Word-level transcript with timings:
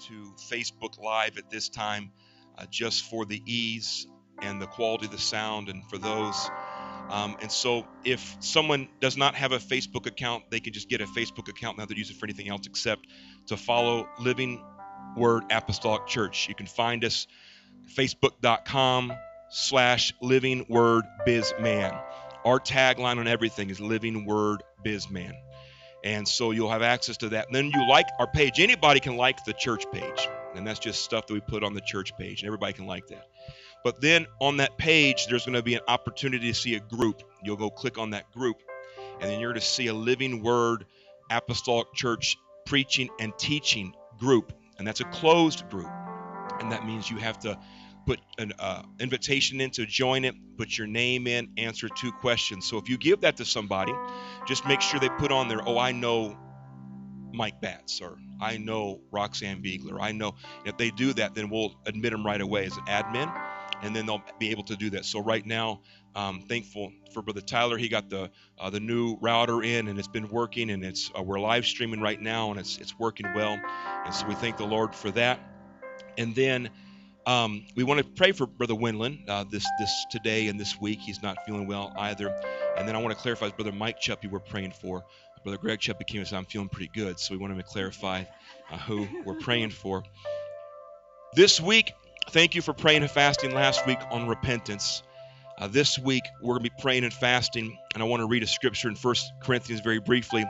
to 0.00 0.32
Facebook 0.50 1.02
Live 1.02 1.38
at 1.38 1.50
this 1.50 1.68
time 1.68 2.10
uh, 2.58 2.66
just 2.70 3.04
for 3.04 3.24
the 3.24 3.42
ease 3.46 4.06
and 4.42 4.60
the 4.60 4.66
quality 4.66 5.06
of 5.06 5.12
the 5.12 5.18
sound 5.18 5.68
and 5.68 5.84
for 5.88 5.98
those. 5.98 6.50
Um, 7.10 7.36
and 7.42 7.52
so, 7.52 7.86
if 8.04 8.36
someone 8.40 8.88
does 9.00 9.16
not 9.16 9.34
have 9.34 9.52
a 9.52 9.58
Facebook 9.58 10.06
account, 10.06 10.44
they 10.50 10.60
can 10.60 10.72
just 10.72 10.88
get 10.88 11.00
a 11.00 11.06
Facebook 11.06 11.48
account, 11.48 11.76
to 11.76 11.96
use 11.96 12.10
it 12.10 12.16
for 12.16 12.26
anything 12.26 12.48
else 12.48 12.66
except 12.66 13.06
to 13.46 13.56
follow 13.56 14.08
Living 14.18 14.64
Word 15.16 15.44
Apostolic 15.50 16.06
Church. 16.06 16.48
You 16.48 16.54
can 16.54 16.66
find 16.66 17.04
us 17.04 17.26
facebook.com 17.94 19.12
slash 19.50 20.14
Living 20.22 20.64
Word 20.68 21.04
Bismarck. 21.26 21.94
Our 22.44 22.58
tagline 22.58 23.18
on 23.18 23.28
everything 23.28 23.70
is 23.70 23.80
Living 23.80 24.24
Word 24.24 24.62
Bismarck. 24.82 25.34
And 26.04 26.28
so 26.28 26.50
you'll 26.50 26.70
have 26.70 26.82
access 26.82 27.16
to 27.18 27.30
that. 27.30 27.46
And 27.46 27.54
then 27.54 27.70
you 27.74 27.88
like 27.88 28.06
our 28.18 28.26
page. 28.26 28.60
Anybody 28.60 29.00
can 29.00 29.16
like 29.16 29.42
the 29.46 29.54
church 29.54 29.84
page. 29.90 30.28
And 30.54 30.66
that's 30.66 30.78
just 30.78 31.02
stuff 31.02 31.26
that 31.26 31.32
we 31.32 31.40
put 31.40 31.64
on 31.64 31.72
the 31.72 31.80
church 31.80 32.16
page. 32.16 32.42
And 32.42 32.46
everybody 32.46 32.74
can 32.74 32.86
like 32.86 33.06
that. 33.06 33.26
But 33.82 34.02
then 34.02 34.26
on 34.38 34.58
that 34.58 34.76
page, 34.76 35.26
there's 35.26 35.46
going 35.46 35.56
to 35.56 35.62
be 35.62 35.74
an 35.74 35.80
opportunity 35.88 36.48
to 36.48 36.54
see 36.54 36.74
a 36.74 36.80
group. 36.80 37.22
You'll 37.42 37.56
go 37.56 37.70
click 37.70 37.96
on 37.96 38.10
that 38.10 38.30
group. 38.32 38.62
And 39.20 39.30
then 39.30 39.40
you're 39.40 39.52
going 39.52 39.60
to 39.60 39.66
see 39.66 39.86
a 39.86 39.94
Living 39.94 40.42
Word 40.42 40.84
Apostolic 41.30 41.92
Church 41.94 42.36
preaching 42.66 43.08
and 43.18 43.36
teaching 43.38 43.94
group. 44.18 44.52
And 44.78 44.86
that's 44.86 45.00
a 45.00 45.04
closed 45.04 45.68
group. 45.70 45.90
And 46.60 46.70
that 46.70 46.86
means 46.86 47.10
you 47.10 47.16
have 47.16 47.38
to 47.40 47.58
put 48.06 48.20
an 48.38 48.52
uh, 48.58 48.82
invitation 49.00 49.60
in 49.60 49.70
to 49.70 49.86
join 49.86 50.24
it, 50.24 50.34
put 50.56 50.76
your 50.76 50.86
name 50.86 51.26
in, 51.26 51.48
answer 51.56 51.88
two 51.88 52.12
questions. 52.12 52.66
So 52.66 52.78
if 52.78 52.88
you 52.88 52.98
give 52.98 53.22
that 53.22 53.36
to 53.38 53.44
somebody, 53.44 53.92
just 54.46 54.66
make 54.66 54.80
sure 54.80 55.00
they 55.00 55.08
put 55.08 55.32
on 55.32 55.48
there, 55.48 55.60
oh, 55.66 55.78
I 55.78 55.92
know 55.92 56.36
Mike 57.32 57.60
Batts 57.60 58.00
or 58.00 58.16
I 58.40 58.58
know 58.58 59.00
Roxanne 59.10 59.62
Beegler. 59.62 59.98
I 60.00 60.12
know 60.12 60.34
if 60.64 60.76
they 60.76 60.90
do 60.90 61.12
that, 61.14 61.34
then 61.34 61.50
we'll 61.50 61.74
admit 61.86 62.12
them 62.12 62.24
right 62.24 62.40
away 62.40 62.66
as 62.66 62.76
an 62.76 62.84
admin, 62.84 63.32
and 63.82 63.94
then 63.94 64.06
they'll 64.06 64.22
be 64.38 64.50
able 64.50 64.64
to 64.64 64.76
do 64.76 64.90
that. 64.90 65.04
So 65.04 65.20
right 65.20 65.44
now, 65.44 65.80
um, 66.14 66.42
thankful 66.48 66.92
for 67.12 67.22
Brother 67.22 67.40
Tyler. 67.40 67.76
He 67.76 67.88
got 67.88 68.08
the 68.08 68.30
uh, 68.58 68.70
the 68.70 68.80
new 68.80 69.16
router 69.20 69.62
in, 69.62 69.88
and 69.88 69.98
it's 69.98 70.08
been 70.08 70.28
working, 70.28 70.70
and 70.70 70.84
it's 70.84 71.10
uh, 71.18 71.22
we're 71.22 71.40
live 71.40 71.66
streaming 71.66 72.00
right 72.00 72.20
now, 72.20 72.50
and 72.50 72.60
it's 72.60 72.78
it's 72.78 72.98
working 72.98 73.26
well, 73.34 73.60
and 74.04 74.14
so 74.14 74.26
we 74.26 74.34
thank 74.34 74.56
the 74.56 74.66
Lord 74.66 74.94
for 74.94 75.10
that. 75.12 75.40
And 76.16 76.34
then 76.34 76.70
um, 77.26 77.64
we 77.74 77.84
want 77.84 77.98
to 77.98 78.04
pray 78.04 78.32
for 78.32 78.46
Brother 78.46 78.74
Winland 78.74 79.28
uh, 79.28 79.44
this 79.50 79.66
this 79.78 80.06
today 80.10 80.48
and 80.48 80.60
this 80.60 80.80
week. 80.80 81.00
He's 81.00 81.22
not 81.22 81.38
feeling 81.46 81.66
well 81.66 81.92
either. 81.96 82.28
And 82.76 82.88
then 82.88 82.96
I 82.96 82.98
want 83.00 83.14
to 83.14 83.20
clarify, 83.20 83.50
Brother 83.50 83.72
Mike 83.72 84.00
Chuppy, 84.00 84.30
we're 84.30 84.40
praying 84.40 84.72
for. 84.72 85.04
Brother 85.44 85.58
Greg 85.58 85.78
Chuppy 85.78 86.06
came 86.06 86.20
and 86.20 86.28
said, 86.28 86.38
I'm 86.38 86.46
feeling 86.46 86.70
pretty 86.70 86.90
good. 86.94 87.20
So 87.20 87.34
we 87.34 87.38
want 87.38 87.56
to 87.56 87.62
clarify 87.62 88.24
uh, 88.70 88.78
who 88.78 89.06
we're 89.24 89.38
praying 89.38 89.70
for. 89.70 90.02
This 91.34 91.60
week, 91.60 91.92
thank 92.30 92.54
you 92.54 92.62
for 92.62 92.72
praying 92.72 93.02
and 93.02 93.10
fasting 93.10 93.52
last 93.52 93.86
week 93.86 93.98
on 94.10 94.26
repentance. 94.26 95.02
Uh, 95.58 95.68
this 95.68 95.98
week, 95.98 96.22
we're 96.40 96.54
going 96.54 96.64
to 96.64 96.70
be 96.70 96.82
praying 96.82 97.04
and 97.04 97.12
fasting. 97.12 97.76
And 97.92 98.02
I 98.02 98.06
want 98.06 98.20
to 98.20 98.26
read 98.26 98.42
a 98.42 98.46
scripture 98.46 98.88
in 98.88 98.96
First 98.96 99.32
Corinthians 99.42 99.82
very 99.82 100.00
briefly, 100.00 100.46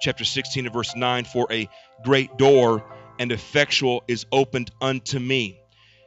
chapter 0.00 0.24
16 0.24 0.66
and 0.66 0.72
verse 0.72 0.94
9 0.94 1.24
For 1.24 1.46
a 1.50 1.68
great 2.04 2.36
door 2.36 2.84
and 3.18 3.32
effectual 3.32 4.04
is 4.06 4.26
opened 4.30 4.70
unto 4.82 5.18
me 5.18 5.60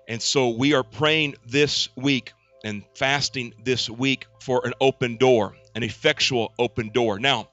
and 0.10 0.20
so 0.20 0.50
we 0.50 0.74
are 0.74 0.84
praying 0.84 1.36
this 1.46 1.88
week 1.96 2.34
and 2.66 2.84
fasting 2.96 3.54
this 3.64 3.88
week 3.90 4.26
for 4.42 4.66
an 4.66 4.74
open 4.82 5.18
door, 5.18 5.56
an 5.76 5.84
effectual 5.84 6.52
open 6.58 6.90
door. 6.90 7.20
Now, 7.20 7.50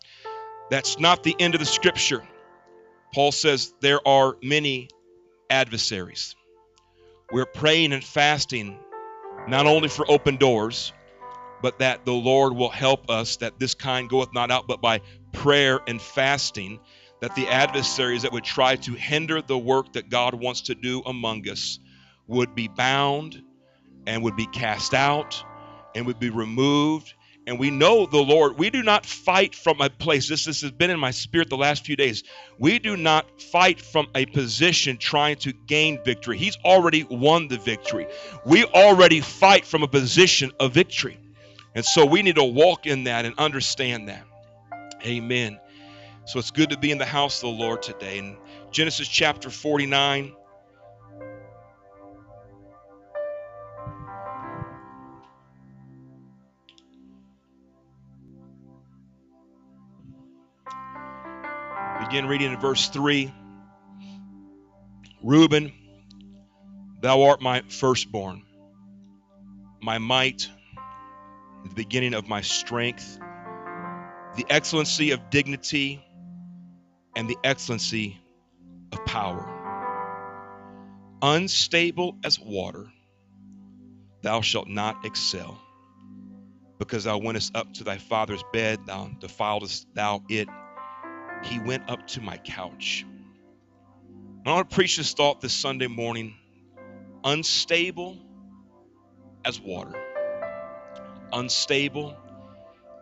that's 0.71 0.99
not 0.99 1.23
the 1.23 1.37
end 1.39 1.55
of 1.55 1.61
the 1.61 1.67
scripture. 1.67 2.27
Paul 3.15 3.31
says 3.31 3.75
there 3.83 4.01
are 4.09 4.37
many 4.43 4.89
adversaries. 5.51 6.35
We're 7.31 7.45
praying 7.45 7.93
and 7.93 8.03
fasting 8.03 8.79
not 9.47 9.67
only 9.67 9.89
for 9.89 10.11
open 10.11 10.37
doors, 10.37 10.95
but 11.61 11.79
that 11.81 12.07
the 12.07 12.15
Lord 12.15 12.55
will 12.55 12.71
help 12.71 13.11
us, 13.11 13.37
that 13.37 13.59
this 13.59 13.75
kind 13.75 14.09
goeth 14.09 14.33
not 14.33 14.51
out 14.51 14.67
but 14.67 14.81
by 14.81 15.03
prayer 15.35 15.81
and 15.87 16.01
fasting, 16.01 16.81
that 17.21 17.35
the 17.35 17.49
adversaries 17.49 18.23
that 18.23 18.33
would 18.33 18.45
try 18.45 18.77
to 18.77 18.95
hinder 18.95 19.43
the 19.43 19.59
work 19.59 19.93
that 19.93 20.09
God 20.09 20.35
wants 20.35 20.63
to 20.63 20.75
do 20.75 21.03
among 21.05 21.49
us 21.51 21.81
would 22.27 22.55
be 22.55 22.69
bound 22.69 23.43
and 24.07 24.23
would 24.23 24.37
be 24.37 24.47
cast 24.47 24.95
out 24.95 25.43
and 25.95 26.07
would 26.07 26.19
be 26.19 26.31
removed. 26.31 27.15
And 27.49 27.61
we 27.61 27.71
know 27.71 28.07
the 28.07 28.19
Lord, 28.19 28.59
we 28.59 28.71
do 28.71 28.83
not 28.83 29.07
fight 29.07 29.55
from 29.55 29.81
a 29.81 29.89
place. 29.89 30.29
This, 30.29 30.47
this 30.47 30.63
has 30.63 30.73
been 30.73 30.91
in 30.91 30.99
my 30.99 31.13
spirit 31.13 31.49
the 31.49 31.57
last 31.57 31.87
few 31.87 31.95
days. 31.95 32.25
We 32.59 32.81
do 32.81 32.97
not 32.97 33.41
fight 33.41 33.81
from 33.81 34.09
a 34.17 34.27
position 34.27 34.97
trying 34.97 35.37
to 35.37 35.53
gain 35.53 36.03
victory. 36.05 36.39
He's 36.39 36.57
already 36.65 37.05
won 37.05 37.47
the 37.47 37.59
victory. 37.59 38.09
We 38.45 38.65
already 38.65 39.21
fight 39.21 39.65
from 39.65 39.85
a 39.85 39.89
position 39.89 40.51
of 40.59 40.73
victory. 40.73 41.21
And 41.77 41.85
so 41.85 42.05
we 42.05 42.23
need 42.23 42.37
to 42.37 42.45
walk 42.45 42.87
in 42.87 43.05
that 43.05 43.27
and 43.27 43.35
understand 43.39 44.09
that. 44.09 44.25
Amen. 45.05 45.61
So 46.25 46.41
it's 46.41 46.51
good 46.51 46.71
to 46.71 46.79
be 46.79 46.91
in 46.91 46.99
the 46.99 47.05
house 47.05 47.45
of 47.45 47.51
the 47.55 47.63
Lord 47.63 47.83
today. 47.83 48.19
In 48.19 48.37
Genesis 48.73 49.07
chapter 49.07 49.51
49, 49.51 50.33
Begin 62.09 62.27
reading 62.27 62.53
in 62.53 62.61
verse 62.61 62.89
3. 62.91 63.35
Reuben, 65.25 65.73
thou 67.01 67.25
art 67.25 67.41
my 67.41 67.63
firstborn, 67.63 68.45
my 69.83 69.99
might, 69.99 70.49
the 71.65 71.75
beginning 71.75 72.15
of 72.15 72.29
my 72.29 72.43
strength, 72.43 73.19
the 74.37 74.47
excellency 74.49 75.11
of 75.11 75.31
dignity, 75.31 76.01
and 77.17 77.29
the 77.29 77.37
excellency 77.43 78.21
of 78.93 79.05
power. 79.05 79.45
Unstable 81.23 82.19
as 82.23 82.39
water, 82.39 82.87
thou 84.23 84.43
shalt 84.43 84.69
not 84.69 85.05
excel. 85.05 85.61
Because 86.79 87.03
thou 87.03 87.19
wentest 87.19 87.57
up 87.57 87.73
to 87.75 87.83
thy 87.85 87.99
father's 87.99 88.45
bed, 88.53 88.79
thou 88.87 89.11
defiledst 89.21 89.87
thou 89.95 90.23
it 90.29 90.49
he 91.43 91.59
went 91.59 91.89
up 91.89 92.07
to 92.09 92.21
my 92.21 92.37
couch. 92.39 93.05
I 94.45 94.53
want 94.53 94.71
to 94.71 94.75
preach 94.75 94.97
this 94.97 95.13
thought 95.13 95.41
this 95.41 95.53
Sunday 95.53 95.89
morning 95.89 96.35
unstable 97.25 98.17
as 99.45 99.61
water. 99.61 99.95
Unstable 101.33 102.17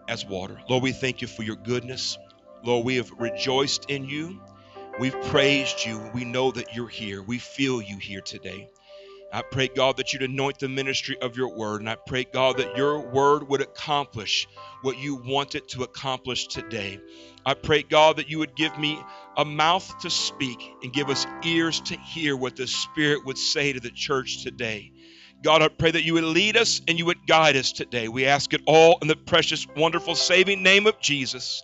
as 0.08 0.24
water. 0.24 0.58
Lord, 0.68 0.82
we 0.82 0.92
thank 0.92 1.20
you 1.20 1.28
for 1.28 1.42
your 1.42 1.56
goodness. 1.56 2.16
Lord, 2.64 2.86
we 2.86 2.96
have 2.96 3.10
rejoiced 3.18 3.90
in 3.90 4.06
you. 4.06 4.40
We've 4.98 5.20
praised 5.22 5.84
you. 5.84 6.00
We 6.14 6.24
know 6.24 6.50
that 6.52 6.74
you're 6.74 6.88
here. 6.88 7.22
We 7.22 7.38
feel 7.38 7.82
you 7.82 7.98
here 7.98 8.20
today. 8.20 8.68
I 9.32 9.42
pray, 9.42 9.68
God, 9.68 9.96
that 9.96 10.12
you'd 10.12 10.22
anoint 10.22 10.60
the 10.60 10.68
ministry 10.68 11.16
of 11.20 11.36
your 11.36 11.48
word. 11.48 11.80
And 11.80 11.90
I 11.90 11.96
pray, 11.96 12.24
God, 12.24 12.58
that 12.58 12.76
your 12.76 13.00
word 13.00 13.48
would 13.48 13.60
accomplish 13.60 14.46
what 14.82 14.98
you 14.98 15.16
want 15.16 15.56
it 15.56 15.66
to 15.70 15.82
accomplish 15.82 16.46
today. 16.46 17.00
I 17.46 17.54
pray, 17.54 17.82
God, 17.82 18.16
that 18.16 18.30
you 18.30 18.38
would 18.38 18.56
give 18.56 18.78
me 18.78 18.98
a 19.36 19.44
mouth 19.44 19.98
to 19.98 20.10
speak 20.10 20.58
and 20.82 20.92
give 20.92 21.10
us 21.10 21.26
ears 21.44 21.80
to 21.82 21.96
hear 21.96 22.36
what 22.36 22.56
the 22.56 22.66
Spirit 22.66 23.26
would 23.26 23.38
say 23.38 23.72
to 23.72 23.80
the 23.80 23.90
church 23.90 24.42
today. 24.42 24.92
God, 25.42 25.60
I 25.60 25.68
pray 25.68 25.90
that 25.90 26.04
you 26.04 26.14
would 26.14 26.24
lead 26.24 26.56
us 26.56 26.80
and 26.88 26.98
you 26.98 27.04
would 27.06 27.26
guide 27.26 27.56
us 27.56 27.72
today. 27.72 28.08
We 28.08 28.24
ask 28.24 28.54
it 28.54 28.62
all 28.66 28.98
in 29.02 29.08
the 29.08 29.16
precious, 29.16 29.66
wonderful, 29.76 30.14
saving 30.14 30.62
name 30.62 30.86
of 30.86 30.98
Jesus. 31.00 31.62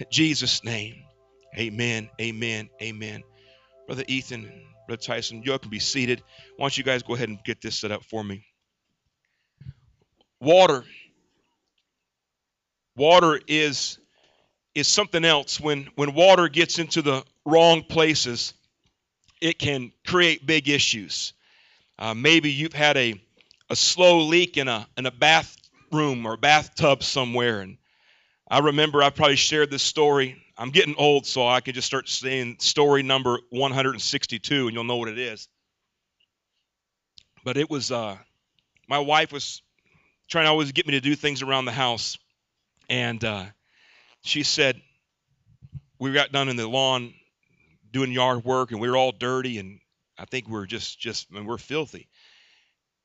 In 0.00 0.06
Jesus' 0.10 0.64
name. 0.64 0.94
Amen. 1.58 2.08
Amen. 2.20 2.70
Amen. 2.80 3.22
Brother 3.86 4.04
Ethan, 4.08 4.50
Brother 4.86 5.02
Tyson, 5.02 5.42
you 5.44 5.52
all 5.52 5.58
can 5.58 5.70
be 5.70 5.78
seated. 5.78 6.22
Why 6.56 6.64
don't 6.64 6.78
you 6.78 6.84
guys 6.84 7.02
go 7.02 7.14
ahead 7.14 7.28
and 7.28 7.38
get 7.44 7.60
this 7.60 7.78
set 7.78 7.90
up 7.90 8.04
for 8.04 8.24
me? 8.24 8.46
Water. 10.40 10.84
Water 12.96 13.38
is 13.46 13.98
is 14.78 14.88
something 14.88 15.24
else. 15.24 15.60
When 15.60 15.88
when 15.94 16.14
water 16.14 16.48
gets 16.48 16.78
into 16.78 17.02
the 17.02 17.24
wrong 17.44 17.82
places, 17.82 18.54
it 19.40 19.58
can 19.58 19.92
create 20.06 20.46
big 20.46 20.68
issues. 20.68 21.32
Uh, 21.98 22.14
maybe 22.14 22.50
you've 22.50 22.72
had 22.72 22.96
a 22.96 23.20
a 23.70 23.76
slow 23.76 24.20
leak 24.20 24.56
in 24.56 24.68
a 24.68 24.86
in 24.96 25.06
a 25.06 25.10
bathroom 25.10 26.26
or 26.26 26.36
bathtub 26.36 27.02
somewhere, 27.02 27.60
and 27.60 27.78
I 28.50 28.60
remember 28.60 29.02
I 29.02 29.10
probably 29.10 29.36
shared 29.36 29.70
this 29.70 29.82
story 29.82 30.42
I'm 30.58 30.70
getting 30.70 30.96
old, 30.96 31.24
so 31.24 31.46
I 31.46 31.60
can 31.60 31.72
just 31.72 31.86
start 31.86 32.08
saying 32.08 32.56
story 32.58 33.04
number 33.04 33.38
162, 33.50 34.66
and 34.66 34.74
you'll 34.74 34.82
know 34.82 34.96
what 34.96 35.08
it 35.08 35.18
is. 35.18 35.48
But 37.44 37.56
it 37.56 37.70
was 37.70 37.92
uh, 37.92 38.16
my 38.88 38.98
wife 38.98 39.30
was 39.32 39.62
trying 40.28 40.46
to 40.46 40.50
always 40.50 40.72
get 40.72 40.86
me 40.86 40.94
to 40.94 41.00
do 41.00 41.14
things 41.14 41.42
around 41.42 41.66
the 41.66 41.72
house, 41.72 42.18
and 42.90 43.22
uh, 43.24 43.44
she 44.22 44.42
said 44.42 44.80
we 45.98 46.12
got 46.12 46.32
done 46.32 46.48
in 46.48 46.56
the 46.56 46.68
lawn 46.68 47.14
doing 47.90 48.12
yard 48.12 48.44
work, 48.44 48.70
and 48.70 48.80
we 48.80 48.88
were 48.88 48.96
all 48.96 49.12
dirty, 49.12 49.58
and 49.58 49.80
I 50.18 50.24
think 50.24 50.48
we're 50.48 50.66
just 50.66 50.98
just 50.98 51.28
I 51.30 51.36
mean, 51.36 51.46
we're 51.46 51.58
filthy. 51.58 52.08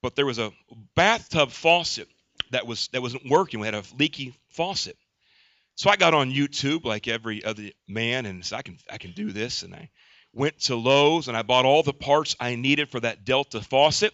But 0.02 0.16
there 0.16 0.26
was 0.26 0.40
a 0.40 0.52
bathtub 0.96 1.52
faucet 1.52 2.08
that 2.52 2.68
was 2.68 2.90
that 2.90 3.02
wasn't 3.02 3.30
working. 3.30 3.60
We 3.60 3.68
had 3.68 3.76
a 3.76 3.84
leaky 3.98 4.34
faucet. 4.50 4.98
So 5.76 5.90
I 5.90 5.96
got 5.96 6.14
on 6.14 6.32
YouTube 6.32 6.86
like 6.86 7.08
every 7.08 7.44
other 7.44 7.70
man 7.88 8.26
and 8.26 8.46
said, 8.46 8.58
I 8.58 8.62
can 8.62 8.78
I 8.92 8.98
can 8.98 9.12
do 9.12 9.32
this. 9.32 9.64
And 9.64 9.74
I 9.74 9.90
went 10.34 10.60
to 10.62 10.76
Lowe's 10.76 11.28
and 11.28 11.38
I 11.38 11.42
bought 11.42 11.66
all 11.66 11.84
the 11.84 11.94
parts 11.94 12.36
I 12.40 12.56
needed 12.56 12.90
for 12.90 13.00
that 13.00 13.26
Delta 13.26 13.62
faucet. 13.62 14.14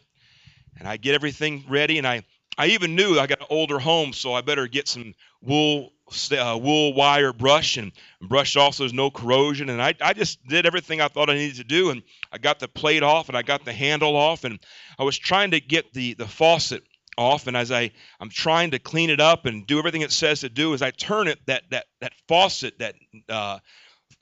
And 0.78 0.88
I 0.88 0.98
get 0.98 1.16
everything 1.16 1.66
ready 1.68 1.98
and 1.98 2.08
I 2.08 2.24
I 2.58 2.68
even 2.68 2.96
knew 2.96 3.18
I 3.18 3.28
got 3.28 3.40
an 3.40 3.48
older 3.50 3.80
home, 3.80 4.12
so 4.12 4.34
I 4.34 4.42
better 4.42 4.68
get 4.68 4.88
some 4.88 5.14
wool 5.42 5.94
uh, 6.32 6.58
wool 6.58 6.94
wire 6.94 7.34
brush 7.34 7.78
and 7.78 7.92
brush 8.22 8.56
off 8.56 8.76
so 8.76 8.84
there's 8.84 8.94
no 8.94 9.12
corrosion. 9.12 9.70
And 9.70 9.82
I, 9.82 9.94
I 10.02 10.14
just 10.14 10.46
did 10.48 10.66
everything 10.66 11.02
I 11.02 11.08
thought 11.08 11.30
I 11.30 11.36
needed 11.36 11.58
to 11.58 11.64
do. 11.64 11.90
And 11.90 12.04
I 12.32 12.38
got 12.38 12.60
the 12.60 12.68
plate 12.68 13.04
off 13.04 13.30
and 13.30 13.38
I 13.38 13.42
got 13.42 13.66
the 13.66 13.74
handle 13.74 14.16
off. 14.16 14.44
And 14.44 14.60
I 14.98 15.04
was 15.04 15.18
trying 15.18 15.52
to 15.52 15.60
get 15.60 15.94
the, 15.94 16.14
the 16.14 16.28
faucet 16.28 16.84
off. 17.18 17.48
And 17.48 17.56
as 17.56 17.72
I, 17.72 17.92
I'm 18.20 18.30
trying 18.30 18.72
to 18.72 18.80
clean 18.80 19.10
it 19.10 19.20
up 19.20 19.46
and 19.46 19.68
do 19.68 19.80
everything 19.80 20.02
it 20.02 20.12
says 20.12 20.42
to 20.42 20.50
do, 20.50 20.74
as 20.74 20.82
I 20.82 20.92
turn 20.92 21.28
it, 21.28 21.40
that, 21.46 21.64
that, 21.72 21.86
that 22.02 22.14
faucet, 22.28 22.80
that 22.80 22.96
uh, 23.28 23.60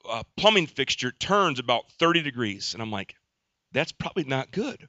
uh, 0.09 0.23
plumbing 0.35 0.67
fixture 0.67 1.11
turns 1.11 1.59
about 1.59 1.91
30 1.99 2.21
degrees. 2.21 2.73
And 2.73 2.81
I'm 2.81 2.91
like, 2.91 3.15
that's 3.71 3.91
probably 3.91 4.23
not 4.23 4.51
good. 4.51 4.87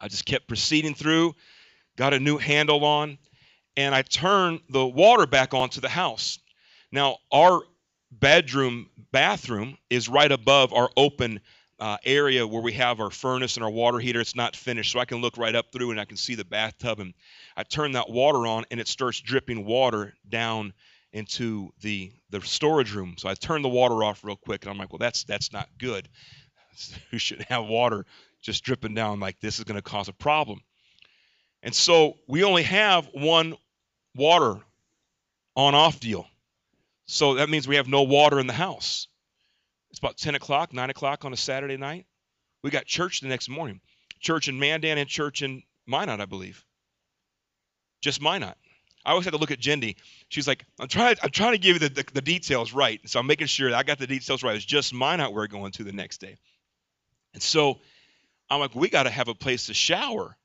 I 0.00 0.08
just 0.08 0.26
kept 0.26 0.48
proceeding 0.48 0.94
through, 0.94 1.34
got 1.96 2.12
a 2.12 2.18
new 2.18 2.36
handle 2.36 2.84
on 2.84 3.18
and 3.76 3.94
I 3.94 4.02
turn 4.02 4.60
the 4.68 4.86
water 4.86 5.26
back 5.26 5.54
onto 5.54 5.80
the 5.80 5.88
house. 5.88 6.38
Now, 6.90 7.18
our 7.32 7.62
bedroom 8.10 8.90
bathroom 9.10 9.78
is 9.88 10.08
right 10.08 10.30
above 10.30 10.72
our 10.72 10.90
open 10.96 11.40
uh, 11.80 11.96
area 12.04 12.46
where 12.46 12.62
we 12.62 12.72
have 12.72 13.00
our 13.00 13.10
furnace 13.10 13.56
and 13.56 13.64
our 13.64 13.70
water 13.70 13.98
heater. 13.98 14.20
It's 14.20 14.36
not 14.36 14.54
finished, 14.54 14.92
so 14.92 15.00
I 15.00 15.04
can 15.04 15.20
look 15.20 15.36
right 15.36 15.54
up 15.54 15.72
through 15.72 15.90
and 15.90 16.00
I 16.00 16.04
can 16.04 16.16
see 16.16 16.34
the 16.34 16.44
bathtub. 16.44 17.00
And 17.00 17.14
I 17.56 17.64
turn 17.64 17.92
that 17.92 18.10
water 18.10 18.46
on, 18.46 18.64
and 18.70 18.78
it 18.78 18.88
starts 18.88 19.20
dripping 19.20 19.64
water 19.64 20.14
down 20.28 20.74
into 21.12 21.70
the 21.80 22.12
the 22.30 22.40
storage 22.42 22.94
room. 22.94 23.14
So 23.18 23.28
I 23.28 23.34
turn 23.34 23.62
the 23.62 23.68
water 23.68 24.04
off 24.04 24.24
real 24.24 24.36
quick, 24.36 24.64
and 24.64 24.70
I'm 24.70 24.78
like, 24.78 24.92
well, 24.92 24.98
that's 24.98 25.24
that's 25.24 25.52
not 25.52 25.68
good. 25.78 26.08
We 27.12 27.18
shouldn't 27.18 27.48
have 27.48 27.66
water 27.66 28.06
just 28.40 28.64
dripping 28.64 28.94
down 28.94 29.20
like 29.20 29.40
this 29.40 29.58
is 29.58 29.64
going 29.64 29.76
to 29.76 29.82
cause 29.82 30.08
a 30.08 30.12
problem. 30.12 30.60
And 31.62 31.74
so 31.74 32.14
we 32.26 32.44
only 32.44 32.64
have 32.64 33.08
one 33.12 33.54
water 34.14 34.60
on 35.56 35.74
off 35.74 36.00
deal. 36.00 36.26
So 37.06 37.34
that 37.34 37.48
means 37.48 37.68
we 37.68 37.76
have 37.76 37.88
no 37.88 38.02
water 38.02 38.38
in 38.38 38.46
the 38.46 38.52
house. 38.52 39.08
It's 39.90 39.98
about 39.98 40.16
10 40.16 40.34
o'clock, 40.34 40.72
9 40.72 40.90
o'clock 40.90 41.24
on 41.24 41.32
a 41.32 41.36
Saturday 41.36 41.76
night. 41.76 42.06
We 42.62 42.70
got 42.70 42.86
church 42.86 43.20
the 43.20 43.28
next 43.28 43.48
morning. 43.48 43.80
Church 44.20 44.48
in 44.48 44.58
Mandan 44.58 44.98
and 44.98 45.08
church 45.08 45.42
in 45.42 45.62
Minot, 45.86 46.20
I 46.20 46.26
believe. 46.26 46.64
Just 48.00 48.22
Minot. 48.22 48.56
I 49.04 49.10
always 49.10 49.24
have 49.24 49.34
to 49.34 49.38
look 49.38 49.50
at 49.50 49.58
Jindy. 49.58 49.96
She's 50.28 50.46
like, 50.46 50.64
I'm 50.78 50.88
trying, 50.88 51.16
I'm 51.22 51.30
trying 51.30 51.52
to 51.52 51.58
give 51.58 51.74
you 51.74 51.88
the, 51.88 51.88
the, 51.88 52.04
the 52.14 52.22
details 52.22 52.72
right. 52.72 53.00
So 53.04 53.18
I'm 53.18 53.26
making 53.26 53.48
sure 53.48 53.70
that 53.70 53.76
I 53.76 53.82
got 53.82 53.98
the 53.98 54.06
details 54.06 54.42
right. 54.42 54.54
It's 54.54 54.64
just 54.64 54.94
Minot 54.94 55.32
we're 55.32 55.48
going 55.48 55.72
to 55.72 55.84
the 55.84 55.92
next 55.92 56.20
day. 56.20 56.36
And 57.34 57.42
so 57.42 57.80
I'm 58.48 58.60
like, 58.60 58.74
we 58.74 58.88
got 58.88 59.04
to 59.04 59.10
have 59.10 59.28
a 59.28 59.34
place 59.34 59.66
to 59.66 59.74
shower. 59.74 60.36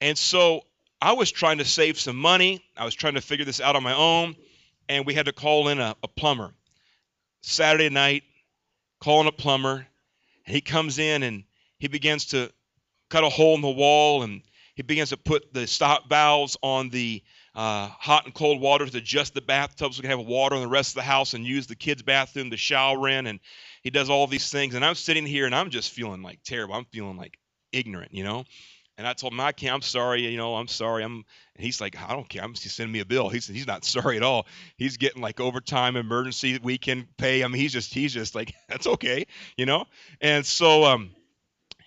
And 0.00 0.16
so 0.16 0.62
I 1.00 1.12
was 1.12 1.30
trying 1.30 1.58
to 1.58 1.64
save 1.64 1.98
some 1.98 2.16
money. 2.16 2.62
I 2.76 2.84
was 2.84 2.94
trying 2.94 3.14
to 3.14 3.20
figure 3.20 3.44
this 3.44 3.60
out 3.60 3.76
on 3.76 3.82
my 3.82 3.94
own, 3.94 4.36
and 4.88 5.06
we 5.06 5.14
had 5.14 5.26
to 5.26 5.32
call 5.32 5.68
in 5.68 5.80
a, 5.80 5.96
a 6.02 6.08
plumber. 6.08 6.52
Saturday 7.42 7.88
night, 7.88 8.22
calling 9.00 9.26
a 9.26 9.32
plumber, 9.32 9.86
and 10.46 10.54
he 10.54 10.60
comes 10.60 10.98
in 10.98 11.22
and 11.22 11.44
he 11.78 11.88
begins 11.88 12.26
to 12.26 12.52
cut 13.08 13.24
a 13.24 13.28
hole 13.28 13.54
in 13.54 13.62
the 13.62 13.70
wall 13.70 14.22
and 14.22 14.42
he 14.74 14.82
begins 14.82 15.10
to 15.10 15.16
put 15.16 15.52
the 15.52 15.66
stop 15.66 16.08
valves 16.08 16.56
on 16.62 16.90
the 16.90 17.22
uh, 17.54 17.88
hot 17.88 18.24
and 18.24 18.34
cold 18.34 18.60
water 18.60 18.86
to 18.86 18.98
adjust 18.98 19.34
the 19.34 19.40
bathtub 19.40 19.92
so 19.92 19.98
we 19.98 20.08
can 20.08 20.18
have 20.18 20.26
water 20.26 20.54
in 20.56 20.62
the 20.62 20.68
rest 20.68 20.90
of 20.90 20.94
the 20.96 21.02
house 21.02 21.34
and 21.34 21.44
use 21.44 21.66
the 21.66 21.74
kids' 21.74 22.02
bathroom 22.02 22.50
to 22.50 22.56
shower 22.56 23.08
in. 23.08 23.26
And 23.26 23.40
he 23.82 23.90
does 23.90 24.08
all 24.08 24.26
these 24.26 24.50
things. 24.50 24.74
And 24.74 24.84
I'm 24.84 24.94
sitting 24.94 25.26
here 25.26 25.46
and 25.46 25.54
I'm 25.54 25.70
just 25.70 25.90
feeling 25.90 26.22
like 26.22 26.40
terrible. 26.44 26.74
I'm 26.74 26.84
feeling 26.86 27.16
like 27.16 27.38
ignorant, 27.72 28.14
you 28.14 28.24
know? 28.24 28.44
And 29.00 29.08
I 29.08 29.14
told 29.14 29.32
him, 29.32 29.40
I 29.40 29.52
can't, 29.52 29.72
I'm 29.72 29.80
sorry, 29.80 30.28
you 30.28 30.36
know, 30.36 30.56
I'm 30.56 30.68
sorry. 30.68 31.02
I'm 31.02 31.24
and 31.56 31.64
he's 31.64 31.80
like, 31.80 31.96
I 31.98 32.12
don't 32.12 32.28
care. 32.28 32.44
I'm 32.44 32.52
just 32.52 32.76
sending 32.76 32.92
me 32.92 33.00
a 33.00 33.06
bill. 33.06 33.30
He's 33.30 33.46
he's 33.46 33.66
not 33.66 33.82
sorry 33.86 34.18
at 34.18 34.22
all. 34.22 34.46
He's 34.76 34.98
getting 34.98 35.22
like 35.22 35.40
overtime, 35.40 35.96
emergency 35.96 36.58
weekend 36.62 37.06
pay. 37.16 37.42
I 37.42 37.46
mean, 37.48 37.56
he's 37.56 37.72
just 37.72 37.94
he's 37.94 38.12
just 38.12 38.34
like, 38.34 38.52
that's 38.68 38.86
okay, 38.86 39.24
you 39.56 39.64
know? 39.64 39.86
And 40.20 40.44
so 40.44 40.84
um 40.84 41.12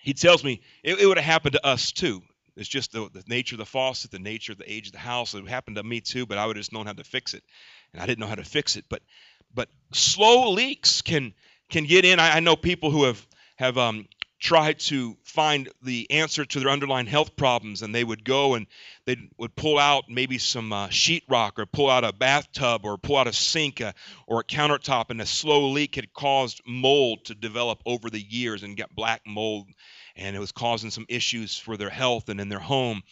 he 0.02 0.12
tells 0.12 0.42
me 0.42 0.60
it, 0.82 0.98
it 0.98 1.06
would 1.06 1.16
have 1.16 1.24
happened 1.24 1.52
to 1.52 1.64
us 1.64 1.92
too. 1.92 2.20
It's 2.56 2.68
just 2.68 2.90
the, 2.90 3.08
the 3.12 3.22
nature 3.28 3.54
of 3.54 3.60
the 3.60 3.64
faucet, 3.64 4.10
the 4.10 4.18
nature 4.18 4.50
of 4.50 4.58
the 4.58 4.72
age 4.72 4.88
of 4.88 4.92
the 4.92 4.98
house. 4.98 5.34
It 5.34 5.46
happened 5.46 5.76
to 5.76 5.84
me 5.84 6.00
too, 6.00 6.26
but 6.26 6.36
I 6.36 6.46
would 6.46 6.56
have 6.56 6.62
just 6.62 6.72
known 6.72 6.86
how 6.86 6.94
to 6.94 7.04
fix 7.04 7.34
it. 7.34 7.44
And 7.92 8.02
I 8.02 8.06
didn't 8.06 8.18
know 8.18 8.26
how 8.26 8.34
to 8.34 8.42
fix 8.44 8.74
it. 8.74 8.86
But 8.88 9.02
but 9.54 9.68
slow 9.92 10.50
leaks 10.50 11.00
can 11.00 11.32
can 11.70 11.84
get 11.84 12.04
in. 12.04 12.18
I, 12.18 12.38
I 12.38 12.40
know 12.40 12.56
people 12.56 12.90
who 12.90 13.04
have 13.04 13.24
have 13.56 13.78
um, 13.78 14.06
try 14.44 14.74
to 14.74 15.16
find 15.24 15.70
the 15.82 16.06
answer 16.10 16.44
to 16.44 16.60
their 16.60 16.68
underlying 16.68 17.06
health 17.06 17.34
problems 17.34 17.80
and 17.80 17.94
they 17.94 18.04
would 18.04 18.22
go 18.22 18.52
and 18.52 18.66
they 19.06 19.16
would 19.38 19.56
pull 19.56 19.78
out 19.78 20.04
maybe 20.10 20.36
some 20.36 20.70
uh, 20.70 20.86
sheetrock 20.88 21.52
or 21.58 21.64
pull 21.64 21.88
out 21.88 22.04
a 22.04 22.12
bathtub 22.12 22.82
or 22.84 22.98
pull 22.98 23.16
out 23.16 23.26
a 23.26 23.32
sink 23.32 23.80
uh, 23.80 23.90
or 24.26 24.40
a 24.40 24.44
countertop 24.44 25.06
and 25.08 25.22
a 25.22 25.26
slow 25.26 25.70
leak 25.70 25.94
had 25.94 26.12
caused 26.12 26.60
mold 26.66 27.24
to 27.24 27.34
develop 27.34 27.80
over 27.86 28.10
the 28.10 28.20
years 28.20 28.62
and 28.62 28.76
get 28.76 28.94
black 28.94 29.22
mold 29.26 29.66
and 30.14 30.36
it 30.36 30.40
was 30.40 30.52
causing 30.52 30.90
some 30.90 31.06
issues 31.08 31.56
for 31.56 31.78
their 31.78 31.88
health 31.88 32.28
and 32.28 32.38
in 32.38 32.50
their 32.50 32.58
home. 32.58 33.02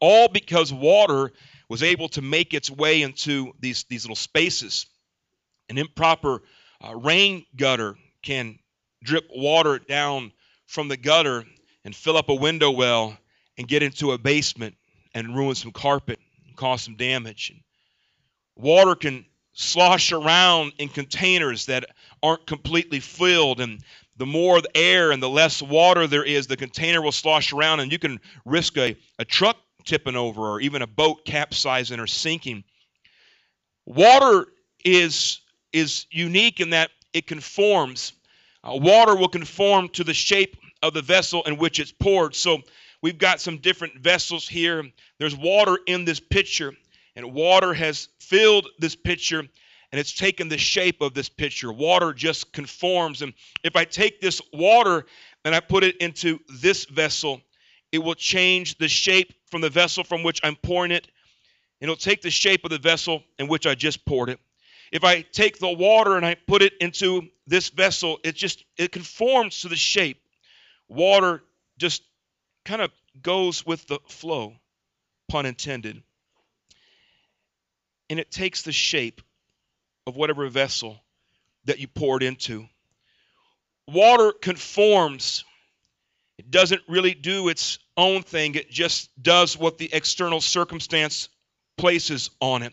All 0.00 0.28
because 0.28 0.72
water 0.72 1.30
was 1.68 1.82
able 1.82 2.08
to 2.10 2.22
make 2.22 2.54
its 2.54 2.70
way 2.70 3.02
into 3.02 3.52
these, 3.60 3.84
these 3.90 4.04
little 4.06 4.16
spaces. 4.16 4.86
An 5.68 5.76
improper 5.76 6.40
uh, 6.82 6.96
rain 6.96 7.44
gutter 7.54 7.96
can 8.22 8.58
drip 9.04 9.24
water 9.30 9.78
down 9.78 10.32
from 10.70 10.86
the 10.86 10.96
gutter 10.96 11.44
and 11.84 11.96
fill 11.96 12.16
up 12.16 12.28
a 12.28 12.34
window 12.34 12.70
well 12.70 13.18
and 13.58 13.66
get 13.66 13.82
into 13.82 14.12
a 14.12 14.18
basement 14.18 14.76
and 15.14 15.34
ruin 15.34 15.56
some 15.56 15.72
carpet 15.72 16.20
and 16.46 16.56
cause 16.56 16.80
some 16.82 16.94
damage. 16.94 17.52
Water 18.54 18.94
can 18.94 19.26
slosh 19.52 20.12
around 20.12 20.72
in 20.78 20.88
containers 20.88 21.66
that 21.66 21.86
aren't 22.22 22.46
completely 22.46 23.00
filled 23.00 23.60
and 23.60 23.82
the 24.16 24.26
more 24.26 24.60
the 24.60 24.76
air 24.76 25.10
and 25.10 25.20
the 25.20 25.28
less 25.28 25.60
water 25.60 26.06
there 26.06 26.22
is, 26.22 26.46
the 26.46 26.56
container 26.56 27.02
will 27.02 27.10
slosh 27.10 27.52
around 27.52 27.80
and 27.80 27.90
you 27.90 27.98
can 27.98 28.20
risk 28.44 28.78
a, 28.78 28.96
a 29.18 29.24
truck 29.24 29.56
tipping 29.84 30.14
over 30.14 30.42
or 30.42 30.60
even 30.60 30.82
a 30.82 30.86
boat 30.86 31.24
capsizing 31.24 31.98
or 31.98 32.06
sinking. 32.06 32.62
Water 33.86 34.46
is, 34.84 35.40
is 35.72 36.06
unique 36.12 36.60
in 36.60 36.70
that 36.70 36.92
it 37.12 37.26
conforms. 37.26 38.12
Uh, 38.62 38.76
water 38.76 39.16
will 39.16 39.28
conform 39.28 39.88
to 39.90 40.04
the 40.04 40.14
shape 40.14 40.56
of 40.82 40.94
the 40.94 41.02
vessel 41.02 41.42
in 41.44 41.56
which 41.56 41.80
it's 41.80 41.92
poured. 41.92 42.34
So 42.34 42.58
we've 43.02 43.18
got 43.18 43.40
some 43.40 43.58
different 43.58 43.98
vessels 43.98 44.48
here. 44.48 44.84
There's 45.18 45.36
water 45.36 45.78
in 45.86 46.04
this 46.04 46.20
pitcher, 46.20 46.74
and 47.16 47.32
water 47.32 47.72
has 47.74 48.08
filled 48.18 48.68
this 48.78 48.96
pitcher 48.96 49.48
and 49.92 49.98
it's 49.98 50.12
taken 50.12 50.48
the 50.48 50.58
shape 50.58 51.00
of 51.00 51.14
this 51.14 51.28
pitcher. 51.28 51.72
Water 51.72 52.12
just 52.12 52.52
conforms. 52.52 53.22
And 53.22 53.32
if 53.64 53.74
I 53.74 53.84
take 53.84 54.20
this 54.20 54.40
water 54.52 55.04
and 55.44 55.54
I 55.54 55.60
put 55.60 55.82
it 55.82 55.96
into 55.96 56.38
this 56.48 56.84
vessel, 56.84 57.40
it 57.90 57.98
will 57.98 58.14
change 58.14 58.78
the 58.78 58.88
shape 58.88 59.32
from 59.46 59.62
the 59.62 59.70
vessel 59.70 60.04
from 60.04 60.22
which 60.22 60.40
I'm 60.44 60.56
pouring 60.56 60.92
it. 60.92 61.08
And 61.80 61.90
it'll 61.90 61.96
take 61.96 62.22
the 62.22 62.30
shape 62.30 62.64
of 62.64 62.70
the 62.70 62.78
vessel 62.78 63.24
in 63.38 63.48
which 63.48 63.66
I 63.66 63.74
just 63.74 64.04
poured 64.04 64.28
it. 64.28 64.38
If 64.90 65.04
I 65.04 65.22
take 65.22 65.58
the 65.58 65.70
water 65.70 66.16
and 66.16 66.26
I 66.26 66.34
put 66.34 66.62
it 66.62 66.72
into 66.80 67.28
this 67.46 67.68
vessel, 67.68 68.18
it 68.24 68.34
just 68.34 68.64
it 68.76 68.92
conforms 68.92 69.60
to 69.60 69.68
the 69.68 69.76
shape 69.76 70.20
water 70.90 71.42
just 71.78 72.02
kind 72.64 72.82
of 72.82 72.90
goes 73.22 73.64
with 73.64 73.86
the 73.86 74.00
flow, 74.08 74.54
pun 75.28 75.46
intended. 75.46 76.02
And 78.10 78.18
it 78.18 78.30
takes 78.30 78.62
the 78.62 78.72
shape 78.72 79.22
of 80.06 80.16
whatever 80.16 80.46
vessel 80.48 81.00
that 81.64 81.78
you 81.78 81.86
pour 81.86 82.16
it 82.16 82.22
into. 82.24 82.66
Water 83.86 84.32
conforms. 84.32 85.44
It 86.38 86.50
doesn't 86.50 86.82
really 86.88 87.14
do 87.14 87.48
its 87.48 87.78
own 87.96 88.22
thing, 88.22 88.54
it 88.54 88.70
just 88.70 89.10
does 89.22 89.58
what 89.58 89.78
the 89.78 89.90
external 89.92 90.40
circumstance 90.40 91.28
places 91.76 92.30
on 92.40 92.62
it. 92.62 92.72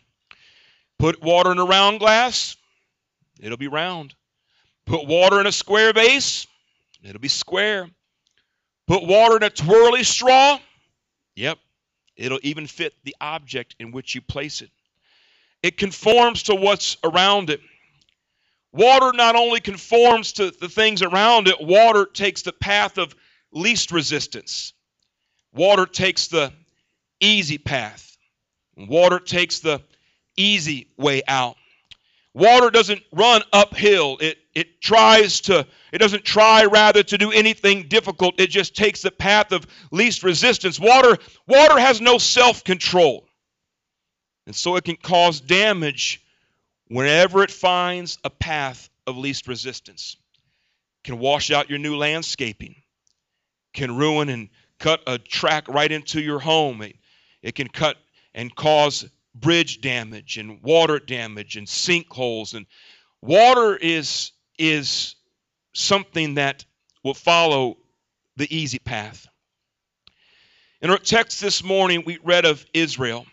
Put 0.99 1.21
water 1.21 1.51
in 1.51 1.59
a 1.59 1.65
round 1.65 1.99
glass, 1.99 2.55
it'll 3.39 3.57
be 3.57 3.67
round. 3.67 4.15
Put 4.85 5.05
water 5.05 5.39
in 5.39 5.47
a 5.47 5.51
square 5.51 5.93
vase, 5.93 6.47
it'll 7.03 7.21
be 7.21 7.27
square. 7.27 7.89
Put 8.87 9.03
water 9.03 9.37
in 9.37 9.43
a 9.43 9.49
twirly 9.49 10.03
straw. 10.03 10.59
Yep. 11.35 11.59
It'll 12.15 12.39
even 12.41 12.65
fit 12.67 12.93
the 13.03 13.15
object 13.21 13.75
in 13.79 13.91
which 13.91 14.15
you 14.15 14.21
place 14.21 14.61
it. 14.61 14.71
It 15.61 15.77
conforms 15.77 16.43
to 16.43 16.55
what's 16.55 16.97
around 17.03 17.49
it. 17.49 17.59
Water 18.71 19.11
not 19.13 19.35
only 19.35 19.59
conforms 19.59 20.33
to 20.33 20.51
the 20.51 20.69
things 20.69 21.01
around 21.01 21.47
it, 21.47 21.59
water 21.59 22.05
takes 22.05 22.41
the 22.41 22.53
path 22.53 22.97
of 22.97 23.15
least 23.51 23.91
resistance. 23.91 24.73
Water 25.53 25.85
takes 25.85 26.27
the 26.27 26.53
easy 27.19 27.57
path. 27.57 28.17
Water 28.75 29.19
takes 29.19 29.59
the 29.59 29.81
easy 30.37 30.87
way 30.97 31.21
out. 31.27 31.57
Water 32.33 32.69
doesn't 32.69 33.01
run 33.11 33.41
uphill. 33.51 34.17
It 34.21 34.37
it 34.53 34.79
tries 34.79 35.41
to 35.41 35.65
it 35.91 35.97
doesn't 35.97 36.23
try 36.23 36.65
rather 36.65 37.03
to 37.03 37.17
do 37.17 37.31
anything 37.31 37.87
difficult. 37.87 38.39
It 38.39 38.51
just 38.51 38.75
takes 38.75 39.01
the 39.01 39.11
path 39.11 39.51
of 39.51 39.65
least 39.91 40.23
resistance. 40.23 40.79
Water 40.79 41.17
water 41.47 41.79
has 41.79 41.99
no 41.99 42.17
self-control. 42.17 43.27
And 44.45 44.55
so 44.55 44.75
it 44.75 44.83
can 44.83 44.95
cause 44.95 45.41
damage 45.41 46.21
whenever 46.87 47.43
it 47.43 47.51
finds 47.51 48.17
a 48.23 48.29
path 48.29 48.89
of 49.05 49.17
least 49.17 49.47
resistance. 49.47 50.15
Can 51.03 51.19
wash 51.19 51.51
out 51.51 51.69
your 51.69 51.79
new 51.79 51.97
landscaping. 51.97 52.75
Can 53.73 53.95
ruin 53.97 54.29
and 54.29 54.49
cut 54.79 55.01
a 55.07 55.17
track 55.17 55.67
right 55.67 55.91
into 55.91 56.21
your 56.21 56.39
home. 56.39 56.81
It, 56.81 56.95
it 57.41 57.55
can 57.55 57.67
cut 57.67 57.97
and 58.33 58.55
cause 58.55 59.09
bridge 59.39 59.81
damage 59.81 60.37
and 60.37 60.61
water 60.61 60.99
damage 60.99 61.55
and 61.55 61.67
sinkholes 61.67 62.53
and 62.53 62.65
water 63.21 63.75
is 63.75 64.31
is 64.57 65.15
something 65.73 66.35
that 66.35 66.65
will 67.03 67.13
follow 67.13 67.77
the 68.35 68.55
easy 68.55 68.79
path. 68.79 69.27
In 70.81 70.89
our 70.89 70.97
text 70.97 71.41
this 71.41 71.63
morning, 71.63 72.03
we 72.05 72.19
read 72.23 72.45
of 72.45 72.65
Israel. 72.73 73.25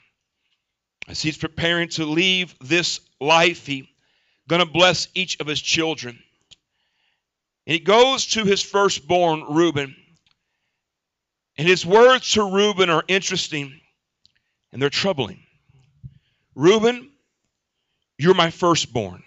As 1.06 1.20
he's 1.20 1.37
preparing 1.37 1.88
to 1.90 2.06
leave 2.06 2.54
this 2.61 3.00
life, 3.20 3.66
he's 3.66 3.87
going 4.49 4.64
to 4.64 4.70
bless 4.70 5.08
each 5.14 5.38
of 5.40 5.46
his 5.46 5.61
children. 5.61 6.18
And 7.66 7.73
he 7.73 7.78
goes 7.78 8.26
to 8.28 8.44
his 8.44 8.62
firstborn, 8.62 9.44
Reuben. 9.49 9.94
And 11.56 11.68
his 11.68 11.84
words 11.84 12.32
to 12.32 12.50
Reuben 12.50 12.90
are 12.90 13.04
interesting 13.06 13.80
and 14.73 14.82
they're 14.82 14.90
troubling. 14.90 15.44
Reuben, 16.54 17.11
you're 18.18 18.34
my 18.34 18.50
firstborn. 18.50 19.23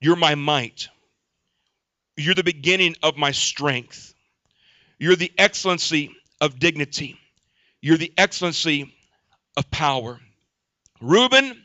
You're 0.00 0.16
my 0.16 0.34
might. 0.34 0.88
You're 2.16 2.34
the 2.34 2.44
beginning 2.44 2.96
of 3.02 3.16
my 3.16 3.30
strength. 3.30 4.14
You're 4.98 5.16
the 5.16 5.32
excellency 5.38 6.14
of 6.40 6.58
dignity. 6.58 7.18
You're 7.80 7.96
the 7.96 8.12
excellency 8.16 8.94
of 9.56 9.70
power. 9.70 10.20
Reuben, 11.00 11.62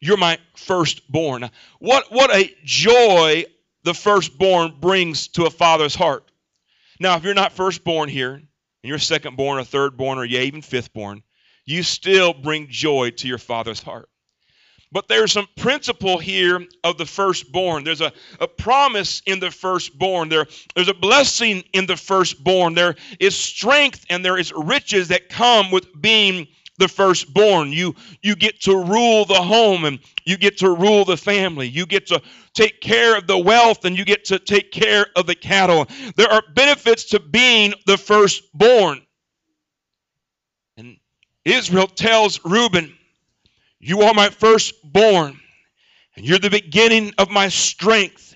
you're 0.00 0.16
my 0.16 0.38
firstborn. 0.56 1.50
What, 1.78 2.10
what 2.10 2.34
a 2.34 2.54
joy 2.64 3.44
the 3.84 3.94
firstborn 3.94 4.74
brings 4.80 5.28
to 5.28 5.44
a 5.44 5.50
father's 5.50 5.94
heart. 5.94 6.30
Now, 6.98 7.16
if 7.16 7.24
you're 7.24 7.34
not 7.34 7.52
firstborn 7.52 8.08
here, 8.08 8.34
and 8.34 8.48
you're 8.82 8.98
secondborn 8.98 9.60
or 9.60 9.90
thirdborn 9.90 10.16
or 10.16 10.24
yeah, 10.24 10.40
even 10.40 10.62
fifthborn, 10.62 11.22
you 11.66 11.82
still 11.82 12.32
bring 12.32 12.68
joy 12.68 13.10
to 13.10 13.28
your 13.28 13.38
father's 13.38 13.82
heart. 13.82 14.08
But 14.92 15.08
there's 15.08 15.32
some 15.32 15.48
principle 15.56 16.18
here 16.18 16.64
of 16.84 16.98
the 16.98 17.06
firstborn. 17.06 17.82
There's 17.82 18.00
a, 18.00 18.12
a 18.38 18.46
promise 18.46 19.22
in 19.26 19.40
the 19.40 19.50
firstborn. 19.50 20.28
There, 20.28 20.46
there's 20.76 20.88
a 20.88 20.94
blessing 20.94 21.64
in 21.72 21.86
the 21.86 21.96
firstborn. 21.96 22.74
There 22.74 22.94
is 23.18 23.36
strength 23.36 24.06
and 24.08 24.24
there 24.24 24.38
is 24.38 24.52
riches 24.52 25.08
that 25.08 25.28
come 25.28 25.72
with 25.72 25.86
being 26.00 26.46
the 26.78 26.88
firstborn. 26.88 27.72
You 27.72 27.94
you 28.22 28.36
get 28.36 28.60
to 28.62 28.76
rule 28.76 29.24
the 29.24 29.42
home 29.42 29.84
and 29.84 29.98
you 30.24 30.36
get 30.36 30.58
to 30.58 30.70
rule 30.70 31.04
the 31.04 31.16
family. 31.16 31.68
You 31.68 31.86
get 31.86 32.06
to 32.08 32.20
take 32.52 32.80
care 32.80 33.16
of 33.16 33.26
the 33.26 33.38
wealth 33.38 33.84
and 33.84 33.96
you 33.96 34.04
get 34.04 34.24
to 34.26 34.38
take 34.38 34.70
care 34.70 35.06
of 35.16 35.26
the 35.26 35.34
cattle. 35.34 35.86
There 36.16 36.28
are 36.28 36.42
benefits 36.54 37.04
to 37.06 37.20
being 37.20 37.74
the 37.86 37.96
firstborn. 37.96 39.03
Israel 41.44 41.86
tells 41.86 42.44
Reuben, 42.44 42.96
You 43.80 44.02
are 44.02 44.14
my 44.14 44.30
firstborn, 44.30 45.38
and 46.16 46.24
you're 46.24 46.38
the 46.38 46.50
beginning 46.50 47.12
of 47.18 47.30
my 47.30 47.48
strength, 47.48 48.34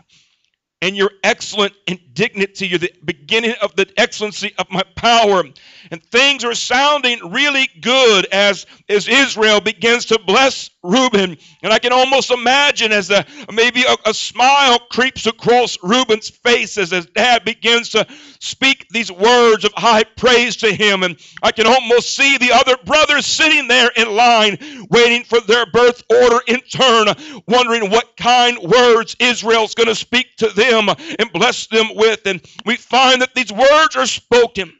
and 0.83 0.97
you're 0.97 1.13
excellent 1.23 1.75
in 1.87 1.99
dignity. 2.19 2.67
You're 2.67 2.81
the 2.81 2.93
beginning 3.05 3.55
of 3.63 3.77
the 3.77 3.87
excellency 3.97 4.53
of 4.59 4.69
my 4.73 4.83
power. 4.97 5.45
And 5.93 6.03
things 6.11 6.43
are 6.45 6.55
sounding 6.55 7.31
really 7.31 7.69
good 7.81 8.27
as, 8.33 8.67
as 8.89 9.07
Israel 9.07 9.61
begins 9.61 10.05
to 10.07 10.19
bless 10.27 10.69
Reuben. 10.83 11.37
And 11.63 11.73
I 11.73 11.79
can 11.79 11.93
almost 11.93 12.33
imagine 12.33 12.91
as 12.91 13.11
a, 13.11 13.25
maybe 13.53 13.85
a, 13.85 14.11
a 14.11 14.13
smile 14.13 14.81
creeps 14.91 15.27
across 15.27 15.79
Reuben's 15.83 16.29
face 16.29 16.77
as 16.77 16.91
his 16.91 17.07
dad 17.07 17.45
begins 17.45 17.91
to 17.91 18.05
speak 18.41 18.87
these 18.91 19.13
words 19.13 19.65
of 19.65 19.73
high 19.75 20.03
praise 20.03 20.57
to 20.57 20.75
him. 20.75 21.05
And 21.05 21.17
I 21.45 21.53
can 21.53 21.69
almost 21.69 22.17
see 22.17 22.37
the 22.37 22.53
other 22.53 22.77
brothers 22.85 23.27
sitting 23.27 23.69
there 23.69 23.91
in 23.97 24.15
line, 24.15 24.59
waiting 24.91 25.23
for 25.23 25.41
their 25.41 25.67
birth 25.67 26.03
order 26.11 26.41
in 26.49 26.61
turn, 26.63 27.07
wondering 27.47 27.91
what 27.91 28.17
kind 28.17 28.59
words 28.59 29.15
Israel's 29.21 29.75
going 29.75 29.89
to 29.89 29.95
speak 29.95 30.37
to 30.39 30.49
them 30.49 30.89
and 30.89 31.33
bless 31.33 31.69
them 31.69 31.95
with. 31.95 32.08
And 32.25 32.41
we 32.65 32.77
find 32.77 33.23
that 33.23 33.35
these 33.35 33.53
words 33.53 33.97
are 33.97 34.07
spoken 34.07 34.73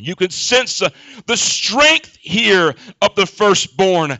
you 0.00 0.14
can 0.14 0.30
sense 0.30 0.82
uh, 0.82 0.90
the 1.26 1.36
strength 1.36 2.16
here 2.20 2.74
of 3.02 3.14
the 3.14 3.26
firstborn. 3.26 4.12
Uh, 4.12 4.16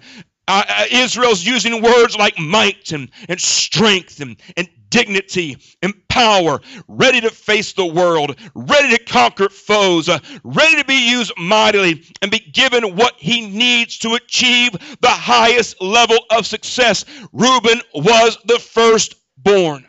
uh, 0.49 0.85
Israel's 0.91 1.45
using 1.45 1.83
words 1.83 2.17
like 2.17 2.39
might 2.39 2.93
and, 2.93 3.11
and 3.29 3.41
strength 3.41 4.21
and, 4.21 4.41
and 4.57 4.69
dignity 4.89 5.59
and 5.83 5.93
power, 6.09 6.61
ready 6.89 7.21
to 7.21 7.29
face 7.29 7.75
the 7.75 7.85
world, 7.85 8.35
ready 8.55 8.97
to 8.97 9.05
conquer 9.05 9.51
foes, 9.51 10.09
uh, 10.09 10.19
ready 10.43 10.77
to 10.77 10.85
be 10.87 11.11
used 11.11 11.33
mightily 11.37 12.03
and 12.23 12.31
be 12.31 12.39
given 12.39 12.97
what 12.97 13.15
he 13.19 13.47
needs 13.47 13.99
to 13.99 14.15
achieve 14.15 14.73
the 15.01 15.09
highest 15.09 15.81
level 15.83 16.19
of 16.31 16.47
success. 16.47 17.05
Reuben 17.33 17.83
was 17.95 18.39
the 18.47 18.59
firstborn. 18.59 19.88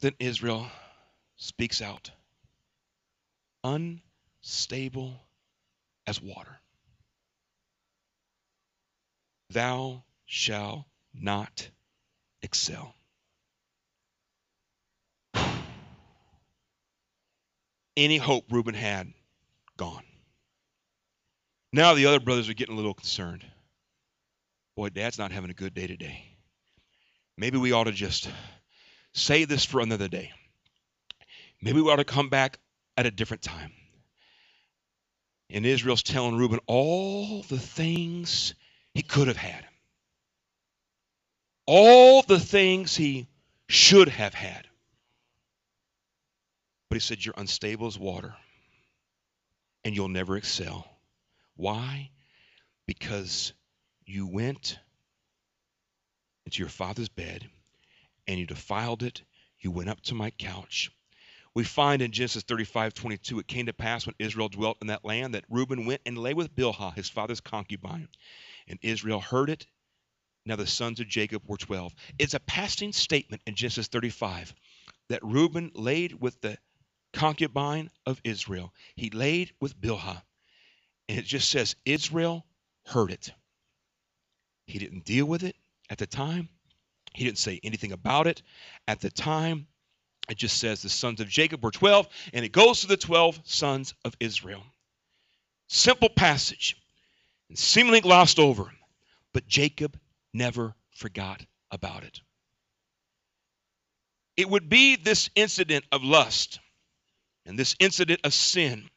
But 0.00 0.02
then 0.02 0.14
Israel 0.28 0.70
speaks 1.36 1.82
out 1.82 2.12
unstable 3.64 5.14
as 6.06 6.22
water. 6.22 6.60
Thou 9.50 10.04
shalt 10.24 10.84
not 11.12 11.68
excel. 12.42 12.94
Any 17.96 18.18
hope 18.18 18.44
Reuben 18.52 18.74
had, 18.74 19.12
gone. 19.76 20.04
Now 21.72 21.94
the 21.94 22.06
other 22.06 22.20
brothers 22.20 22.48
are 22.48 22.54
getting 22.54 22.74
a 22.74 22.76
little 22.76 22.94
concerned. 22.94 23.44
Boy, 24.76 24.90
dad's 24.90 25.18
not 25.18 25.32
having 25.32 25.50
a 25.50 25.54
good 25.54 25.74
day 25.74 25.88
today. 25.88 26.22
Maybe 27.36 27.58
we 27.58 27.72
ought 27.72 27.84
to 27.84 27.92
just 27.92 28.28
save 29.18 29.48
this 29.48 29.64
for 29.64 29.80
another 29.80 30.08
day. 30.08 30.32
Maybe 31.60 31.80
we 31.80 31.90
ought 31.90 31.96
to 31.96 32.04
come 32.04 32.28
back 32.28 32.58
at 32.96 33.06
a 33.06 33.10
different 33.10 33.42
time. 33.42 33.72
And 35.50 35.64
Israel's 35.64 36.02
telling 36.02 36.36
Reuben 36.36 36.60
all 36.66 37.42
the 37.42 37.58
things 37.58 38.54
he 38.94 39.02
could 39.02 39.28
have 39.28 39.36
had, 39.36 39.64
all 41.66 42.22
the 42.22 42.38
things 42.38 42.96
he 42.96 43.26
should 43.68 44.08
have 44.08 44.34
had. 44.34 44.66
But 46.88 46.96
he 46.96 47.00
said, 47.00 47.24
You're 47.24 47.34
unstable 47.36 47.86
as 47.86 47.98
water, 47.98 48.34
and 49.84 49.94
you'll 49.94 50.08
never 50.08 50.36
excel. 50.36 50.86
Why? 51.56 52.10
Because 52.86 53.52
you 54.06 54.26
went 54.26 54.78
into 56.46 56.60
your 56.60 56.70
father's 56.70 57.10
bed 57.10 57.48
and 58.28 58.38
you 58.38 58.46
defiled 58.46 59.02
it. 59.02 59.22
You 59.58 59.72
went 59.72 59.88
up 59.88 60.00
to 60.02 60.14
my 60.14 60.30
couch 60.30 60.92
we 61.58 61.64
find 61.64 62.02
in 62.02 62.12
Genesis 62.12 62.44
35 62.44 62.94
22, 62.94 63.40
it 63.40 63.48
came 63.48 63.66
to 63.66 63.72
pass 63.72 64.06
when 64.06 64.14
Israel 64.20 64.48
dwelt 64.48 64.78
in 64.80 64.86
that 64.86 65.04
land 65.04 65.34
that 65.34 65.44
Reuben 65.48 65.86
went 65.86 66.02
and 66.06 66.16
lay 66.16 66.32
with 66.32 66.54
Bilhah, 66.54 66.94
his 66.94 67.08
father's 67.08 67.40
concubine. 67.40 68.06
And 68.68 68.78
Israel 68.80 69.18
heard 69.18 69.50
it. 69.50 69.66
Now 70.46 70.54
the 70.54 70.68
sons 70.68 71.00
of 71.00 71.08
Jacob 71.08 71.42
were 71.46 71.56
12. 71.56 71.92
It's 72.16 72.34
a 72.34 72.38
passing 72.38 72.92
statement 72.92 73.42
in 73.44 73.56
Genesis 73.56 73.88
35 73.88 74.54
that 75.08 75.24
Reuben 75.24 75.72
laid 75.74 76.20
with 76.20 76.40
the 76.40 76.58
concubine 77.12 77.90
of 78.06 78.20
Israel. 78.22 78.72
He 78.94 79.10
laid 79.10 79.52
with 79.60 79.80
Bilhah. 79.80 80.22
And 81.08 81.18
it 81.18 81.24
just 81.24 81.50
says 81.50 81.74
Israel 81.84 82.46
heard 82.86 83.10
it. 83.10 83.32
He 84.66 84.78
didn't 84.78 85.04
deal 85.04 85.26
with 85.26 85.42
it 85.42 85.56
at 85.90 85.98
the 85.98 86.06
time. 86.06 86.50
He 87.14 87.24
didn't 87.24 87.38
say 87.38 87.60
anything 87.62 87.92
about 87.92 88.26
it 88.26 88.42
at 88.86 89.00
the 89.00 89.10
time. 89.10 89.66
It 90.28 90.36
just 90.36 90.58
says 90.58 90.82
the 90.82 90.88
sons 90.88 91.20
of 91.20 91.28
Jacob 91.28 91.64
were 91.64 91.70
12, 91.70 92.08
and 92.34 92.44
it 92.44 92.52
goes 92.52 92.82
to 92.82 92.86
the 92.86 92.96
12 92.96 93.40
sons 93.44 93.94
of 94.04 94.14
Israel. 94.20 94.62
Simple 95.68 96.08
passage, 96.08 96.76
and 97.48 97.58
seemingly 97.58 98.00
glossed 98.00 98.38
over. 98.38 98.70
But 99.32 99.46
Jacob 99.46 99.98
never 100.34 100.74
forgot 100.94 101.44
about 101.70 102.04
it. 102.04 102.20
It 104.36 104.48
would 104.48 104.68
be 104.68 104.96
this 104.96 105.30
incident 105.34 105.84
of 105.90 106.04
lust 106.04 106.60
and 107.44 107.58
this 107.58 107.74
incident 107.80 108.20
of 108.24 108.32
sin 108.32 108.88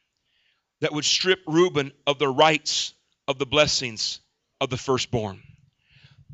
that 0.81 0.93
would 0.93 1.05
strip 1.05 1.39
Reuben 1.47 1.91
of 2.05 2.19
the 2.19 2.29
rights 2.29 2.93
of 3.27 3.39
the 3.39 3.45
blessings 3.45 4.19
of 4.59 4.69
the 4.69 4.77
firstborn. 4.77 5.41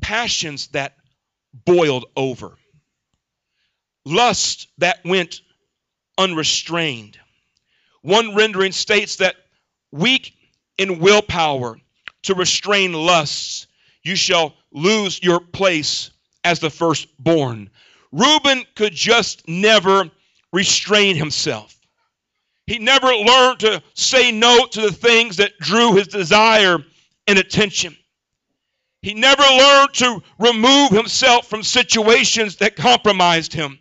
Passions 0.00 0.68
that 0.68 0.96
boiled 1.64 2.06
over, 2.16 2.56
lust 4.04 4.68
that 4.78 5.04
went 5.04 5.40
unrestrained. 6.18 7.18
One 8.02 8.34
rendering 8.34 8.72
states 8.72 9.16
that 9.16 9.36
weak 9.92 10.34
in 10.78 10.98
willpower 10.98 11.78
to 12.22 12.34
restrain 12.34 12.92
lusts, 12.92 13.66
you 14.02 14.16
shall 14.16 14.54
lose 14.72 15.22
your 15.22 15.40
place 15.40 16.10
as 16.44 16.60
the 16.60 16.70
firstborn. 16.70 17.70
Reuben 18.12 18.64
could 18.74 18.92
just 18.92 19.46
never 19.48 20.10
restrain 20.52 21.16
himself. 21.16 21.74
He 22.66 22.78
never 22.78 23.08
learned 23.14 23.60
to 23.60 23.82
say 23.94 24.30
no 24.30 24.66
to 24.66 24.80
the 24.82 24.92
things 24.92 25.36
that 25.36 25.58
drew 25.58 25.94
his 25.94 26.08
desire 26.08 26.78
and 27.26 27.38
attention. 27.38 27.96
He 29.02 29.14
never 29.14 29.42
learned 29.42 29.94
to 29.94 30.22
remove 30.38 30.90
himself 30.90 31.46
from 31.46 31.62
situations 31.62 32.56
that 32.56 32.76
compromised 32.76 33.52
him. 33.52 33.78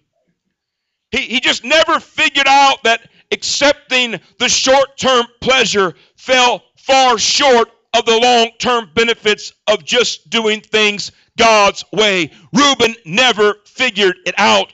He, 1.12 1.20
he 1.20 1.40
just 1.40 1.64
never 1.64 2.00
figured 2.00 2.48
out 2.48 2.84
that 2.84 3.10
accepting 3.32 4.20
the 4.40 4.50
short 4.50 4.98
term 4.98 5.26
pleasure 5.42 5.96
fell 6.16 6.64
far 6.78 7.18
short 7.18 7.70
of 7.94 8.06
the 8.06 8.18
long 8.18 8.52
term 8.60 8.90
benefits 8.94 9.54
of 9.68 9.84
just 9.84 10.30
doing 10.30 10.62
things 10.62 11.12
God's 11.38 11.84
way. 11.92 12.32
Reuben 12.54 12.96
never 13.06 13.56
figured 13.66 14.18
it 14.26 14.36
out. 14.38 14.72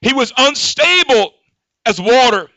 He 0.00 0.12
was 0.12 0.32
unstable 0.36 1.34
as 1.84 2.00
water. 2.00 2.48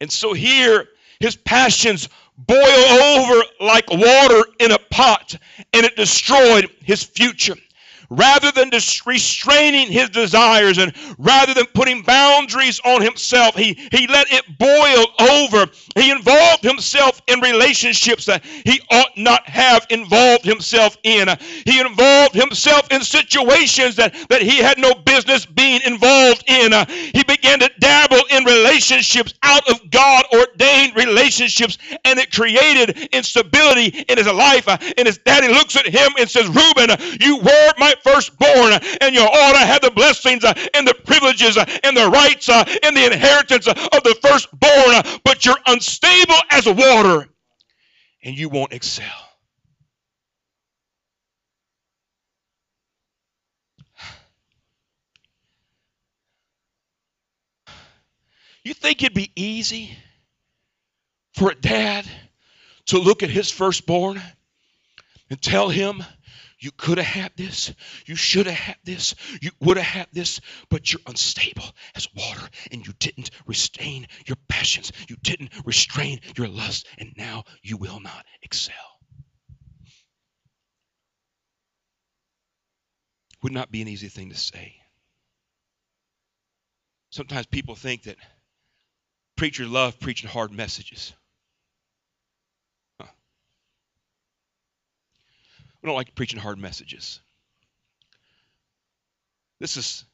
And 0.00 0.12
so 0.12 0.32
here, 0.32 0.86
his 1.20 1.36
passions 1.36 2.08
boil 2.38 2.56
over 2.58 3.42
like 3.60 3.90
water 3.90 4.44
in 4.60 4.72
a 4.72 4.78
pot, 4.90 5.36
and 5.72 5.86
it 5.86 5.96
destroyed 5.96 6.70
his 6.82 7.02
future 7.02 7.56
rather 8.10 8.52
than 8.52 8.70
restraining 8.70 9.90
his 9.90 10.10
desires 10.10 10.78
and 10.78 10.92
rather 11.18 11.54
than 11.54 11.66
putting 11.66 12.02
boundaries 12.02 12.80
on 12.84 13.02
himself, 13.02 13.54
he, 13.56 13.74
he 13.92 14.06
let 14.06 14.26
it 14.30 14.44
boil 14.58 15.06
over. 15.30 15.70
He 15.94 16.10
involved 16.10 16.62
himself 16.62 17.20
in 17.26 17.40
relationships 17.40 18.26
that 18.26 18.44
he 18.44 18.80
ought 18.90 19.16
not 19.16 19.48
have 19.48 19.86
involved 19.90 20.44
himself 20.44 20.96
in. 21.02 21.28
He 21.64 21.80
involved 21.80 22.34
himself 22.34 22.90
in 22.90 23.02
situations 23.02 23.96
that, 23.96 24.14
that 24.28 24.42
he 24.42 24.58
had 24.58 24.78
no 24.78 24.94
business 24.94 25.46
being 25.46 25.80
involved 25.84 26.44
in. 26.46 26.72
He 26.88 27.22
began 27.24 27.58
to 27.60 27.70
dabble 27.80 28.22
in 28.30 28.44
relationships 28.44 29.34
out 29.42 29.68
of 29.70 29.90
God 29.90 30.24
ordained 30.32 30.96
relationships, 30.96 31.78
and 32.04 32.18
it 32.18 32.32
created 32.32 33.08
instability 33.12 34.04
in 34.08 34.18
his 34.18 34.26
life. 34.26 34.68
And 34.68 35.06
his 35.06 35.18
daddy 35.18 35.48
looks 35.48 35.76
at 35.76 35.86
him 35.86 36.12
and 36.18 36.28
says, 36.28 36.46
Reuben, 36.48 36.96
you 37.20 37.38
were 37.38 37.72
my 37.78 37.94
firstborn, 38.02 38.72
and 39.00 39.14
you 39.14 39.22
ought 39.22 39.52
to 39.52 39.66
have 39.66 39.80
the 39.80 39.90
blessings 39.90 40.44
uh, 40.44 40.52
and 40.74 40.86
the 40.86 40.94
privileges 40.94 41.56
uh, 41.56 41.64
and 41.84 41.96
the 41.96 42.08
rights 42.08 42.48
uh, 42.48 42.64
and 42.82 42.96
the 42.96 43.06
inheritance 43.06 43.66
of 43.66 43.74
the 43.76 44.16
firstborn, 44.22 45.20
but 45.24 45.44
you're 45.44 45.58
unstable 45.66 46.34
as 46.50 46.66
water 46.66 47.28
and 48.22 48.36
you 48.36 48.48
won't 48.48 48.72
excel. 48.72 49.06
You 58.64 58.74
think 58.74 59.00
it'd 59.00 59.14
be 59.14 59.30
easy 59.36 59.96
for 61.34 61.52
a 61.52 61.54
dad 61.54 62.04
to 62.86 62.98
look 62.98 63.22
at 63.22 63.30
his 63.30 63.48
firstborn 63.48 64.20
and 65.30 65.40
tell 65.40 65.68
him 65.68 66.02
you 66.66 66.72
could 66.72 66.98
have 66.98 67.06
had 67.06 67.30
this. 67.36 67.72
You 68.06 68.16
should 68.16 68.46
have 68.46 68.56
had 68.56 68.76
this. 68.82 69.14
You 69.40 69.52
would 69.60 69.76
have 69.76 69.86
had 69.86 70.08
this, 70.12 70.40
but 70.68 70.92
you're 70.92 71.00
unstable 71.06 71.62
as 71.94 72.08
water 72.12 72.48
and 72.72 72.84
you 72.84 72.92
didn't 72.98 73.30
restrain 73.46 74.08
your 74.26 74.36
passions. 74.48 74.90
You 75.08 75.14
didn't 75.22 75.52
restrain 75.64 76.18
your 76.36 76.48
lust, 76.48 76.88
and 76.98 77.12
now 77.16 77.44
you 77.62 77.76
will 77.76 78.00
not 78.00 78.26
excel. 78.42 78.74
Would 83.44 83.52
not 83.52 83.70
be 83.70 83.80
an 83.80 83.86
easy 83.86 84.08
thing 84.08 84.30
to 84.30 84.36
say. 84.36 84.74
Sometimes 87.10 87.46
people 87.46 87.76
think 87.76 88.02
that 88.04 88.16
preachers 89.36 89.68
love 89.68 90.00
preaching 90.00 90.28
hard 90.28 90.50
messages. 90.50 91.12
We 95.86 95.90
don't 95.90 95.98
like 95.98 96.16
preaching 96.16 96.40
hard 96.40 96.58
messages. 96.58 97.20
This 99.60 99.76
is 99.76 100.04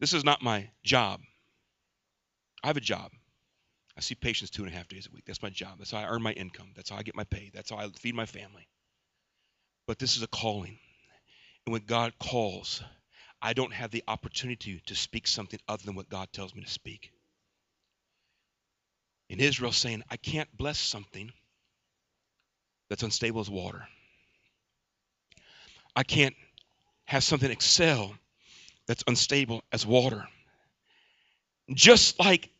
this 0.00 0.12
is 0.12 0.22
not 0.22 0.42
my 0.42 0.68
job. 0.84 1.22
I 2.62 2.66
have 2.66 2.76
a 2.76 2.80
job. 2.82 3.12
I 3.96 4.00
see 4.00 4.14
patients 4.14 4.50
two 4.50 4.64
and 4.64 4.70
a 4.70 4.76
half 4.76 4.86
days 4.86 5.08
a 5.10 5.14
week. 5.14 5.24
That's 5.24 5.42
my 5.42 5.48
job. 5.48 5.78
That's 5.78 5.92
how 5.92 6.00
I 6.00 6.08
earn 6.08 6.20
my 6.20 6.32
income. 6.32 6.72
That's 6.76 6.90
how 6.90 6.96
I 6.96 7.04
get 7.04 7.16
my 7.16 7.24
pay. 7.24 7.50
That's 7.54 7.70
how 7.70 7.78
I 7.78 7.88
feed 7.88 8.14
my 8.14 8.26
family. 8.26 8.68
But 9.86 9.98
this 9.98 10.18
is 10.18 10.22
a 10.22 10.26
calling. 10.26 10.78
And 11.64 11.72
when 11.72 11.86
God 11.86 12.12
calls, 12.18 12.82
I 13.40 13.54
don't 13.54 13.72
have 13.72 13.90
the 13.90 14.04
opportunity 14.08 14.82
to 14.88 14.94
speak 14.94 15.26
something 15.26 15.58
other 15.66 15.84
than 15.86 15.94
what 15.94 16.10
God 16.10 16.28
tells 16.34 16.54
me 16.54 16.60
to 16.64 16.70
speak. 16.70 17.12
In 19.30 19.40
Israel, 19.40 19.72
saying, 19.72 20.02
I 20.10 20.18
can't 20.18 20.54
bless 20.54 20.78
something 20.78 21.32
that's 22.90 23.02
unstable 23.02 23.40
as 23.40 23.48
water. 23.48 23.88
I 25.98 26.04
can't 26.04 26.36
have 27.06 27.24
something 27.24 27.50
excel 27.50 28.14
that's 28.86 29.02
unstable 29.08 29.64
as 29.72 29.84
water. 29.84 30.28
Just 31.74 32.20
like 32.20 32.50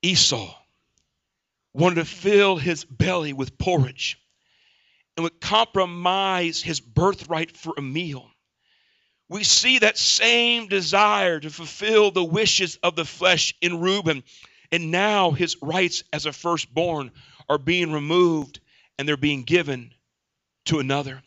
Esau 0.00 0.54
wanted 1.74 1.96
to 1.96 2.04
fill 2.06 2.56
his 2.56 2.86
belly 2.86 3.34
with 3.34 3.58
porridge 3.58 4.18
and 5.14 5.24
would 5.24 5.42
compromise 5.42 6.62
his 6.62 6.80
birthright 6.80 7.54
for 7.54 7.74
a 7.76 7.82
meal. 7.82 8.30
We 9.28 9.44
see 9.44 9.80
that 9.80 9.98
same 9.98 10.68
desire 10.68 11.38
to 11.38 11.50
fulfill 11.50 12.12
the 12.12 12.24
wishes 12.24 12.78
of 12.82 12.96
the 12.96 13.04
flesh 13.04 13.52
in 13.60 13.78
Reuben, 13.78 14.22
and 14.70 14.90
now 14.90 15.32
his 15.32 15.58
rights 15.60 16.02
as 16.14 16.24
a 16.24 16.32
firstborn 16.32 17.10
are 17.46 17.58
being 17.58 17.92
removed 17.92 18.60
and 18.98 19.06
they're 19.06 19.18
being 19.18 19.42
given 19.42 19.92
to 20.64 20.78
another 20.78 21.22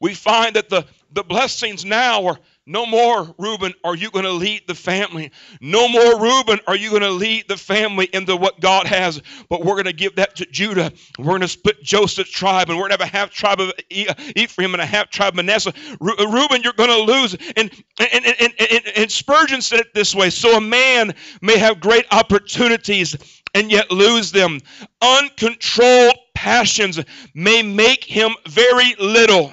we 0.00 0.14
find 0.14 0.56
that 0.56 0.68
the, 0.68 0.86
the 1.12 1.22
blessings 1.22 1.84
now 1.84 2.26
are 2.26 2.38
no 2.66 2.86
more, 2.86 3.34
Reuben, 3.36 3.74
are 3.82 3.96
you 3.96 4.12
going 4.12 4.26
to 4.26 4.30
lead 4.30 4.62
the 4.68 4.76
family. 4.76 5.32
No 5.60 5.88
more, 5.88 6.20
Reuben, 6.20 6.60
are 6.68 6.76
you 6.76 6.90
going 6.90 7.02
to 7.02 7.10
lead 7.10 7.48
the 7.48 7.56
family 7.56 8.08
into 8.12 8.36
what 8.36 8.60
God 8.60 8.86
has. 8.86 9.20
But 9.48 9.64
we're 9.64 9.74
going 9.74 9.86
to 9.86 9.92
give 9.92 10.14
that 10.16 10.36
to 10.36 10.46
Judah. 10.46 10.92
We're 11.18 11.24
going 11.24 11.40
to 11.40 11.48
split 11.48 11.82
Joseph's 11.82 12.30
tribe, 12.30 12.68
and 12.68 12.78
we're 12.78 12.88
going 12.88 12.96
to 12.96 13.04
have 13.04 13.12
a 13.12 13.16
half 13.16 13.30
tribe 13.30 13.60
of 13.60 13.72
Ephraim 13.90 14.74
and 14.74 14.80
a 14.80 14.86
half 14.86 15.10
tribe 15.10 15.32
of 15.32 15.36
Manasseh. 15.36 15.72
Uh, 16.00 16.28
Reuben, 16.28 16.62
you're 16.62 16.74
going 16.74 16.90
to 16.90 17.12
lose. 17.12 17.34
And, 17.56 17.72
and, 17.98 18.24
and, 18.24 18.54
and, 18.60 18.86
and 18.96 19.10
Spurgeon 19.10 19.62
said 19.62 19.80
it 19.80 19.92
this 19.92 20.14
way 20.14 20.30
So 20.30 20.56
a 20.56 20.60
man 20.60 21.12
may 21.42 21.58
have 21.58 21.80
great 21.80 22.06
opportunities 22.12 23.16
and 23.52 23.72
yet 23.72 23.90
lose 23.90 24.30
them. 24.30 24.60
Uncontrolled 25.02 26.18
passions 26.34 27.00
may 27.34 27.62
make 27.62 28.04
him 28.04 28.30
very 28.46 28.94
little 29.00 29.52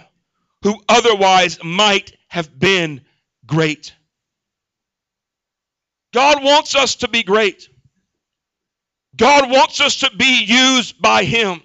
who 0.64 0.82
otherwise 0.90 1.64
might 1.64 2.16
have 2.28 2.58
been 2.58 3.02
great. 3.46 3.94
God 6.14 6.44
wants 6.44 6.76
us 6.76 6.96
to 6.98 7.08
be 7.08 7.24
great. 7.24 7.70
God 9.16 9.50
wants 9.50 9.82
us 9.82 9.98
to 9.98 10.12
be 10.16 10.46
used 10.46 11.02
by 11.02 11.24
Him. 11.24 11.62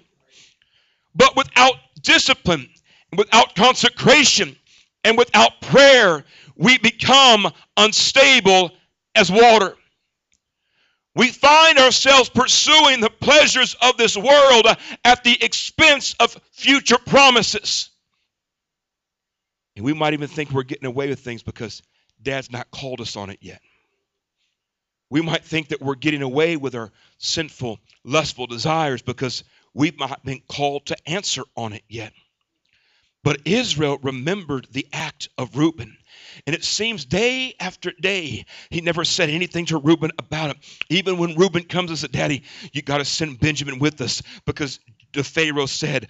But 1.15 1.35
without 1.35 1.75
discipline, 2.01 2.69
without 3.15 3.55
consecration, 3.55 4.55
and 5.03 5.17
without 5.17 5.61
prayer, 5.61 6.23
we 6.55 6.77
become 6.77 7.51
unstable 7.77 8.71
as 9.15 9.31
water. 9.31 9.75
We 11.15 11.29
find 11.29 11.77
ourselves 11.77 12.29
pursuing 12.29 12.99
the 12.99 13.09
pleasures 13.09 13.75
of 13.81 13.97
this 13.97 14.17
world 14.17 14.65
at 15.05 15.23
the 15.23 15.43
expense 15.43 16.15
of 16.19 16.39
future 16.51 16.97
promises. 16.97 17.89
And 19.75 19.85
we 19.85 19.93
might 19.93 20.13
even 20.13 20.27
think 20.27 20.51
we're 20.51 20.63
getting 20.63 20.85
away 20.85 21.09
with 21.09 21.19
things 21.19 21.43
because 21.43 21.81
dad's 22.21 22.51
not 22.51 22.71
called 22.71 23.01
us 23.01 23.15
on 23.15 23.29
it 23.29 23.39
yet. 23.41 23.61
We 25.09 25.21
might 25.21 25.43
think 25.43 25.69
that 25.69 25.81
we're 25.81 25.95
getting 25.95 26.21
away 26.21 26.57
with 26.57 26.75
our 26.75 26.91
sinful, 27.17 27.79
lustful 28.03 28.47
desires 28.47 29.01
because 29.01 29.43
we've 29.73 29.99
not 29.99 30.23
been 30.25 30.41
called 30.47 30.87
to 30.87 30.97
answer 31.07 31.43
on 31.55 31.73
it 31.73 31.83
yet. 31.87 32.13
But 33.23 33.41
Israel 33.45 33.99
remembered 34.01 34.67
the 34.71 34.87
act 34.91 35.29
of 35.37 35.55
Reuben. 35.55 35.97
And 36.45 36.55
it 36.55 36.63
seems 36.63 37.05
day 37.05 37.55
after 37.59 37.91
day, 37.91 38.45
he 38.69 38.81
never 38.81 39.05
said 39.05 39.29
anything 39.29 39.65
to 39.67 39.77
Reuben 39.77 40.11
about 40.19 40.51
it. 40.51 40.57
Even 40.89 41.17
when 41.17 41.35
Reuben 41.35 41.63
comes 41.63 41.89
and 41.89 41.97
said, 41.97 42.11
Daddy, 42.11 42.43
you 42.73 42.81
got 42.81 42.97
to 42.97 43.05
send 43.05 43.39
Benjamin 43.39 43.79
with 43.79 44.01
us 44.01 44.21
because 44.45 44.79
Pharaoh 45.21 45.67
said, 45.67 46.07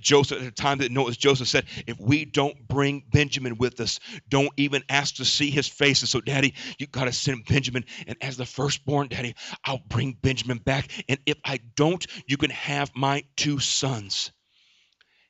Joseph 0.00 0.38
at 0.38 0.44
the 0.44 0.50
time 0.50 0.78
that 0.78 0.92
was 0.92 1.16
Joseph 1.16 1.48
said, 1.48 1.64
if 1.86 1.98
we 1.98 2.26
don't 2.26 2.68
bring 2.68 3.04
Benjamin 3.10 3.56
with 3.56 3.80
us, 3.80 4.00
don't 4.28 4.52
even 4.58 4.82
ask 4.90 5.16
to 5.16 5.24
see 5.24 5.50
his 5.50 5.66
face. 5.66 6.02
And 6.02 6.08
so, 6.08 6.20
Daddy, 6.20 6.52
you 6.78 6.86
got 6.86 7.04
to 7.04 7.12
send 7.12 7.46
Benjamin. 7.46 7.86
And 8.06 8.18
as 8.20 8.36
the 8.36 8.44
firstborn, 8.44 9.08
Daddy, 9.08 9.34
I'll 9.64 9.80
bring 9.88 10.18
Benjamin 10.20 10.58
back. 10.58 10.90
And 11.08 11.18
if 11.24 11.38
I 11.44 11.60
don't, 11.76 12.06
you 12.26 12.36
can 12.36 12.50
have 12.50 12.90
my 12.94 13.24
two 13.36 13.58
sons. 13.60 14.32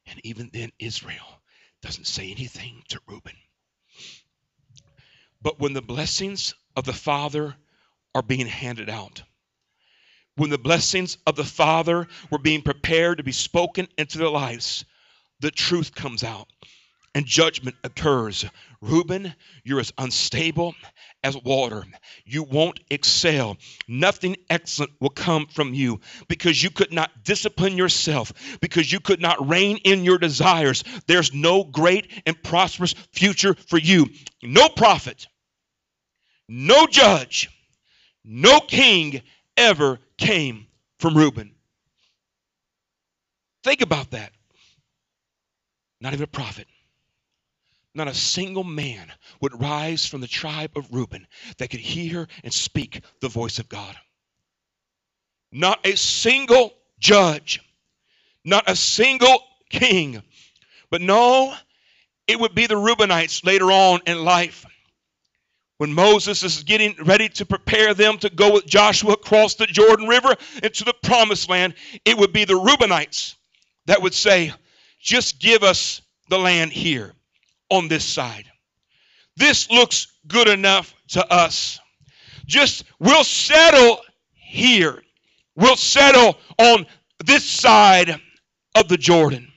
And 0.07 0.21
even 0.25 0.51
then, 0.53 0.73
Israel 0.81 1.43
doesn't 1.83 2.07
say 2.07 2.31
anything 2.33 2.83
to 2.89 3.01
Reuben. 3.07 3.37
But 5.41 5.61
when 5.61 5.75
the 5.75 5.83
blessings 5.83 6.55
of 6.75 6.85
the 6.85 6.93
Father 6.93 7.55
are 8.15 8.23
being 8.23 8.47
handed 8.47 8.91
out, 8.91 9.23
when 10.39 10.51
the 10.51 10.59
blessings 10.59 11.19
of 11.27 11.37
the 11.37 11.45
Father 11.45 12.07
were 12.31 12.39
being 12.39 12.63
prepared 12.63 13.19
to 13.19 13.25
be 13.25 13.33
spoken 13.33 13.89
into 13.99 14.19
their 14.19 14.31
lives, 14.31 14.85
the 15.41 15.51
truth 15.51 15.95
comes 15.95 16.23
out 16.23 16.49
and 17.15 17.27
judgment 17.27 17.75
occurs. 17.83 18.45
Reuben, 18.81 19.35
you're 19.65 19.81
as 19.81 19.93
unstable 19.99 20.77
as 21.25 21.37
water. 21.37 21.85
You 22.25 22.45
won't 22.45 22.79
excel. 22.91 23.57
Nothing 23.89 24.37
excellent 24.49 24.93
will 25.01 25.11
come 25.11 25.47
from 25.47 25.75
you 25.75 26.01
because 26.29 26.63
you 26.63 26.71
could 26.71 26.93
not 26.93 27.25
discipline 27.25 27.77
yourself, 27.77 28.33
because 28.61 28.93
you 28.93 29.01
could 29.01 29.21
not 29.21 29.49
rein 29.49 29.79
in 29.79 30.05
your 30.05 30.19
desires. 30.19 30.85
There's 31.09 31.35
no 31.35 31.65
great 31.65 32.23
and 32.25 32.41
prosperous 32.41 32.95
future 33.13 33.55
for 33.55 33.79
you. 33.79 34.07
No 34.43 34.69
prophet, 34.69 35.27
no 36.49 36.87
judge, 36.87 37.51
no 38.25 38.61
king 38.61 39.23
ever 39.57 39.99
came 40.19 40.67
from 40.99 41.17
Reuben. 41.17 41.55
Think 43.65 43.81
about 43.81 44.11
that. 44.11 44.33
Not 46.01 46.13
even 46.13 46.25
a 46.25 46.29
prophet. 46.29 46.67
Not 47.95 48.09
a 48.09 48.15
single 48.15 48.65
man 48.65 49.11
would 49.41 49.61
rise 49.61 50.07
from 50.07 50.21
the 50.21 50.27
tribe 50.27 50.73
of 50.77 50.93
Reuben 50.93 51.27
that 51.57 51.71
could 51.71 51.81
hear 51.81 52.29
and 52.45 52.53
speak 52.53 53.03
the 53.21 53.29
voice 53.29 53.59
of 53.59 53.69
God. 53.69 53.97
Not 55.51 55.85
a 55.85 55.97
single 55.97 56.75
judge. 57.01 57.61
Not 58.45 58.69
a 58.69 58.77
single 58.77 59.43
king. 59.71 60.23
But 60.91 61.01
no, 61.01 61.55
it 62.27 62.39
would 62.39 62.55
be 62.55 62.67
the 62.67 62.75
Reubenites 62.75 63.45
later 63.45 63.73
on 63.73 64.01
in 64.07 64.25
life 64.25 64.67
when 65.79 65.95
Moses 65.95 66.43
is 66.43 66.65
getting 66.65 66.95
ready 67.05 67.29
to 67.31 67.47
prepare 67.47 67.95
them 67.95 68.19
to 68.19 68.31
go 68.31 68.53
with 68.53 68.67
Joshua 68.67 69.13
across 69.13 69.55
the 69.55 69.67
Jordan 69.67 70.07
River 70.07 70.37
into 70.63 70.85
the 70.85 70.95
promised 71.03 71.49
land, 71.49 71.75
it 72.05 72.19
would 72.19 72.33
be 72.33 72.45
the 72.45 72.55
Reubenites 72.55 73.37
that 73.87 74.03
would 74.03 74.15
say, 74.15 74.53
Just 75.01 75.41
give 75.41 75.63
us 75.63 76.03
the 76.29 76.39
land 76.39 76.73
here 76.73 77.15
on 77.71 77.89
this 77.89 78.05
side. 78.05 78.45
This 79.37 79.71
looks 79.71 80.09
good 80.27 80.49
enough 80.49 80.95
to 81.09 81.33
us. 81.33 81.79
Just, 82.47 82.85
we'll 82.99 83.25
settle 83.25 84.01
here. 84.33 85.03
We'll 85.55 85.77
settle 85.77 86.39
on 86.59 86.87
this 87.25 87.45
side 87.45 88.21
of 88.75 88.89
the 88.89 88.97
Jordan. 88.97 89.53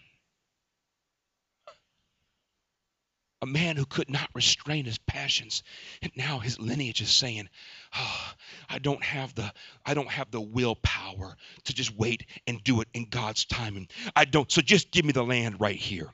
A 3.41 3.45
man 3.45 3.75
who 3.75 3.85
could 3.85 4.09
not 4.09 4.29
restrain 4.33 4.85
his 4.85 4.97
passions 4.99 5.63
and 6.01 6.11
now 6.15 6.39
his 6.39 6.59
lineage 6.59 7.01
is 7.01 7.09
saying 7.09 7.49
oh, 7.95 8.33
i 8.69 8.79
don't 8.79 9.03
have 9.03 9.33
the 9.35 9.51
i 9.85 9.93
don't 9.93 10.09
have 10.09 10.29
the 10.31 10.41
willpower 10.41 11.35
to 11.63 11.73
just 11.73 11.95
wait 11.95 12.25
and 12.47 12.63
do 12.63 12.81
it 12.81 12.87
in 12.93 13.05
god's 13.09 13.45
timing 13.45 13.87
i 14.15 14.25
don't 14.25 14.51
so 14.51 14.61
just 14.61 14.91
give 14.91 15.05
me 15.05 15.11
the 15.11 15.23
land 15.23 15.59
right 15.59 15.77
here 15.77 16.13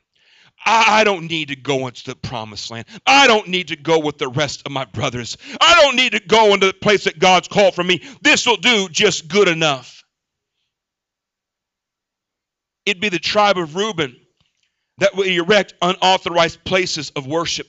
I 0.65 1.03
don't 1.03 1.29
need 1.29 1.49
to 1.49 1.55
go 1.55 1.85
into 1.85 2.03
the 2.03 2.15
promised 2.15 2.71
land. 2.71 2.87
I 3.05 3.27
don't 3.27 3.47
need 3.47 3.67
to 3.67 3.75
go 3.75 3.99
with 3.99 4.17
the 4.17 4.27
rest 4.27 4.63
of 4.65 4.71
my 4.71 4.85
brothers. 4.85 5.37
I 5.61 5.79
don't 5.81 5.95
need 5.95 6.13
to 6.13 6.19
go 6.19 6.53
into 6.53 6.65
the 6.65 6.73
place 6.73 7.03
that 7.03 7.19
God's 7.19 7.47
called 7.47 7.75
for 7.75 7.83
me. 7.83 8.01
This 8.21 8.45
will 8.47 8.57
do 8.57 8.89
just 8.89 9.27
good 9.27 9.47
enough. 9.47 10.03
It'd 12.87 13.01
be 13.01 13.09
the 13.09 13.19
tribe 13.19 13.57
of 13.57 13.75
Reuben 13.75 14.15
that 14.99 15.15
would 15.15 15.27
erect 15.27 15.73
unauthorized 15.81 16.63
places 16.63 17.11
of 17.15 17.27
worship. 17.27 17.67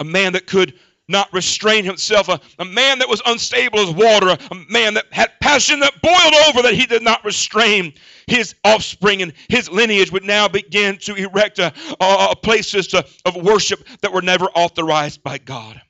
A 0.00 0.04
man 0.04 0.32
that 0.32 0.46
could 0.46 0.74
not 1.08 1.32
restrain 1.32 1.84
himself, 1.84 2.28
a, 2.28 2.38
a 2.58 2.64
man 2.64 2.98
that 2.98 3.08
was 3.08 3.22
unstable 3.24 3.80
as 3.80 3.90
water, 3.90 4.28
a, 4.28 4.54
man 4.68 4.94
that 4.94 5.06
had 5.10 5.30
passion 5.40 5.80
that 5.80 6.02
boiled 6.02 6.34
over 6.48 6.62
that 6.62 6.74
he 6.74 6.86
did 6.86 7.02
not 7.02 7.24
restrain. 7.24 7.94
His 8.26 8.54
offspring 8.62 9.22
and 9.22 9.32
his 9.48 9.70
lineage 9.70 10.12
would 10.12 10.24
now 10.24 10.48
begin 10.48 10.98
to 10.98 11.14
erect 11.14 11.58
a, 11.58 11.72
a 12.00 12.36
places 12.36 12.88
to, 12.88 13.06
of 13.24 13.36
worship 13.36 13.86
that 14.02 14.12
were 14.12 14.22
never 14.22 14.46
authorized 14.46 15.22
by 15.22 15.38
God. 15.38 15.80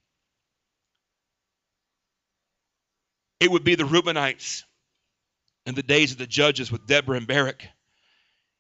It 3.41 3.51
would 3.51 3.65
be 3.65 3.75
the 3.75 3.85
Reubenites 3.85 4.63
in 5.67 5.75
the 5.75 5.83
days 5.83 6.13
of 6.13 6.19
the 6.19 6.27
judges 6.27 6.71
with 6.71 6.87
Deborah 6.87 7.17
and 7.17 7.27
Barak 7.27 7.65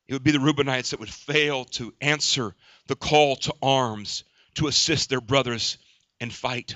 it 0.09 0.14
would 0.14 0.25
be 0.25 0.31
the 0.31 0.38
Reubenites 0.38 0.90
that 0.90 1.01
would 1.01 1.12
fail 1.12 1.66
to 1.66 1.94
answer 2.01 2.55
the 2.87 2.97
call 2.97 3.37
to 3.37 3.55
arms 3.62 4.25
to 4.55 4.66
assist 4.66 5.11
their 5.11 5.21
brothers 5.21 5.77
and 6.18 6.33
fight. 6.33 6.75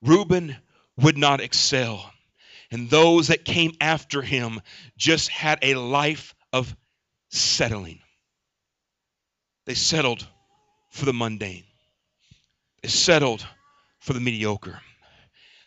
Reuben 0.00 0.56
would 0.96 1.18
not 1.18 1.40
excel. 1.40 2.10
And 2.70 2.88
those 2.88 3.28
that 3.28 3.44
came 3.44 3.72
after 3.80 4.22
him 4.22 4.60
just 4.96 5.28
had 5.28 5.58
a 5.60 5.74
life 5.74 6.34
of 6.52 6.74
settling. 7.30 8.00
They 9.66 9.74
settled 9.74 10.26
for 10.90 11.04
the 11.04 11.12
mundane, 11.12 11.64
they 12.82 12.88
settled 12.88 13.46
for 14.00 14.12
the 14.12 14.20
mediocre, 14.20 14.80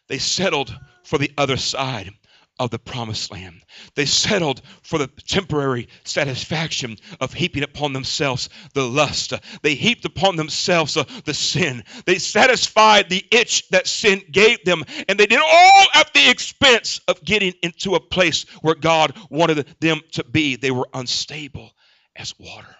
they 0.08 0.18
settled 0.18 0.78
for 1.04 1.18
the 1.18 1.32
other 1.38 1.58
side 1.58 2.12
of 2.58 2.70
the 2.70 2.80
promised 2.80 3.32
land. 3.32 3.62
They 3.96 4.06
settled 4.06 4.62
for 4.82 4.98
the 4.98 5.08
temporary 5.08 5.90
satisfaction 6.06 6.98
of 7.20 7.34
heaping 7.34 7.64
upon 7.64 7.94
themselves 7.94 8.50
the 8.74 8.88
lust. 8.88 9.34
They 9.62 9.76
heaped 9.76 10.06
upon 10.06 10.38
themselves 10.38 10.96
uh, 10.96 11.04
the 11.26 11.34
sin. 11.34 11.84
They 12.06 12.18
satisfied 12.18 13.10
the 13.10 13.26
itch 13.32 13.68
that 13.70 13.88
sin 13.88 14.22
gave 14.32 14.64
them, 14.64 14.84
and 15.10 15.20
they 15.20 15.26
did 15.26 15.42
all 15.42 15.86
at 15.96 16.14
the 16.14 16.30
expense 16.30 17.02
of 17.08 17.24
getting 17.24 17.54
into 17.62 17.96
a 17.96 18.00
place 18.00 18.46
where 18.62 18.76
God 18.76 19.18
wanted 19.30 19.68
them 19.82 20.00
to 20.14 20.24
be. 20.24 20.56
They 20.56 20.72
were 20.72 20.88
unstable 20.94 21.72
as 22.16 22.34
water. 22.40 22.76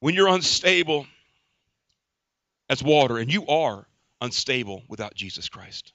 When 0.00 0.14
you're 0.14 0.28
unstable 0.28 1.06
as 2.70 2.82
water, 2.82 3.18
and 3.18 3.32
you 3.32 3.46
are 3.48 3.87
unstable 4.20 4.82
without 4.88 5.14
Jesus 5.14 5.48
Christ. 5.48 5.92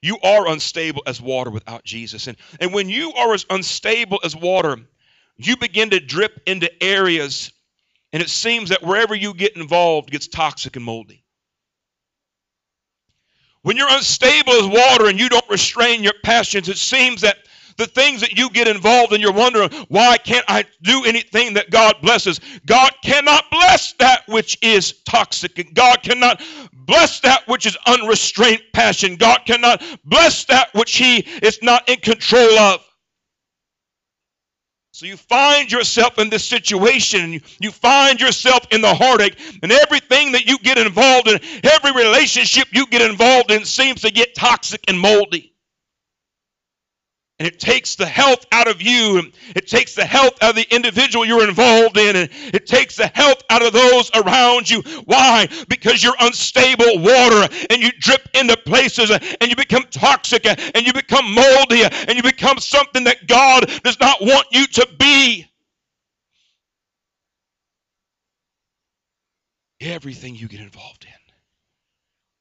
You 0.00 0.18
are 0.22 0.48
unstable 0.48 1.02
as 1.06 1.20
water 1.20 1.50
without 1.50 1.84
Jesus. 1.84 2.26
And, 2.26 2.36
and 2.60 2.74
when 2.74 2.88
you 2.88 3.12
are 3.12 3.32
as 3.34 3.46
unstable 3.48 4.20
as 4.24 4.34
water, 4.34 4.76
you 5.36 5.56
begin 5.56 5.90
to 5.90 6.00
drip 6.00 6.40
into 6.46 6.70
areas, 6.82 7.52
and 8.12 8.22
it 8.22 8.28
seems 8.28 8.70
that 8.70 8.82
wherever 8.82 9.14
you 9.14 9.32
get 9.32 9.56
involved 9.56 10.10
gets 10.10 10.26
toxic 10.26 10.76
and 10.76 10.84
moldy. 10.84 11.24
When 13.62 13.76
you're 13.76 13.88
unstable 13.88 14.54
as 14.54 14.66
water 14.66 15.06
and 15.08 15.20
you 15.20 15.28
don't 15.28 15.48
restrain 15.48 16.02
your 16.02 16.14
passions, 16.24 16.68
it 16.68 16.78
seems 16.78 17.20
that 17.20 17.36
the 17.76 17.86
things 17.86 18.20
that 18.20 18.36
you 18.36 18.50
get 18.50 18.68
involved 18.68 19.12
in, 19.12 19.20
you're 19.20 19.32
wondering, 19.32 19.70
why 19.88 20.18
can't 20.18 20.44
I 20.48 20.64
do 20.82 21.04
anything 21.04 21.54
that 21.54 21.70
God 21.70 21.96
blesses? 22.02 22.40
God 22.66 22.92
cannot 23.02 23.44
bless 23.50 23.92
that 23.94 24.22
which 24.28 24.58
is 24.62 24.92
toxic, 25.04 25.72
God 25.74 26.02
cannot 26.02 26.42
bless 26.86 27.20
that 27.20 27.46
which 27.46 27.66
is 27.66 27.76
unrestrained 27.86 28.62
passion. 28.72 29.16
God 29.16 29.40
cannot 29.46 29.82
bless 30.04 30.44
that 30.46 30.72
which 30.74 30.96
He 30.96 31.18
is 31.18 31.58
not 31.62 31.88
in 31.88 31.98
control 31.98 32.58
of. 32.58 32.80
So 34.94 35.06
you 35.06 35.16
find 35.16 35.72
yourself 35.72 36.18
in 36.18 36.28
this 36.28 36.44
situation, 36.44 37.20
and 37.22 37.42
you 37.58 37.70
find 37.72 38.20
yourself 38.20 38.66
in 38.70 38.82
the 38.82 38.94
heartache, 38.94 39.38
and 39.62 39.72
everything 39.72 40.32
that 40.32 40.44
you 40.44 40.58
get 40.58 40.76
involved 40.76 41.28
in, 41.28 41.40
every 41.64 41.92
relationship 41.92 42.68
you 42.72 42.86
get 42.86 43.00
involved 43.00 43.50
in 43.50 43.64
seems 43.64 44.02
to 44.02 44.10
get 44.10 44.34
toxic 44.34 44.82
and 44.88 45.00
moldy. 45.00 45.51
And 47.42 47.48
it 47.48 47.58
takes 47.58 47.96
the 47.96 48.06
health 48.06 48.46
out 48.52 48.68
of 48.68 48.80
you 48.80 49.18
and 49.18 49.32
it 49.56 49.66
takes 49.66 49.96
the 49.96 50.04
health 50.04 50.34
out 50.40 50.50
of 50.50 50.54
the 50.54 50.72
individual 50.72 51.24
you're 51.24 51.48
involved 51.48 51.98
in 51.98 52.14
and 52.14 52.30
it 52.54 52.68
takes 52.68 52.94
the 52.94 53.08
health 53.08 53.42
out 53.50 53.66
of 53.66 53.72
those 53.72 54.12
around 54.14 54.70
you. 54.70 54.80
Why? 55.06 55.48
Because 55.68 56.04
you're 56.04 56.14
unstable 56.20 57.00
water 57.00 57.52
and 57.68 57.82
you 57.82 57.90
drip 57.98 58.28
into 58.34 58.56
places 58.58 59.10
and 59.10 59.50
you 59.50 59.56
become 59.56 59.82
toxic 59.90 60.46
and 60.46 60.86
you 60.86 60.92
become 60.92 61.34
moldy 61.34 61.82
and 61.82 62.14
you 62.14 62.22
become 62.22 62.58
something 62.58 63.02
that 63.02 63.26
god 63.26 63.68
does 63.82 63.98
not 63.98 64.20
want 64.20 64.46
you 64.52 64.64
to 64.68 64.88
be. 64.96 65.44
Everything 69.80 70.36
you 70.36 70.46
get 70.46 70.60
involved 70.60 71.06
in 71.06 71.34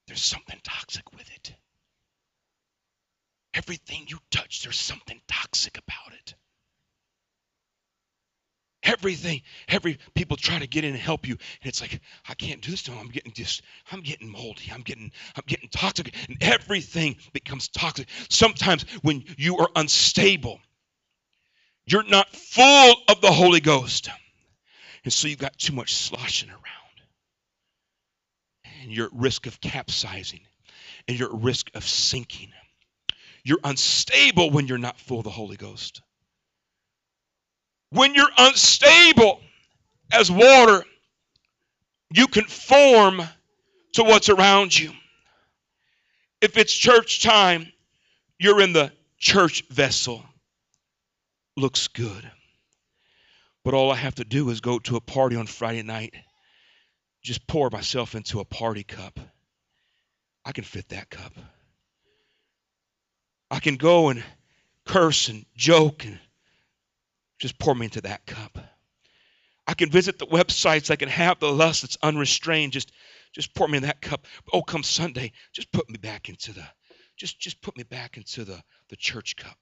there's 0.05 0.21
something 0.21 0.59
toxic 0.63 1.11
with 1.11 1.27
it 1.31 1.55
Everything 3.53 4.05
you 4.07 4.17
touch, 4.29 4.63
there's 4.63 4.79
something 4.79 5.19
toxic 5.27 5.77
about 5.77 6.13
it. 6.13 6.35
Everything, 8.83 9.41
every 9.67 9.99
people 10.15 10.35
try 10.37 10.57
to 10.57 10.65
get 10.65 10.83
in 10.83 10.91
and 10.91 10.99
help 10.99 11.27
you, 11.27 11.33
and 11.33 11.69
it's 11.69 11.81
like 11.81 11.99
I 12.27 12.33
can't 12.33 12.61
do 12.61 12.71
this 12.71 12.81
to 12.83 12.91
them. 12.91 12.99
I'm 12.99 13.09
getting 13.09 13.31
just, 13.31 13.61
I'm 13.91 14.01
getting 14.01 14.27
moldy. 14.27 14.71
I'm 14.73 14.81
getting, 14.81 15.11
I'm 15.35 15.43
getting 15.45 15.69
toxic, 15.69 16.15
and 16.27 16.37
everything 16.41 17.17
becomes 17.31 17.67
toxic. 17.67 18.07
Sometimes 18.29 18.83
when 19.03 19.23
you 19.37 19.57
are 19.57 19.69
unstable, 19.75 20.59
you're 21.85 22.09
not 22.09 22.35
full 22.35 22.95
of 23.07 23.21
the 23.21 23.31
Holy 23.31 23.59
Ghost, 23.59 24.09
and 25.03 25.13
so 25.13 25.27
you've 25.27 25.37
got 25.37 25.59
too 25.59 25.73
much 25.73 25.93
sloshing 25.93 26.49
around, 26.49 26.61
and 28.81 28.91
you're 28.91 29.07
at 29.07 29.13
risk 29.13 29.45
of 29.45 29.61
capsizing, 29.61 30.41
and 31.07 31.19
you're 31.19 31.29
at 31.29 31.43
risk 31.43 31.69
of 31.75 31.83
sinking. 31.83 32.51
You're 33.43 33.59
unstable 33.63 34.51
when 34.51 34.67
you're 34.67 34.77
not 34.77 34.99
full 34.99 35.19
of 35.19 35.23
the 35.23 35.29
Holy 35.29 35.57
Ghost. 35.57 36.01
When 37.89 38.13
you're 38.13 38.29
unstable 38.37 39.41
as 40.11 40.31
water, 40.31 40.85
you 42.13 42.27
conform 42.27 43.21
to 43.93 44.03
what's 44.03 44.29
around 44.29 44.77
you. 44.77 44.91
If 46.41 46.57
it's 46.57 46.73
church 46.73 47.21
time, 47.23 47.71
you're 48.39 48.61
in 48.61 48.73
the 48.73 48.91
church 49.17 49.63
vessel. 49.69 50.23
Looks 51.57 51.87
good. 51.87 52.29
But 53.63 53.73
all 53.73 53.91
I 53.91 53.95
have 53.95 54.15
to 54.15 54.23
do 54.23 54.49
is 54.49 54.61
go 54.61 54.79
to 54.79 54.95
a 54.95 55.01
party 55.01 55.35
on 55.35 55.45
Friday 55.45 55.83
night, 55.83 56.15
just 57.21 57.45
pour 57.45 57.69
myself 57.69 58.15
into 58.15 58.39
a 58.39 58.45
party 58.45 58.83
cup. 58.83 59.19
I 60.43 60.51
can 60.51 60.63
fit 60.63 60.89
that 60.89 61.09
cup. 61.09 61.33
I 63.51 63.59
can 63.59 63.75
go 63.75 64.07
and 64.07 64.23
curse 64.85 65.27
and 65.27 65.45
joke 65.55 66.05
and 66.05 66.17
just 67.37 67.59
pour 67.59 67.75
me 67.75 67.85
into 67.85 68.01
that 68.01 68.25
cup. 68.25 68.57
I 69.67 69.73
can 69.73 69.91
visit 69.91 70.17
the 70.17 70.25
websites. 70.25 70.89
I 70.89 70.95
can 70.95 71.09
have 71.09 71.39
the 71.39 71.51
lust 71.51 71.81
that's 71.81 71.97
unrestrained. 72.01 72.71
Just, 72.71 72.93
just 73.33 73.53
pour 73.53 73.67
me 73.67 73.77
in 73.77 73.83
that 73.83 74.01
cup. 74.01 74.25
Oh, 74.53 74.61
come 74.61 74.83
Sunday, 74.83 75.33
just 75.51 75.71
put 75.73 75.89
me 75.89 75.97
back 75.97 76.29
into 76.29 76.53
the, 76.53 76.63
just, 77.17 77.39
just 77.39 77.61
put 77.61 77.77
me 77.77 77.83
back 77.83 78.15
into 78.15 78.45
the, 78.45 78.63
the 78.89 78.95
church 78.95 79.35
cup. 79.35 79.57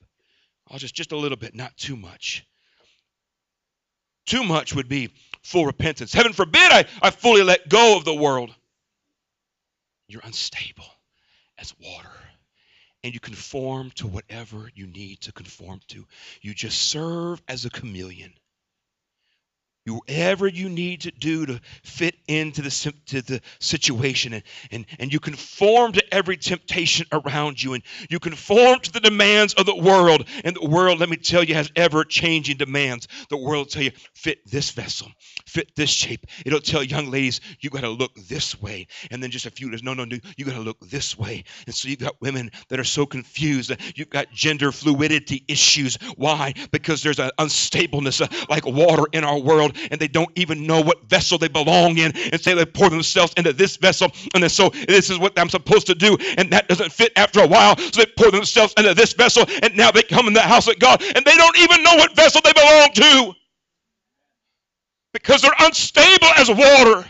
I'll 0.69 0.77
just, 0.77 0.93
just 0.93 1.11
a 1.11 1.17
little 1.17 1.37
bit, 1.37 1.55
not 1.55 1.75
too 1.75 1.95
much. 1.95 2.45
Too 4.27 4.43
much 4.43 4.75
would 4.75 4.87
be 4.87 5.09
full 5.41 5.65
repentance. 5.65 6.13
Heaven 6.13 6.33
forbid 6.33 6.71
I, 6.71 6.85
I 7.01 7.09
fully 7.09 7.41
let 7.41 7.67
go 7.67 7.97
of 7.97 8.05
the 8.05 8.13
world. 8.13 8.53
You're 10.07 10.21
unstable 10.23 10.85
as 11.57 11.73
water 11.81 12.11
and 13.03 13.13
you 13.13 13.19
conform 13.19 13.91
to 13.91 14.07
whatever 14.07 14.69
you 14.75 14.87
need 14.87 15.21
to 15.21 15.31
conform 15.31 15.81
to. 15.87 16.05
You 16.41 16.53
just 16.53 16.81
serve 16.81 17.41
as 17.47 17.65
a 17.65 17.69
chameleon 17.69 18.33
whatever 19.95 20.47
you 20.47 20.69
need 20.69 21.01
to 21.01 21.11
do 21.11 21.45
to 21.45 21.61
fit 21.83 22.15
into 22.27 22.61
the, 22.61 22.93
to 23.07 23.21
the 23.21 23.41
situation 23.59 24.33
and, 24.33 24.43
and, 24.71 24.85
and 24.99 25.13
you 25.13 25.19
conform 25.19 25.93
to 25.93 26.13
every 26.13 26.37
temptation 26.37 27.05
around 27.11 27.61
you 27.61 27.73
and 27.73 27.83
you 28.09 28.19
conform 28.19 28.79
to 28.79 28.91
the 28.91 28.99
demands 28.99 29.53
of 29.53 29.65
the 29.65 29.75
world. 29.75 30.27
And 30.43 30.55
the 30.55 30.67
world 30.67 30.99
let 30.99 31.09
me 31.09 31.17
tell 31.17 31.43
you 31.43 31.55
has 31.55 31.71
ever 31.75 32.03
changing 32.03 32.57
demands. 32.57 33.07
The 33.29 33.37
world 33.37 33.59
will 33.59 33.65
tell 33.65 33.83
you 33.83 33.91
fit 34.13 34.39
this 34.49 34.71
vessel. 34.71 35.07
Fit 35.45 35.75
this 35.75 35.89
shape. 35.89 36.25
It'll 36.45 36.59
tell 36.59 36.83
young 36.83 37.09
ladies 37.09 37.41
you 37.59 37.69
got 37.69 37.81
to 37.81 37.89
look 37.89 38.15
this 38.15 38.61
way. 38.61 38.87
And 39.11 39.21
then 39.21 39.31
just 39.31 39.45
a 39.45 39.51
few 39.51 39.69
no 39.69 39.93
no 39.93 40.05
no 40.05 40.17
you 40.37 40.45
got 40.45 40.53
to 40.53 40.61
look 40.61 40.79
this 40.81 41.17
way. 41.17 41.43
And 41.65 41.75
so 41.75 41.87
you've 41.87 41.99
got 41.99 42.19
women 42.21 42.51
that 42.69 42.79
are 42.79 42.83
so 42.83 43.05
confused. 43.05 43.71
You've 43.95 44.09
got 44.09 44.31
gender 44.31 44.71
fluidity 44.71 45.43
issues. 45.47 45.97
Why? 46.15 46.53
Because 46.71 47.03
there's 47.03 47.19
an 47.19 47.31
unstableness 47.37 48.21
uh, 48.21 48.27
like 48.49 48.65
water 48.65 49.03
in 49.11 49.23
our 49.23 49.39
world 49.39 49.77
and 49.91 49.99
they 49.99 50.07
don't 50.07 50.31
even 50.35 50.65
know 50.65 50.81
what 50.81 51.03
vessel 51.09 51.37
they 51.37 51.47
belong 51.47 51.97
in 51.97 52.11
and 52.15 52.39
say 52.41 52.53
they 52.53 52.65
pour 52.65 52.89
themselves 52.89 53.33
into 53.37 53.53
this 53.53 53.77
vessel 53.77 54.11
and 54.33 54.43
then 54.43 54.49
so 54.49 54.69
this 54.87 55.09
is 55.09 55.19
what 55.19 55.37
I'm 55.37 55.49
supposed 55.49 55.87
to 55.87 55.95
do 55.95 56.17
and 56.37 56.51
that 56.51 56.67
doesn't 56.67 56.91
fit 56.91 57.11
after 57.15 57.41
a 57.41 57.47
while 57.47 57.77
so 57.77 58.01
they 58.03 58.11
pour 58.17 58.31
themselves 58.31 58.73
into 58.77 58.93
this 58.93 59.13
vessel 59.13 59.45
and 59.63 59.75
now 59.75 59.91
they 59.91 60.03
come 60.03 60.27
in 60.27 60.33
the 60.33 60.41
house 60.41 60.67
of 60.67 60.79
God 60.79 61.01
and 61.15 61.25
they 61.25 61.35
don't 61.35 61.57
even 61.59 61.83
know 61.83 61.95
what 61.95 62.15
vessel 62.15 62.41
they 62.43 62.53
belong 62.53 62.91
to 62.93 63.33
because 65.13 65.41
they're 65.41 65.51
unstable 65.59 66.27
as 66.37 66.49
water. 66.49 67.07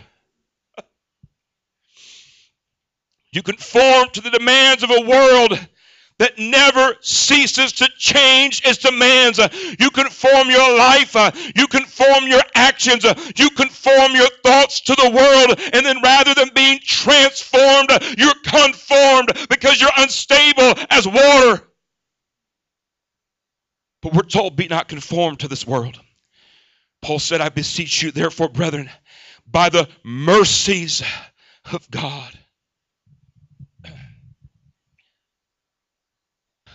You 3.32 3.42
conform 3.42 4.08
to 4.10 4.20
the 4.20 4.30
demands 4.30 4.82
of 4.82 4.90
a 4.90 5.02
world 5.02 5.68
that 6.20 6.38
never 6.38 6.94
ceases 7.00 7.72
to 7.72 7.88
change 7.96 8.60
its 8.66 8.78
demands. 8.78 9.38
Uh, 9.38 9.48
you 9.78 9.90
conform 9.90 10.50
your 10.50 10.76
life, 10.76 11.16
uh, 11.16 11.30
you 11.56 11.66
conform 11.66 12.28
your 12.28 12.42
actions, 12.54 13.06
uh, 13.06 13.14
you 13.36 13.48
conform 13.50 14.12
your 14.12 14.28
thoughts 14.44 14.82
to 14.82 14.94
the 14.96 15.10
world, 15.10 15.58
and 15.72 15.84
then 15.84 16.00
rather 16.02 16.34
than 16.34 16.50
being 16.54 16.78
transformed, 16.84 17.88
you're 18.18 18.34
conformed 18.44 19.30
because 19.48 19.80
you're 19.80 19.90
unstable 19.96 20.74
as 20.90 21.08
water. 21.08 21.66
But 24.02 24.12
we're 24.12 24.22
told, 24.22 24.56
be 24.56 24.68
not 24.68 24.88
conformed 24.88 25.40
to 25.40 25.48
this 25.48 25.66
world. 25.66 25.98
Paul 27.00 27.18
said, 27.18 27.40
I 27.40 27.48
beseech 27.48 28.02
you, 28.02 28.10
therefore, 28.10 28.50
brethren, 28.50 28.90
by 29.46 29.70
the 29.70 29.88
mercies 30.04 31.02
of 31.72 31.90
God 31.90 32.38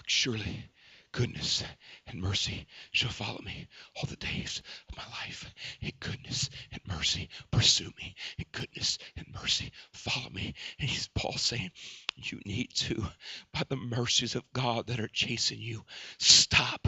Surely 0.07 0.69
goodness 1.11 1.63
and 2.07 2.19
mercy 2.19 2.67
shall 2.91 3.09
follow 3.09 3.41
me 3.41 3.67
all 3.95 4.05
the 4.05 4.17
days 4.17 4.61
of 4.89 4.97
my 4.97 5.05
life. 5.07 5.53
And 5.81 5.97
goodness 5.99 6.49
and 6.71 6.81
mercy 6.87 7.29
pursue 7.51 7.91
me. 7.97 8.15
And 8.37 8.51
goodness 8.51 8.97
and 9.15 9.25
mercy 9.33 9.71
follow 9.93 10.29
me. 10.29 10.53
And 10.77 10.89
he's 10.89 11.07
Paul 11.07 11.37
saying, 11.37 11.71
you 12.17 12.41
need 12.45 12.73
to, 12.75 13.07
by 13.53 13.63
the 13.67 13.77
mercies 13.77 14.35
of 14.35 14.51
God 14.51 14.87
that 14.87 14.99
are 14.99 15.07
chasing 15.07 15.59
you, 15.59 15.85
stop 16.19 16.87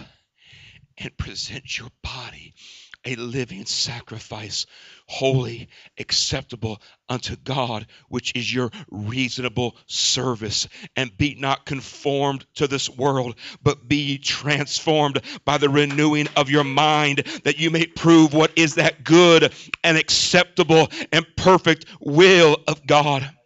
and 0.97 1.17
present 1.17 1.77
your 1.77 1.89
body 2.01 2.53
a 3.07 3.15
living 3.15 3.65
sacrifice, 3.65 4.65
holy, 5.07 5.69
acceptable 5.97 6.81
unto 7.07 7.37
God, 7.37 7.87
which 8.09 8.33
is 8.35 8.53
your 8.53 8.69
reasonable 8.91 9.77
service. 9.85 10.67
And 10.97 11.17
be 11.17 11.35
not 11.35 11.65
conformed 11.65 12.45
to 12.55 12.67
this 12.67 12.89
world, 12.89 13.35
but 13.63 13.87
be 13.87 14.17
transformed 14.17 15.21
by 15.45 15.57
the 15.57 15.69
renewing 15.69 16.27
of 16.35 16.49
your 16.49 16.65
mind, 16.65 17.19
that 17.45 17.59
you 17.59 17.71
may 17.71 17.85
prove 17.85 18.33
what 18.33 18.51
is 18.57 18.75
that 18.75 19.05
good 19.05 19.53
and 19.83 19.97
acceptable 19.97 20.89
and 21.13 21.25
perfect 21.37 21.85
will 22.01 22.57
of 22.67 22.85
God. 22.85 23.36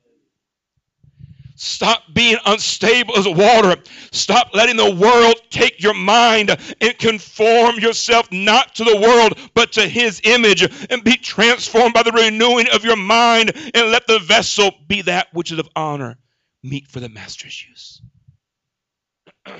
Stop 1.63 2.11
being 2.11 2.37
unstable 2.47 3.15
as 3.19 3.27
water. 3.27 3.79
Stop 4.11 4.55
letting 4.55 4.77
the 4.77 4.95
world 4.95 5.35
take 5.51 5.79
your 5.79 5.93
mind 5.93 6.49
and 6.49 6.97
conform 6.97 7.77
yourself 7.77 8.31
not 8.31 8.73
to 8.73 8.83
the 8.83 8.97
world, 8.97 9.37
but 9.53 9.73
to 9.73 9.87
his 9.87 10.19
image 10.23 10.63
and 10.89 11.03
be 11.03 11.15
transformed 11.17 11.93
by 11.93 12.01
the 12.01 12.11
renewing 12.13 12.65
of 12.73 12.83
your 12.83 12.95
mind 12.95 13.51
and 13.75 13.91
let 13.91 14.07
the 14.07 14.17
vessel 14.17 14.71
be 14.87 15.03
that 15.03 15.27
which 15.33 15.51
is 15.51 15.59
of 15.59 15.69
honor, 15.75 16.17
meet 16.63 16.87
for 16.87 16.99
the 16.99 17.09
master's 17.09 17.63
use. 17.69 18.01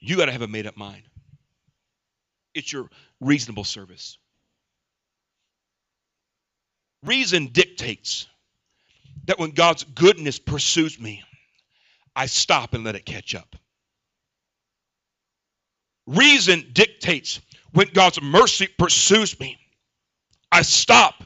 you 0.00 0.16
got 0.16 0.26
to 0.26 0.32
have 0.32 0.42
a 0.42 0.48
made 0.48 0.66
up 0.66 0.76
mind. 0.76 1.04
It's 2.52 2.72
your 2.72 2.88
reasonable 3.20 3.62
service. 3.62 4.18
Reason 7.04 7.46
dictates 7.46 8.26
that 9.24 9.38
when 9.38 9.50
God's 9.50 9.84
goodness 9.84 10.38
pursues 10.38 10.98
me, 10.98 11.22
I 12.14 12.26
stop 12.26 12.74
and 12.74 12.84
let 12.84 12.96
it 12.96 13.06
catch 13.06 13.34
up. 13.34 13.56
Reason 16.06 16.70
dictates 16.72 17.40
when 17.72 17.88
God's 17.88 18.20
mercy 18.20 18.68
pursues 18.78 19.38
me, 19.38 19.58
I 20.50 20.62
stop 20.62 21.22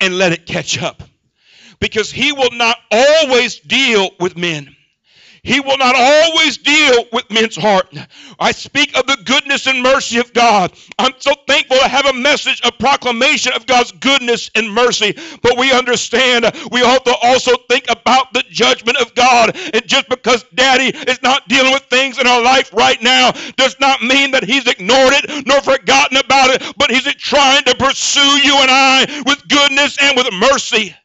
and 0.00 0.18
let 0.18 0.32
it 0.32 0.46
catch 0.46 0.80
up. 0.80 1.02
Because 1.80 2.10
He 2.10 2.32
will 2.32 2.52
not 2.52 2.78
always 2.90 3.58
deal 3.58 4.10
with 4.20 4.36
men. 4.36 4.74
He 5.44 5.60
will 5.60 5.76
not 5.76 5.94
always 5.94 6.56
deal 6.56 7.04
with 7.12 7.30
men's 7.30 7.54
heart. 7.54 7.94
I 8.40 8.50
speak 8.50 8.96
of 8.96 9.06
the 9.06 9.18
goodness 9.26 9.66
and 9.66 9.82
mercy 9.82 10.18
of 10.18 10.32
God. 10.32 10.72
I'm 10.98 11.12
so 11.18 11.34
thankful 11.46 11.76
to 11.76 11.86
have 11.86 12.06
a 12.06 12.14
message 12.14 12.62
of 12.62 12.78
proclamation 12.78 13.52
of 13.52 13.66
God's 13.66 13.92
goodness 13.92 14.50
and 14.54 14.72
mercy. 14.72 15.14
But 15.42 15.58
we 15.58 15.70
understand 15.70 16.46
we 16.72 16.80
ought 16.80 17.04
to 17.04 17.14
also 17.22 17.52
think 17.68 17.84
about 17.90 18.32
the 18.32 18.42
judgment 18.48 18.96
of 18.96 19.14
God. 19.14 19.54
And 19.74 19.86
just 19.86 20.08
because 20.08 20.44
daddy 20.54 20.96
is 21.10 21.22
not 21.22 21.46
dealing 21.46 21.74
with 21.74 21.82
things 21.84 22.18
in 22.18 22.26
our 22.26 22.42
life 22.42 22.72
right 22.72 23.02
now 23.02 23.32
does 23.56 23.78
not 23.80 24.02
mean 24.02 24.30
that 24.30 24.44
he's 24.44 24.66
ignored 24.66 25.12
it 25.12 25.46
nor 25.46 25.60
forgotten 25.60 26.16
about 26.16 26.50
it, 26.50 26.74
but 26.78 26.90
he's 26.90 27.04
trying 27.16 27.64
to 27.64 27.74
pursue 27.74 28.40
you 28.42 28.56
and 28.56 28.70
I 28.70 29.22
with 29.26 29.46
goodness 29.48 29.98
and 30.00 30.16
with 30.16 30.32
mercy. 30.32 30.96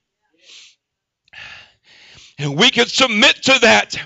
And 2.38 2.58
we 2.58 2.70
can 2.70 2.88
submit 2.88 3.44
to 3.44 3.60
that 3.60 3.98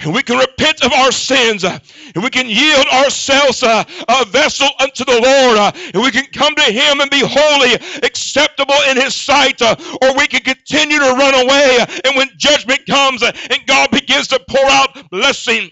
and 0.00 0.14
we 0.14 0.22
can 0.22 0.38
repent 0.38 0.84
of 0.84 0.92
our 0.92 1.10
sins 1.10 1.64
uh, 1.64 1.78
and 2.14 2.22
we 2.22 2.30
can 2.30 2.48
yield 2.48 2.86
ourselves 2.86 3.62
uh, 3.62 3.84
a 4.08 4.24
vessel 4.26 4.68
unto 4.80 5.04
the 5.04 5.20
Lord 5.20 5.58
uh, 5.58 5.72
and 5.94 6.02
we 6.02 6.10
can 6.10 6.26
come 6.26 6.54
to 6.54 6.62
him 6.62 7.00
and 7.00 7.10
be 7.10 7.22
holy 7.22 7.74
acceptable 8.02 8.78
in 8.88 8.96
his 8.96 9.14
sight 9.14 9.60
or 9.62 10.16
we 10.16 10.26
can 10.26 10.40
continue 10.40 10.98
to 10.98 11.12
run 11.14 11.34
away 11.34 11.86
and 12.04 12.16
when 12.16 12.28
judgment 12.36 12.86
comes 12.86 13.22
and 13.22 13.66
God 13.66 13.90
begins 13.90 14.28
to 14.28 14.40
pour 14.48 14.64
out 14.64 15.10
blessing. 15.10 15.70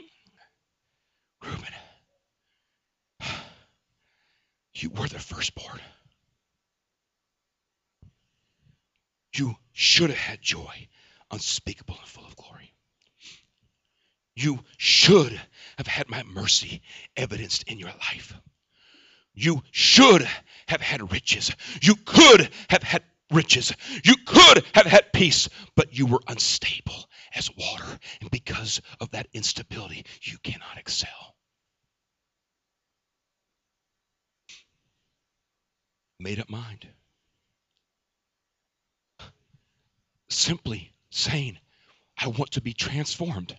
Reuben 1.45 1.77
you 4.83 4.91
were 4.91 5.09
the 5.09 5.19
firstborn. 5.19 5.81
You 9.35 9.57
should 9.73 10.11
have 10.11 10.19
had 10.19 10.43
joy. 10.43 10.89
Unspeakable 11.31 11.97
and 11.99 12.07
you 14.37 14.61
should 14.77 15.41
have 15.79 15.87
had 15.87 16.09
my 16.09 16.23
mercy 16.23 16.83
evidenced 17.17 17.65
in 17.65 17.79
your 17.79 17.89
life. 17.89 18.35
You 19.35 19.63
should 19.71 20.27
have 20.69 20.81
had 20.81 21.11
riches. 21.11 21.51
You 21.83 21.97
could 21.97 22.51
have 22.69 22.83
had 22.83 23.03
riches. 23.33 23.73
You 24.05 24.15
could 24.25 24.65
have 24.75 24.87
had 24.87 25.13
peace, 25.13 25.49
but 25.75 25.97
you 25.97 26.07
were 26.07 26.21
unstable 26.29 27.09
as 27.35 27.51
water. 27.57 27.99
And 28.21 28.31
because 28.31 28.81
of 29.01 29.11
that 29.11 29.27
instability, 29.33 30.05
you 30.23 30.39
cannot 30.43 30.79
excel. 30.79 31.35
Made 36.19 36.41
up 36.41 36.49
mind. 36.49 36.87
Simply 40.29 40.93
saying, 41.11 41.59
I 42.19 42.29
want 42.29 42.53
to 42.53 42.61
be 42.61 42.73
transformed. 42.73 43.57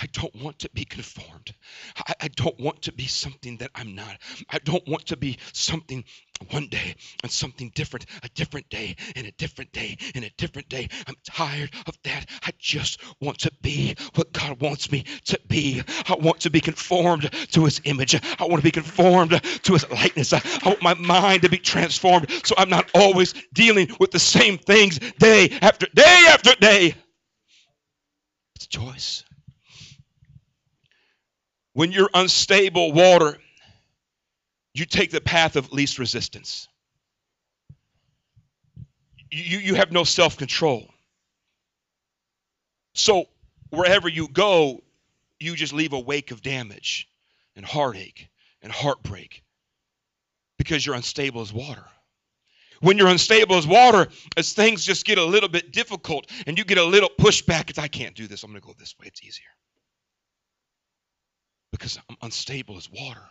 I 0.00 0.06
don't 0.12 0.34
want 0.42 0.58
to 0.60 0.70
be 0.70 0.84
conformed. 0.84 1.54
I, 1.96 2.14
I, 2.22 2.28
don't 2.28 2.58
want 2.58 2.82
to 2.82 2.92
be 2.92 3.06
something 3.06 3.56
that 3.58 3.70
I'm 3.74 3.94
not. 3.94 4.18
I 4.48 4.58
don't 4.58 4.86
want 4.88 5.06
to 5.06 5.16
be 5.16 5.38
something 5.52 6.04
one 6.50 6.68
day 6.68 6.94
and 7.22 7.30
something 7.30 7.70
different, 7.74 8.06
a 8.22 8.28
different 8.30 8.68
day 8.70 8.96
and 9.16 9.26
a 9.26 9.32
different 9.32 9.72
day 9.72 9.96
and 10.14 10.24
a 10.24 10.30
different 10.38 10.68
day. 10.68 10.88
I'm 11.06 11.16
tired 11.24 11.70
of 11.86 11.96
that. 12.04 12.26
I 12.42 12.50
just 12.58 13.00
want 13.20 13.38
to 13.40 13.50
be 13.60 13.94
what 14.14 14.32
God 14.32 14.60
wants 14.60 14.90
me 14.90 15.04
to 15.26 15.38
be. 15.48 15.82
I 16.08 16.14
want 16.14 16.40
to 16.40 16.50
be 16.50 16.60
conformed 16.60 17.30
to 17.52 17.64
his 17.64 17.80
image. 17.84 18.14
I 18.14 18.44
want 18.44 18.56
to 18.56 18.64
be 18.64 18.70
conformed 18.70 19.40
to 19.62 19.72
his 19.72 19.88
likeness. 19.90 20.32
I 20.32 20.40
want 20.64 20.82
my 20.82 20.94
mind 20.94 21.42
to 21.42 21.48
be 21.48 21.58
transformed 21.58 22.30
so 22.44 22.54
I'm 22.56 22.70
not 22.70 22.90
always 22.94 23.34
dealing 23.52 23.88
with 24.00 24.10
the 24.10 24.18
same 24.18 24.58
things 24.58 24.98
day 25.18 25.50
after 25.60 25.86
day 25.94 26.24
after 26.28 26.54
day. 26.54 26.94
It's 28.56 28.66
a 28.66 28.68
choice. 28.68 29.24
When 31.74 31.90
you're 31.92 32.10
unstable 32.12 32.92
water, 32.92 33.38
you 34.74 34.84
take 34.84 35.10
the 35.10 35.20
path 35.20 35.56
of 35.56 35.72
least 35.72 35.98
resistance. 35.98 36.68
You, 39.30 39.58
you 39.58 39.74
have 39.74 39.92
no 39.92 40.04
self 40.04 40.36
control. 40.36 40.88
So, 42.94 43.24
wherever 43.70 44.08
you 44.08 44.28
go, 44.28 44.82
you 45.40 45.56
just 45.56 45.72
leave 45.72 45.94
a 45.94 46.00
wake 46.00 46.30
of 46.30 46.42
damage 46.42 47.08
and 47.56 47.64
heartache 47.64 48.28
and 48.60 48.70
heartbreak 48.70 49.42
because 50.58 50.84
you're 50.84 50.94
unstable 50.94 51.40
as 51.40 51.52
water. 51.52 51.84
When 52.80 52.98
you're 52.98 53.08
unstable 53.08 53.56
as 53.56 53.66
water, 53.66 54.08
as 54.36 54.52
things 54.52 54.84
just 54.84 55.06
get 55.06 55.16
a 55.16 55.24
little 55.24 55.48
bit 55.48 55.72
difficult 55.72 56.30
and 56.46 56.58
you 56.58 56.64
get 56.64 56.78
a 56.78 56.84
little 56.84 57.10
pushback, 57.18 57.70
it's 57.70 57.78
I 57.78 57.88
can't 57.88 58.14
do 58.14 58.26
this. 58.26 58.42
I'm 58.42 58.50
going 58.50 58.60
to 58.60 58.66
go 58.66 58.74
this 58.78 58.94
way. 59.00 59.06
It's 59.06 59.22
easier 59.22 59.46
because 61.72 61.98
I'm 62.08 62.16
unstable 62.22 62.76
as 62.76 62.88
water. 62.90 63.22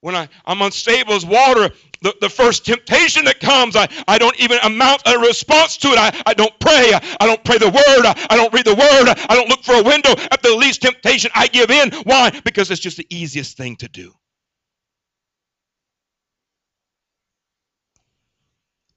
When 0.00 0.14
I, 0.14 0.28
I'm 0.44 0.62
unstable 0.62 1.14
as 1.14 1.24
water, 1.24 1.70
the, 2.02 2.14
the 2.20 2.28
first 2.28 2.66
temptation 2.66 3.24
that 3.24 3.40
comes, 3.40 3.76
I, 3.76 3.88
I 4.06 4.18
don't 4.18 4.38
even 4.38 4.58
amount 4.62 5.02
a 5.06 5.18
response 5.18 5.78
to 5.78 5.88
it. 5.88 5.98
I, 5.98 6.22
I 6.26 6.34
don't 6.34 6.58
pray. 6.60 6.92
I, 6.92 7.16
I 7.20 7.26
don't 7.26 7.42
pray 7.44 7.58
the 7.58 7.70
word. 7.70 8.06
I, 8.06 8.26
I 8.30 8.36
don't 8.36 8.52
read 8.52 8.66
the 8.66 8.74
word. 8.74 9.08
I 9.28 9.34
don't 9.34 9.48
look 9.48 9.62
for 9.62 9.74
a 9.74 9.82
window. 9.82 10.10
At 10.30 10.42
the 10.42 10.54
least 10.54 10.82
temptation, 10.82 11.30
I 11.34 11.48
give 11.48 11.70
in. 11.70 11.90
Why? 12.04 12.30
Because 12.44 12.70
it's 12.70 12.80
just 12.80 12.98
the 12.98 13.06
easiest 13.10 13.56
thing 13.56 13.76
to 13.76 13.88
do. 13.88 14.12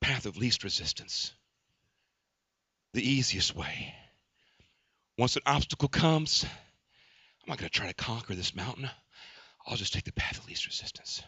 Path 0.01 0.25
of 0.25 0.37
least 0.37 0.63
resistance. 0.63 1.33
The 2.93 3.07
easiest 3.07 3.55
way. 3.55 3.93
Once 5.17 5.35
an 5.35 5.43
obstacle 5.45 5.89
comes, 5.89 6.45
I'm 7.49 7.53
not 7.53 7.57
going 7.61 7.69
to 7.71 7.79
try 7.79 7.87
to 7.87 7.95
conquer 7.95 8.35
this 8.35 8.55
mountain. 8.55 8.87
I'll 9.65 9.75
just 9.75 9.91
take 9.91 10.03
the 10.03 10.13
path 10.13 10.37
of 10.37 10.47
least 10.47 10.67
resistance. 10.67 11.23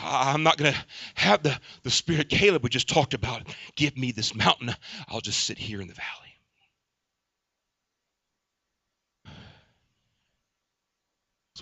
I'm 0.00 0.44
not 0.44 0.58
going 0.58 0.72
to 0.72 0.78
have 1.16 1.42
the, 1.42 1.58
the 1.82 1.90
spirit 1.90 2.28
Caleb 2.28 2.62
we 2.62 2.70
just 2.70 2.88
talked 2.88 3.12
about. 3.12 3.42
Give 3.74 3.98
me 3.98 4.12
this 4.12 4.32
mountain. 4.32 4.72
I'll 5.08 5.22
just 5.22 5.42
sit 5.42 5.58
here 5.58 5.80
in 5.80 5.88
the 5.88 5.94
valley. 5.94 6.06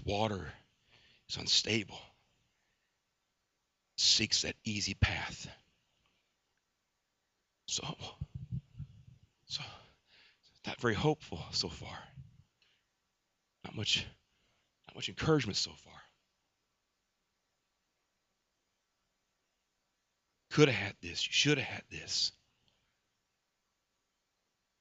Water 0.05 0.53
is 1.31 1.39
unstable. 1.39 1.99
Seeks 3.97 4.43
that 4.43 4.55
easy 4.65 4.93
path. 4.93 5.49
So, 7.65 7.97
so 9.47 9.63
not 10.67 10.79
very 10.79 10.95
hopeful 10.95 11.43
so 11.53 11.71
far. 11.71 11.99
Much, 13.79 14.05
not 14.89 14.97
much 14.97 15.09
encouragement 15.09 15.57
so 15.57 15.71
far. 15.71 15.95
Could 20.51 20.69
have 20.69 20.77
had 20.77 20.95
this. 21.01 21.25
You 21.25 21.33
should 21.33 21.59
have 21.59 21.67
had 21.69 21.85
this. 21.89 22.33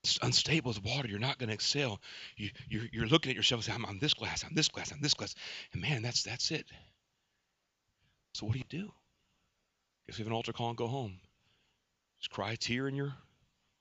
It's 0.03 0.17
unstable 0.23 0.71
as 0.71 0.81
water. 0.81 1.07
You're 1.07 1.19
not 1.19 1.38
going 1.38 1.49
to 1.49 1.53
excel. 1.53 2.01
You, 2.38 2.49
you're, 2.67 2.86
you're 2.91 3.05
looking 3.05 3.29
at 3.29 3.36
yourself 3.36 3.60
and 3.60 3.65
saying, 3.65 3.75
I'm 3.77 3.86
on 3.86 3.99
this 3.99 4.15
glass, 4.15 4.43
I'm 4.43 4.55
this 4.55 4.69
glass, 4.69 4.91
I'm 4.91 4.99
this 4.99 5.13
glass. 5.13 5.36
And 5.73 5.81
man, 5.83 6.01
that's 6.01 6.23
that's 6.23 6.49
it. 6.49 6.65
So 8.33 8.47
what 8.47 8.53
do 8.53 8.60
you 8.60 8.65
do? 8.67 8.91
Guess 10.07 10.17
we 10.17 10.23
have 10.23 10.27
an 10.27 10.33
altar 10.33 10.53
call 10.53 10.69
and 10.69 10.77
go 10.77 10.88
home. 10.88 11.19
Just 12.19 12.31
cry 12.31 12.53
a 12.53 12.57
tear 12.57 12.88
in 12.88 12.95
your 12.95 13.13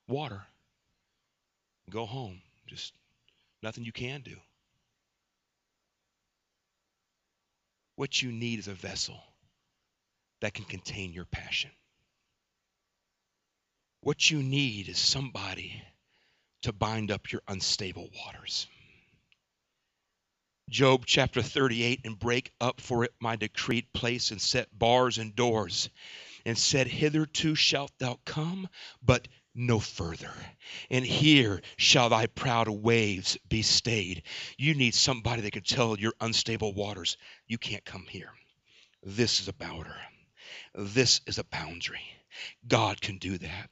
water. 0.08 0.42
Go 1.88 2.04
home. 2.04 2.42
Just 2.66 2.92
nothing 3.62 3.84
you 3.86 3.92
can 3.92 4.20
do. 4.20 4.36
What 7.96 8.22
you 8.22 8.30
need 8.30 8.58
is 8.58 8.68
a 8.68 8.74
vessel 8.74 9.22
that 10.40 10.54
can 10.54 10.64
contain 10.64 11.12
your 11.12 11.24
passion. 11.24 11.70
What 14.02 14.30
you 14.30 14.42
need 14.42 14.88
is 14.88 14.98
somebody 14.98 15.82
to 16.62 16.72
bind 16.72 17.10
up 17.10 17.32
your 17.32 17.42
unstable 17.48 18.10
waters. 18.24 18.66
Job 20.68 21.04
chapter 21.06 21.42
38 21.42 22.00
and 22.04 22.18
break 22.18 22.52
up 22.60 22.80
for 22.80 23.04
it 23.04 23.14
my 23.20 23.36
decreed 23.36 23.92
place 23.92 24.30
and 24.30 24.40
set 24.40 24.76
bars 24.76 25.18
and 25.18 25.34
doors 25.34 25.88
and 26.44 26.58
said, 26.58 26.88
Hitherto 26.88 27.54
shalt 27.54 27.92
thou 27.98 28.18
come, 28.24 28.68
but 29.00 29.26
no 29.56 29.78
further. 29.80 30.30
And 30.90 31.04
here 31.04 31.62
shall 31.76 32.10
thy 32.10 32.26
proud 32.26 32.68
waves 32.68 33.38
be 33.48 33.62
stayed. 33.62 34.22
You 34.58 34.74
need 34.74 34.94
somebody 34.94 35.42
that 35.42 35.52
can 35.52 35.62
tell 35.62 35.98
your 35.98 36.12
unstable 36.20 36.74
waters, 36.74 37.16
you 37.46 37.58
can't 37.58 37.84
come 37.84 38.06
here. 38.08 38.30
This 39.02 39.40
is 39.40 39.48
a 39.48 39.52
border. 39.52 39.96
This 40.74 41.20
is 41.26 41.38
a 41.38 41.44
boundary. 41.44 42.00
God 42.68 43.00
can 43.00 43.16
do 43.16 43.38
that. 43.38 43.70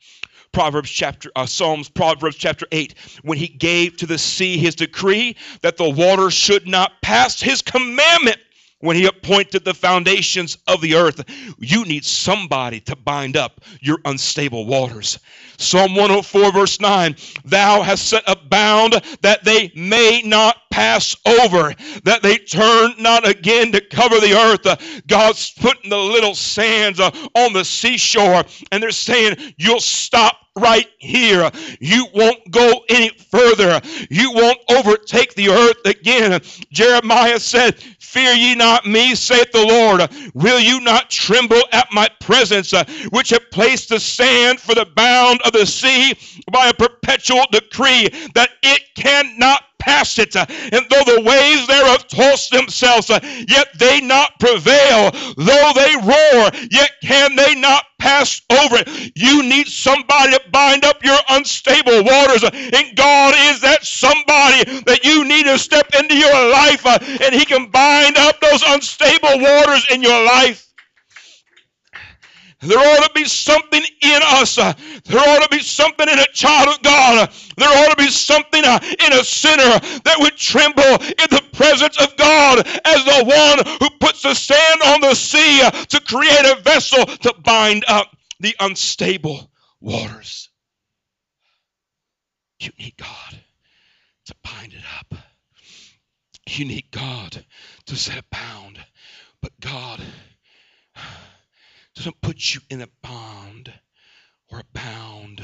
Proverbs 0.53 0.91
chapter 0.91 1.31
uh, 1.37 1.45
Psalms 1.45 1.91
Proverbs 1.91 2.37
chapter 2.37 2.67
8 2.73 2.95
when 3.23 3.37
he 3.37 3.49
gave 3.49 3.99
to 3.99 4.07
the 4.07 4.17
sea 4.17 4.57
his 4.57 4.75
decree 4.75 5.37
that 5.61 5.77
the 5.77 5.91
water 5.91 6.31
should 6.31 6.67
not 6.67 7.03
pass 7.03 7.41
his 7.41 7.61
commandment 7.61 8.39
when 8.85 8.97
he 8.97 9.07
appointed 9.07 9.65
the 9.65 9.73
foundations 9.73 10.59
of 10.69 10.81
the 10.83 10.95
earth. 10.95 11.25
You 11.59 11.85
need 11.85 12.05
somebody 12.05 12.81
to 12.81 12.95
bind 12.95 13.37
up 13.37 13.63
your 13.81 13.99
unstable 14.05 14.67
waters. 14.67 15.19
Psalm 15.57 15.95
104, 15.95 16.53
verse 16.53 16.81
9 16.81 17.17
Thou 17.47 17.83
hast 17.83 18.09
set 18.09 18.25
a 18.27 18.37
bound 18.37 18.93
that 19.23 19.43
they 19.45 19.73
may 19.75 20.23
not 20.25 20.57
pass 20.75 21.15
over, 21.25 21.73
that 22.03 22.21
they 22.21 22.37
turn 22.37 22.95
not 22.99 23.29
again 23.29 23.71
to 23.71 23.81
cover 23.81 24.19
the 24.19 24.35
earth. 24.35 25.07
God's 25.07 25.53
putting 25.53 25.89
the 25.89 25.97
little 25.97 26.35
sands 26.35 26.99
uh, 26.99 27.13
on 27.37 27.53
the 27.53 27.65
seashore, 27.65 28.43
and 28.73 28.83
they're 28.83 28.91
saying, 28.91 29.37
You'll 29.57 29.79
stop 29.79 30.37
right 30.57 30.89
here. 30.99 31.49
You 31.79 32.09
won't 32.13 32.51
go 32.51 32.85
any 32.89 33.11
further. 33.11 33.81
You 34.11 34.33
won't 34.33 34.59
overtake 34.69 35.35
the 35.35 35.51
earth 35.51 35.87
again. 35.87 36.41
Jeremiah 36.73 37.39
said, 37.39 37.79
Fear 37.79 38.33
ye 38.33 38.55
not 38.57 38.85
me, 38.85 39.15
saith 39.15 39.53
the 39.53 39.65
Lord. 39.65 40.11
Will 40.35 40.59
you 40.59 40.81
not 40.81 41.09
tremble 41.09 41.63
at 41.71 41.87
my 41.93 42.09
presence, 42.21 42.73
uh, 42.73 42.85
which 43.11 43.31
have 43.31 43.49
placed 43.53 43.91
the 43.91 44.01
sand 44.01 44.59
for 44.59 44.75
the 44.75 44.87
bound 44.87 45.41
of 45.43 45.53
the 45.53 45.67
sea 45.67 46.15
by 46.51 46.69
a 46.69 46.75
perpetual 46.75 47.45
decree 47.53 48.09
that 48.35 48.51
it 48.63 48.83
cannot 48.97 49.63
pass 49.85 50.19
it. 50.19 50.35
Uh, 50.35 50.47
and 50.49 50.87
though 50.89 51.05
the 51.05 51.23
waves 51.25 51.67
thereof 51.67 52.09
toss 52.09 52.49
themselves, 52.49 53.11
uh, 53.11 53.21
yet 53.49 53.69
they 53.79 54.01
not 54.01 54.39
prevail. 54.41 55.11
Though 55.37 55.73
they 55.75 55.95
roar, 56.03 56.51
yet 56.71 56.91
can 57.03 57.37
they 57.37 57.55
not 57.55 57.85
pass 57.99 58.41
over 58.51 58.77
it. 58.79 59.13
You 59.15 59.43
need 59.43 59.69
somebody 59.69 60.33
to 60.33 60.41
bind 60.51 60.85
up 60.85 61.05
your 61.05 61.19
unstable 61.31 62.03
waters. 62.05 62.45
Uh, 62.45 62.51
and 62.53 62.97
God 62.97 63.35
is 63.53 63.61
that 63.61 63.85
somebody 63.85 64.81
that 64.83 65.05
you 65.05 65.25
need 65.25 65.45
to 65.45 65.59
step 65.59 65.91
into 65.99 66.17
your 66.17 66.51
life 66.51 66.87
and 66.87 67.35
He 67.35 67.45
can 67.45 67.71
bind 67.71 68.17
up 68.17 68.41
those 68.41 68.63
unstable 68.67 69.39
waters 69.41 69.87
in 69.91 70.03
your 70.03 70.25
life. 70.25 70.74
There 72.65 72.79
ought 72.79 73.07
to 73.07 73.11
be 73.15 73.27
something 73.27 73.83
in 74.01 74.21
us. 74.23 74.57
There 74.57 75.21
ought 75.21 75.43
to 75.43 75.49
be 75.51 75.61
something 75.61 76.09
in 76.09 76.19
a 76.19 76.27
child 76.33 76.69
of 76.69 76.83
God. 76.83 77.31
There 77.57 77.69
ought 77.69 77.91
to 77.91 78.03
be 78.03 78.11
something 78.11 78.65
uh, 78.65 78.79
in 78.83 79.13
a 79.13 79.23
sinner 79.23 79.79
that 80.05 80.17
would 80.21 80.37
tremble 80.37 80.83
in 80.83 81.29
the 81.31 81.43
presence 81.53 82.01
of 82.01 82.17
God 82.17 82.67
as 82.85 83.05
the 83.05 83.25
one 83.25 83.79
who 83.81 83.99
puts 83.99 84.23
the 84.23 84.35
sand 84.35 84.81
on 84.87 85.01
the 85.03 85.15
sea 85.15 85.61
to 85.89 86.01
create 86.01 86.47
a 86.47 86.61
vessel 86.63 87.05
to 87.05 87.35
bind 87.43 87.85
up 87.87 88.17
the 88.41 88.57
unstable 88.61 89.51
waters. 89.81 90.49
You 92.61 92.71
need 92.79 92.97
God 92.97 93.39
to 94.27 94.35
bind 94.43 94.73
it 94.73 94.85
up. 94.99 95.19
You 96.49 96.65
need 96.65 96.91
God 96.91 97.45
to 97.87 97.97
set 97.97 98.19
a 98.19 98.25
bound. 98.31 98.79
But 99.43 99.53
God 99.61 100.01
doesn't 102.05 102.21
put 102.21 102.55
you 102.55 102.61
in 102.69 102.83
a 102.83 102.89
bond 103.03 103.73
or 104.51 104.59
a 104.59 104.79
bound 104.79 105.43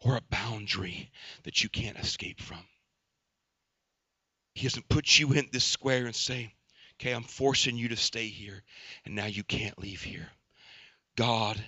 or 0.00 0.16
a 0.16 0.22
boundary 0.28 1.08
that 1.44 1.62
you 1.62 1.68
can't 1.68 1.96
escape 2.00 2.40
from. 2.40 2.58
He 4.56 4.64
doesn't 4.64 4.88
put 4.88 5.20
you 5.20 5.32
in 5.34 5.46
this 5.52 5.62
square 5.62 6.06
and 6.06 6.14
say, 6.16 6.52
okay, 6.94 7.12
I'm 7.12 7.22
forcing 7.22 7.76
you 7.76 7.90
to 7.90 7.96
stay 7.96 8.26
here, 8.26 8.64
and 9.04 9.14
now 9.14 9.26
you 9.26 9.44
can't 9.44 9.78
leave 9.78 10.02
here. 10.02 10.26
God 11.16 11.62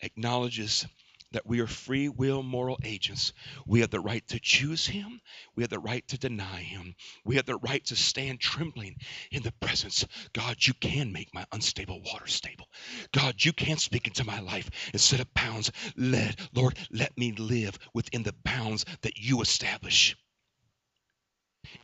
acknowledges 0.00 0.84
that 1.32 1.46
we 1.46 1.60
are 1.60 1.66
free 1.66 2.08
will 2.08 2.42
moral 2.42 2.78
agents. 2.84 3.32
We 3.66 3.80
have 3.80 3.90
the 3.90 4.00
right 4.00 4.26
to 4.28 4.40
choose 4.40 4.86
him. 4.86 5.20
We 5.54 5.62
have 5.62 5.70
the 5.70 5.78
right 5.78 6.06
to 6.08 6.18
deny 6.18 6.60
him. 6.60 6.94
We 7.24 7.36
have 7.36 7.46
the 7.46 7.56
right 7.56 7.84
to 7.86 7.96
stand 7.96 8.40
trembling 8.40 8.96
in 9.30 9.42
the 9.42 9.52
presence. 9.52 10.04
God, 10.32 10.56
you 10.66 10.74
can 10.74 11.12
make 11.12 11.32
my 11.34 11.46
unstable 11.52 12.02
water 12.02 12.26
stable. 12.26 12.68
God, 13.12 13.44
you 13.44 13.52
can 13.52 13.78
speak 13.78 14.06
into 14.06 14.24
my 14.24 14.40
life 14.40 14.70
instead 14.92 15.20
of 15.20 15.32
bounds. 15.34 15.70
Let, 15.96 16.38
Lord, 16.54 16.76
let 16.90 17.16
me 17.16 17.32
live 17.32 17.78
within 17.94 18.22
the 18.22 18.34
bounds 18.44 18.84
that 19.02 19.18
you 19.18 19.40
establish. 19.40 20.16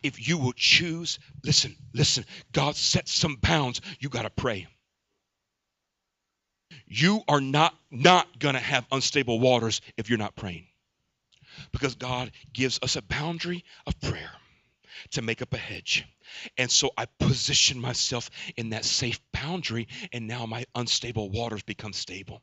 If 0.03 0.27
you 0.27 0.39
will 0.39 0.55
choose, 0.55 1.19
listen, 1.45 1.77
listen, 1.95 2.25
God 2.53 2.77
sets 2.77 3.13
some 3.13 3.37
bounds. 3.37 3.81
You 4.01 4.09
got 4.09 4.23
to 4.23 4.31
pray 4.31 4.67
you 6.87 7.23
are 7.29 7.41
not 7.41 7.75
not 7.91 8.39
going 8.39 8.55
to 8.55 8.61
have 8.61 8.87
unstable 8.93 9.41
waters 9.41 9.81
if 9.97 10.09
you're 10.09 10.19
not 10.19 10.37
praying. 10.37 10.67
Because 11.73 11.95
god 11.95 12.33
gives 12.53 12.79
us 12.83 12.97
a 12.97 13.03
boundary 13.03 13.65
of 13.87 14.01
prayer 14.01 14.31
to 15.13 15.23
make 15.23 15.43
up 15.43 15.53
a 15.53 15.59
hedge. 15.59 16.05
And 16.59 16.71
so 16.71 16.91
i 16.97 17.07
position 17.19 17.79
myself 17.81 18.31
in 18.57 18.71
that 18.71 18.85
safe 18.85 19.21
boundary 19.33 19.89
and 20.13 20.27
now 20.27 20.47
my 20.47 20.65
unstable 20.75 21.31
waters 21.31 21.63
become 21.63 21.93
stable. 21.93 22.43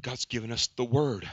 God's 0.00 0.26
given 0.26 0.52
us 0.52 0.68
the 0.76 0.84
word 0.84 1.28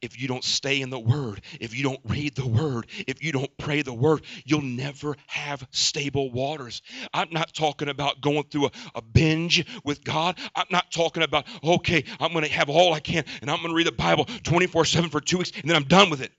if 0.00 0.20
you 0.20 0.28
don't 0.28 0.44
stay 0.44 0.80
in 0.80 0.90
the 0.90 0.98
Word, 0.98 1.42
if 1.60 1.76
you 1.76 1.82
don't 1.82 2.00
read 2.04 2.34
the 2.34 2.46
Word, 2.46 2.86
if 3.06 3.22
you 3.22 3.32
don't 3.32 3.54
pray 3.58 3.82
the 3.82 3.94
Word, 3.94 4.22
you'll 4.44 4.62
never 4.62 5.16
have 5.26 5.66
stable 5.70 6.30
waters. 6.30 6.82
I'm 7.12 7.28
not 7.30 7.54
talking 7.54 7.88
about 7.88 8.20
going 8.20 8.44
through 8.44 8.66
a, 8.66 8.70
a 8.96 9.02
binge 9.02 9.64
with 9.84 10.04
God. 10.04 10.38
I'm 10.54 10.66
not 10.70 10.90
talking 10.90 11.22
about, 11.22 11.46
okay, 11.62 12.04
I'm 12.20 12.32
going 12.32 12.44
to 12.44 12.50
have 12.50 12.68
all 12.68 12.92
I 12.92 13.00
can 13.00 13.24
and 13.40 13.50
I'm 13.50 13.58
going 13.58 13.70
to 13.70 13.74
read 13.74 13.86
the 13.86 13.92
Bible 13.92 14.26
24 14.42 14.84
7 14.84 15.10
for 15.10 15.20
two 15.20 15.38
weeks 15.38 15.52
and 15.60 15.68
then 15.68 15.76
I'm 15.76 15.84
done 15.84 16.10
with 16.10 16.20
it. 16.20 16.32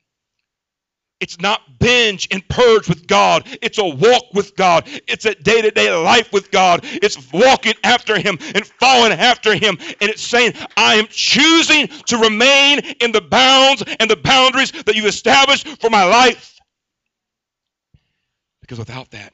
It's 1.22 1.39
not 1.39 1.80
binge 1.80 2.28
and 2.32 2.47
purge 2.49 2.89
with 2.89 3.07
God. 3.07 3.47
It's 3.61 3.78
a 3.78 3.86
walk 3.86 4.34
with 4.34 4.55
God. 4.55 4.88
It's 5.07 5.26
a 5.26 5.34
day 5.34 5.61
to 5.61 5.72
day 5.72 5.89
life 5.95 6.34
with 6.34 6.51
God. 6.51 6.82
It's 6.84 7.32
walking 7.32 7.74
after 7.84 8.20
Him 8.20 8.38
and 8.53 8.66
following 8.66 9.13
after 9.13 9.55
Him. 9.55 9.78
And 10.01 10.09
it's 10.09 10.22
saying, 10.22 10.53
I 10.76 10.95
am 10.95 11.07
choosing 11.07 11.88
to 11.88 12.18
remain 12.18 12.80
in 12.99 13.13
the 13.13 13.22
bounds 13.22 13.84
and 13.99 14.09
the 14.09 14.18
boundaries 14.18 14.72
that 14.72 14.95
you've 14.95 15.05
established 15.05 15.68
for 15.80 15.89
my 15.89 16.03
life. 16.03 16.59
Because 18.59 18.80
without 18.80 19.09
that, 19.11 19.32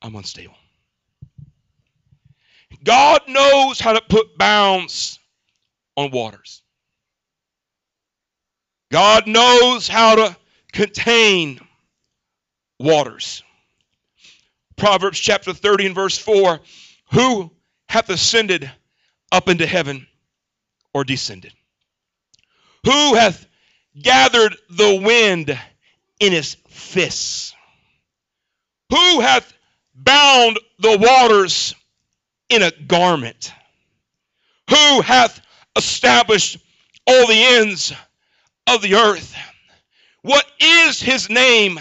I'm 0.00 0.14
unstable. 0.14 0.56
God 2.82 3.22
knows 3.28 3.78
how 3.78 3.92
to 3.92 4.00
put 4.00 4.38
bounds 4.38 5.18
on 5.96 6.10
waters. 6.10 6.61
God 8.92 9.26
knows 9.26 9.88
how 9.88 10.16
to 10.16 10.36
contain 10.70 11.58
waters. 12.78 13.42
Proverbs 14.76 15.18
chapter 15.18 15.54
30 15.54 15.86
and 15.86 15.94
verse 15.94 16.18
4 16.18 16.60
Who 17.12 17.50
hath 17.88 18.10
ascended 18.10 18.70
up 19.32 19.48
into 19.48 19.66
heaven 19.66 20.06
or 20.92 21.04
descended? 21.04 21.54
Who 22.84 23.14
hath 23.14 23.46
gathered 23.98 24.56
the 24.68 25.00
wind 25.02 25.58
in 26.20 26.32
his 26.32 26.58
fists? 26.68 27.54
Who 28.90 29.20
hath 29.20 29.54
bound 29.94 30.60
the 30.80 30.98
waters 30.98 31.74
in 32.50 32.62
a 32.62 32.70
garment? 32.70 33.54
Who 34.68 35.00
hath 35.00 35.40
established 35.76 36.58
all 37.06 37.26
the 37.26 37.42
ends 37.42 37.94
of 38.66 38.82
the 38.82 38.94
earth. 38.94 39.34
What 40.22 40.44
is 40.60 41.00
his 41.00 41.28
name 41.28 41.80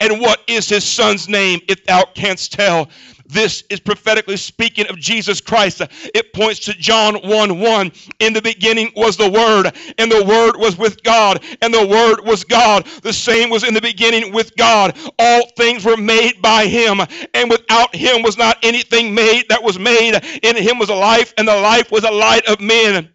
and 0.00 0.20
what 0.20 0.40
is 0.46 0.68
his 0.68 0.84
son's 0.84 1.28
name, 1.28 1.60
if 1.68 1.84
thou 1.84 2.04
canst 2.14 2.52
tell? 2.52 2.88
This 3.28 3.62
is 3.68 3.78
prophetically 3.78 4.38
speaking 4.38 4.86
of 4.86 4.98
Jesus 4.98 5.42
Christ. 5.42 5.82
It 6.14 6.32
points 6.32 6.60
to 6.60 6.72
John 6.72 7.16
1 7.16 7.60
1. 7.60 7.92
In 8.20 8.32
the 8.32 8.40
beginning 8.40 8.90
was 8.96 9.18
the 9.18 9.28
Word, 9.28 9.70
and 9.98 10.10
the 10.10 10.24
Word 10.24 10.56
was 10.56 10.78
with 10.78 11.02
God, 11.02 11.44
and 11.60 11.72
the 11.72 11.86
Word 11.86 12.24
was 12.24 12.42
God. 12.44 12.86
The 13.02 13.12
same 13.12 13.50
was 13.50 13.64
in 13.64 13.74
the 13.74 13.82
beginning 13.82 14.32
with 14.32 14.56
God. 14.56 14.96
All 15.18 15.42
things 15.58 15.84
were 15.84 15.98
made 15.98 16.40
by 16.40 16.66
Him, 16.66 17.00
and 17.34 17.50
without 17.50 17.94
Him 17.94 18.22
was 18.22 18.38
not 18.38 18.56
anything 18.62 19.14
made 19.14 19.44
that 19.50 19.62
was 19.62 19.78
made. 19.78 20.14
In 20.42 20.56
Him 20.56 20.78
was 20.78 20.88
a 20.88 20.94
life, 20.94 21.34
and 21.36 21.46
the 21.46 21.60
life 21.60 21.92
was 21.92 22.04
a 22.04 22.10
light 22.10 22.46
of 22.46 22.60
men. 22.60 23.10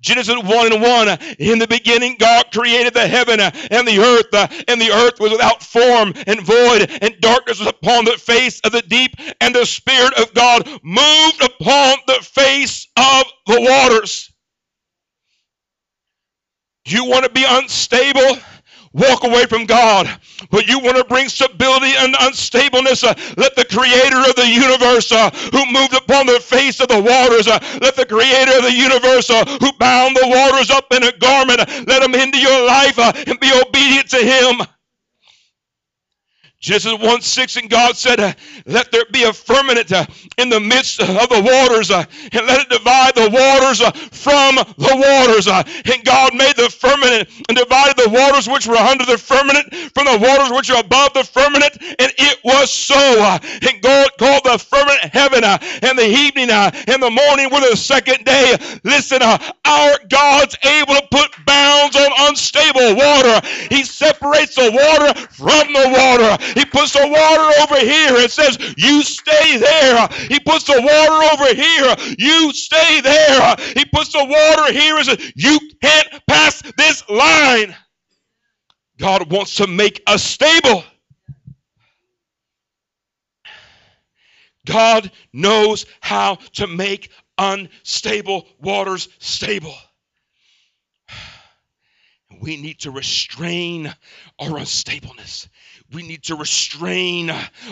Genesis 0.00 0.34
1 0.42 0.72
and 0.72 0.82
1. 0.82 1.08
In 1.38 1.58
the 1.58 1.66
beginning, 1.66 2.16
God 2.18 2.46
created 2.52 2.94
the 2.94 3.06
heaven 3.06 3.40
and 3.40 3.86
the 3.86 3.98
earth, 3.98 4.64
and 4.68 4.80
the 4.80 4.90
earth 4.90 5.20
was 5.20 5.32
without 5.32 5.62
form 5.62 6.12
and 6.26 6.40
void, 6.40 6.90
and 7.02 7.20
darkness 7.20 7.58
was 7.58 7.68
upon 7.68 8.04
the 8.04 8.12
face 8.12 8.60
of 8.60 8.72
the 8.72 8.82
deep, 8.82 9.14
and 9.40 9.54
the 9.54 9.66
Spirit 9.66 10.14
of 10.18 10.32
God 10.34 10.66
moved 10.82 11.42
upon 11.42 11.96
the 12.06 12.20
face 12.22 12.88
of 12.96 13.24
the 13.46 13.60
waters. 13.60 14.32
You 16.84 17.04
want 17.04 17.24
to 17.24 17.30
be 17.30 17.44
unstable? 17.46 18.38
Walk 18.92 19.24
away 19.24 19.46
from 19.46 19.66
God. 19.66 20.08
But 20.50 20.66
you 20.66 20.78
want 20.78 20.96
to 20.96 21.04
bring 21.04 21.28
stability 21.28 21.92
and 21.96 22.14
unstableness. 22.14 23.04
Uh, 23.04 23.14
let 23.36 23.56
the 23.56 23.64
creator 23.64 24.18
of 24.28 24.34
the 24.36 24.48
universe 24.48 25.12
uh, 25.12 25.30
who 25.52 25.64
moved 25.72 25.94
upon 25.94 26.26
the 26.26 26.40
face 26.40 26.80
of 26.80 26.88
the 26.88 27.00
waters, 27.00 27.46
uh, 27.48 27.58
let 27.80 27.96
the 27.96 28.06
creator 28.06 28.56
of 28.56 28.64
the 28.64 28.72
universe 28.72 29.30
uh, 29.30 29.44
who 29.60 29.72
bound 29.78 30.16
the 30.16 30.26
waters 30.28 30.70
up 30.70 30.92
in 30.92 31.02
a 31.04 31.12
garment, 31.18 31.60
let 31.86 32.02
him 32.02 32.14
into 32.14 32.38
your 32.38 32.66
life 32.66 32.98
uh, 32.98 33.12
and 33.26 33.38
be 33.40 33.52
obedient 33.66 34.08
to 34.10 34.18
him. 34.18 34.66
Genesis 36.62 36.96
1 36.96 37.20
6, 37.22 37.56
and 37.56 37.68
God 37.68 37.96
said, 37.96 38.20
uh, 38.20 38.32
Let 38.66 38.92
there 38.92 39.04
be 39.10 39.24
a 39.24 39.32
firmament 39.32 39.90
uh, 39.90 40.06
in 40.38 40.48
the 40.48 40.60
midst 40.60 41.00
of 41.00 41.28
the 41.28 41.42
waters, 41.42 41.90
uh, 41.90 42.04
and 42.30 42.46
let 42.46 42.60
it 42.60 42.68
divide 42.68 43.16
the 43.16 43.28
waters 43.30 43.82
from 44.14 44.54
the 44.78 44.94
waters. 44.94 45.48
And 45.48 46.04
God 46.04 46.36
made 46.36 46.54
the 46.54 46.70
firmament 46.70 47.28
and 47.48 47.58
divided 47.58 47.96
the 47.96 48.10
waters 48.10 48.48
which 48.48 48.68
were 48.68 48.76
under 48.76 49.04
the 49.04 49.18
firmament 49.18 49.74
from 49.92 50.06
the 50.06 50.18
waters 50.22 50.52
which 50.54 50.70
are 50.70 50.78
above 50.78 51.12
the 51.14 51.24
firmament, 51.24 51.76
and 51.82 52.12
it 52.16 52.38
was 52.44 52.70
so. 52.70 52.94
And 52.94 53.82
God 53.82 54.10
called 54.20 54.44
the 54.44 54.56
firmament 54.56 55.12
heaven, 55.12 55.42
and 55.42 55.98
the 55.98 56.06
evening 56.06 56.50
and 56.50 57.02
the 57.02 57.10
morning 57.10 57.50
were 57.50 57.68
the 57.68 57.76
second 57.76 58.24
day. 58.24 58.56
Listen, 58.84 59.20
our 59.20 59.98
God's 60.08 60.56
able 60.62 60.94
to 60.94 61.08
put 61.10 61.28
bounds 61.44 61.96
on 61.96 62.10
unstable 62.30 62.94
water. 62.94 63.40
He 63.68 63.82
separates 63.82 64.54
the 64.54 64.70
water 64.70 65.26
from 65.34 65.72
the 65.72 65.90
water. 65.90 66.51
He 66.54 66.64
puts 66.64 66.92
the 66.92 67.06
water 67.06 67.60
over 67.62 67.78
here 67.78 68.16
and 68.16 68.30
says, 68.30 68.58
You 68.76 69.02
stay 69.02 69.58
there. 69.58 70.08
He 70.28 70.40
puts 70.40 70.64
the 70.64 70.80
water 70.80 71.32
over 71.32 71.54
here. 71.54 72.14
You 72.18 72.52
stay 72.52 73.00
there. 73.00 73.56
He 73.74 73.84
puts 73.84 74.12
the 74.12 74.24
water 74.24 74.72
here 74.72 74.96
and 74.96 75.06
says, 75.06 75.32
You 75.34 75.58
can't 75.82 76.08
pass 76.28 76.62
this 76.76 77.08
line. 77.08 77.74
God 78.98 79.30
wants 79.30 79.56
to 79.56 79.66
make 79.66 80.02
us 80.06 80.22
stable. 80.22 80.84
God 84.64 85.10
knows 85.32 85.86
how 86.00 86.36
to 86.54 86.66
make 86.66 87.10
unstable 87.38 88.46
waters 88.60 89.08
stable. 89.18 89.74
We 92.40 92.56
need 92.56 92.80
to 92.80 92.90
restrain 92.90 93.86
our 94.38 94.58
unstableness. 94.58 95.48
We 95.92 96.02
need 96.02 96.22
to 96.24 96.36
restrain 96.36 97.30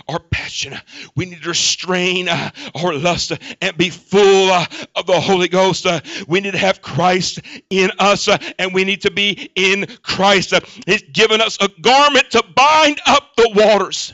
our 0.09 0.19
passion. 0.31 0.79
We 1.17 1.27
need 1.27 1.43
to 1.43 1.49
restrain 1.49 2.29
our 2.29 2.95
lust 2.95 3.33
and 3.61 3.77
be 3.77 3.91
full 3.91 4.51
of 4.51 5.07
the 5.07 5.21
Holy 5.21 5.49
Ghost. 5.49 5.87
We 6.29 6.41
need 6.41 6.53
to 6.53 6.59
have 6.59 6.83
Christ 6.83 7.41
in 7.71 7.91
us 7.99 8.29
and 8.59 8.75
we 8.75 8.85
need 8.85 9.03
to 9.03 9.11
be 9.11 9.51
in 9.55 9.87
Christ. 10.03 10.55
He's 10.87 11.03
given 11.03 11.41
us 11.41 11.59
a 11.61 11.69
garment 11.81 12.31
to 12.33 12.45
bind 12.55 13.01
up 13.07 13.35
the 13.37 13.51
waters. 13.55 14.13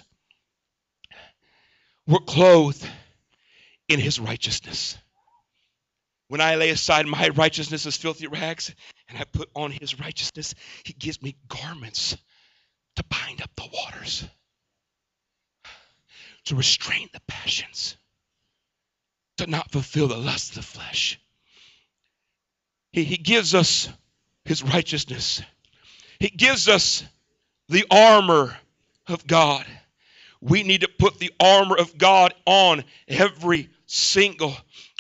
We're 2.06 2.18
clothed 2.20 2.88
in 3.88 3.98
His 3.98 4.20
righteousness. 4.20 4.96
When 6.28 6.40
I 6.40 6.56
lay 6.56 6.70
aside 6.70 7.06
my 7.06 7.28
righteousness 7.30 7.86
as 7.86 7.96
filthy 7.96 8.26
rags 8.26 8.74
and 9.08 9.18
I 9.18 9.24
put 9.24 9.48
on 9.54 9.70
His 9.72 9.98
righteousness, 9.98 10.54
He 10.84 10.92
gives 10.92 11.22
me 11.22 11.36
garments 11.48 12.16
to 12.96 13.04
bind 13.04 13.42
up 13.42 13.50
the 13.56 13.68
waters, 13.72 14.24
to 16.44 16.54
restrain 16.54 17.08
the 17.12 17.20
passions, 17.26 17.96
to 19.38 19.46
not 19.46 19.70
fulfill 19.70 20.08
the 20.08 20.16
lust 20.16 20.50
of 20.50 20.56
the 20.56 20.62
flesh. 20.62 21.20
He, 22.92 23.04
he 23.04 23.16
gives 23.16 23.54
us 23.54 23.88
his 24.44 24.62
righteousness, 24.62 25.42
he 26.18 26.28
gives 26.28 26.68
us 26.68 27.04
the 27.68 27.84
armor 27.90 28.56
of 29.06 29.26
God. 29.26 29.66
We 30.40 30.62
need 30.62 30.82
to 30.82 30.88
put 30.88 31.18
the 31.18 31.32
armor 31.40 31.76
of 31.76 31.96
God 31.98 32.34
on 32.44 32.84
every 33.08 33.70
single 33.86 34.54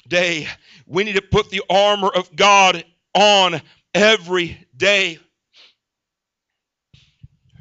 day. 0.08 0.48
We 0.86 1.04
need 1.04 1.16
to 1.16 1.22
put 1.22 1.50
the 1.50 1.62
armor 1.68 2.08
of 2.08 2.34
God 2.34 2.84
on 3.14 3.60
every 3.94 4.66
day. 4.76 5.18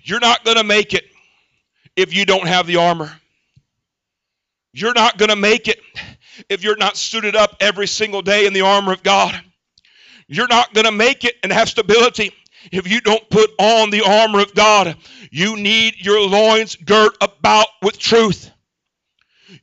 You're 0.06 0.20
not 0.20 0.46
going 0.46 0.58
to 0.58 0.64
make 0.64 0.94
it 0.94 1.04
if 1.96 2.14
you 2.14 2.26
don't 2.26 2.48
have 2.48 2.68
the 2.68 2.76
armor. 2.76 3.12
You're 4.72 4.94
not 4.94 5.18
going 5.18 5.30
to 5.30 5.36
make 5.36 5.68
it 5.68 5.80
if 6.48 6.64
you're 6.64 6.78
not 6.78 6.96
suited 6.96 7.36
up 7.36 7.56
every 7.60 7.88
single 7.88 8.22
day 8.22 8.46
in 8.46 8.54
the 8.54 8.62
armor 8.62 8.92
of 8.92 9.02
God. 9.02 9.34
You're 10.28 10.48
not 10.48 10.76
going 10.76 10.86
to 10.86 10.92
make 10.92 11.26
it 11.26 11.36
and 11.42 11.52
have 11.52 11.70
stability 11.70 12.32
if 12.72 12.88
you 12.88 13.02
don't 13.02 13.28
put 13.32 13.50
on 13.58 13.90
the 13.90 14.02
armor 14.02 14.42
of 14.42 14.54
God. 14.54 14.96
You 15.32 15.56
need 15.56 15.96
your 15.98 16.22
loins 16.22 16.76
girt 16.76 17.18
about 17.20 17.68
with 17.82 17.98
truth. 17.98 18.52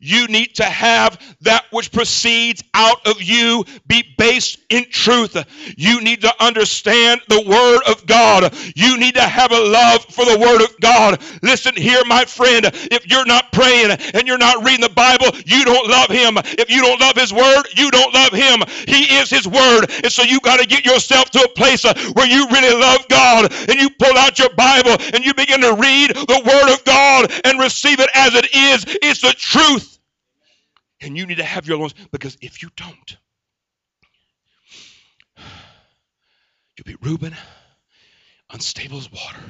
You 0.00 0.26
need 0.28 0.54
to 0.56 0.64
have 0.64 1.18
that 1.42 1.64
which 1.70 1.92
proceeds 1.92 2.62
out 2.74 3.06
of 3.06 3.22
you 3.22 3.64
be 3.86 4.04
based 4.18 4.58
in 4.70 4.84
truth. 4.90 5.36
You 5.76 6.00
need 6.00 6.22
to 6.22 6.32
understand 6.42 7.20
the 7.28 7.42
Word 7.42 7.80
of 7.90 8.06
God. 8.06 8.54
You 8.74 8.98
need 8.98 9.14
to 9.14 9.22
have 9.22 9.52
a 9.52 9.60
love 9.60 10.04
for 10.06 10.24
the 10.24 10.38
Word 10.38 10.62
of 10.62 10.78
God. 10.80 11.22
Listen 11.42 11.74
here, 11.74 12.02
my 12.06 12.24
friend. 12.24 12.66
If 12.90 13.08
you're 13.08 13.26
not 13.26 13.52
praying 13.52 13.90
and 13.90 14.26
you're 14.26 14.38
not 14.38 14.64
reading 14.64 14.80
the 14.80 14.94
Bible, 14.94 15.26
you 15.46 15.64
don't 15.64 15.88
love 15.88 16.10
Him. 16.10 16.38
If 16.58 16.70
you 16.70 16.82
don't 16.82 17.00
love 17.00 17.16
His 17.16 17.32
Word, 17.32 17.64
you 17.76 17.90
don't 17.90 18.14
love 18.14 18.32
Him. 18.32 18.62
He 18.86 19.16
is 19.16 19.30
His 19.30 19.46
Word. 19.46 19.90
And 20.02 20.12
so 20.12 20.22
you've 20.22 20.42
got 20.42 20.60
to 20.60 20.66
get 20.66 20.84
yourself 20.84 21.30
to 21.30 21.40
a 21.42 21.48
place 21.48 21.84
uh, 21.84 21.94
where 22.14 22.26
you 22.26 22.46
really 22.48 22.78
love 22.78 23.06
God 23.08 23.52
and 23.68 23.80
you 23.80 23.90
pull 23.90 24.16
out 24.16 24.38
your 24.38 24.50
Bible 24.50 24.96
and 25.12 25.24
you 25.24 25.34
begin 25.34 25.60
to 25.60 25.74
read 25.74 26.10
the 26.14 26.42
Word 26.44 26.72
of 26.72 26.84
God 26.84 27.30
and 27.44 27.58
receive 27.58 28.00
it 28.00 28.10
as 28.14 28.34
it 28.34 28.46
is. 28.54 28.84
It's 29.02 29.20
the 29.20 29.32
truth. 29.36 29.81
And 31.02 31.16
you 31.16 31.26
need 31.26 31.38
to 31.38 31.44
have 31.44 31.66
your 31.66 31.78
loins 31.78 31.94
because 32.12 32.36
if 32.40 32.62
you 32.62 32.70
don't, 32.76 33.16
you'll 36.76 36.84
be 36.84 36.96
Reuben, 37.02 37.34
unstable 38.50 38.98
as 38.98 39.10
water. 39.10 39.42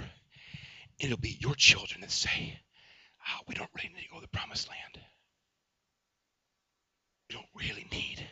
And 1.01 1.11
it'll 1.11 1.19
be 1.19 1.37
your 1.41 1.55
children 1.55 2.01
that 2.01 2.11
say, 2.11 2.59
oh, 3.29 3.41
we 3.47 3.55
don't 3.55 3.69
really 3.77 3.91
need 3.95 4.05
to 4.05 4.09
go 4.09 4.17
to 4.17 4.23
the 4.23 4.29
promised 4.29 4.69
land. 4.69 5.05
We 7.29 7.35
don't 7.35 7.47
really 7.55 7.87
need 7.93 8.17
to 8.17 8.25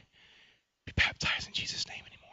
be 0.86 0.92
baptized 0.96 1.46
in 1.46 1.52
Jesus' 1.52 1.86
name 1.88 2.02
anymore. 2.06 2.30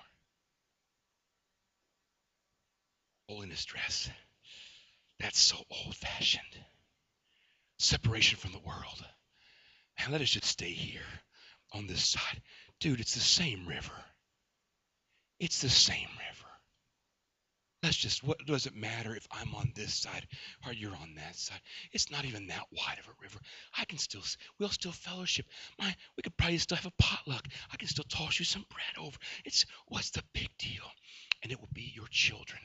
Holiness 3.28 3.66
dress. 3.66 4.10
That's 5.20 5.40
so 5.40 5.58
old 5.70 5.96
fashioned. 5.96 6.44
Separation 7.78 8.38
from 8.38 8.54
the 8.54 8.60
world. 8.60 9.06
And 9.98 10.12
let 10.12 10.22
us 10.22 10.30
just 10.30 10.46
stay 10.46 10.72
here 10.72 11.02
on 11.74 11.88
this 11.88 12.04
side. 12.06 12.42
Dude, 12.80 13.00
it's 13.00 13.16
the 13.16 13.20
same 13.20 13.68
river. 13.68 14.06
It's 15.40 15.62
the 15.62 15.70
same 15.70 16.08
river. 16.18 16.48
Let's 17.84 17.98
just, 17.98 18.24
what 18.24 18.44
does 18.46 18.66
it 18.66 18.76
matter 18.76 19.16
if 19.16 19.28
I'm 19.32 19.54
on 19.54 19.72
this 19.76 19.94
side 19.94 20.28
or 20.66 20.74
you're 20.74 20.96
on 20.96 21.14
that 21.16 21.36
side? 21.36 21.62
It's 21.92 22.10
not 22.10 22.26
even 22.26 22.48
that 22.48 22.66
wide 22.72 22.98
of 23.00 23.08
a 23.08 23.22
river. 23.22 23.40
I 23.78 23.86
can 23.86 24.00
still, 24.00 24.24
we'll 24.60 24.70
still 24.70 24.92
fellowship. 24.92 25.46
My, 25.80 25.96
we 26.16 26.24
could 26.24 26.36
probably 26.38 26.58
still 26.58 26.78
have 26.78 26.88
a 26.88 27.02
potluck. 27.02 27.48
I 27.72 27.78
can 27.78 27.88
still 27.88 28.06
toss 28.10 28.40
you 28.40 28.46
some 28.46 28.66
bread 28.70 29.06
over. 29.06 29.18
It's, 29.46 29.66
what's 29.88 30.10
the 30.10 30.24
big 30.34 30.50
deal? 30.58 30.84
And 31.44 31.52
it 31.52 31.60
will 31.60 31.70
be 31.72 31.92
your 31.96 32.08
children. 32.10 32.62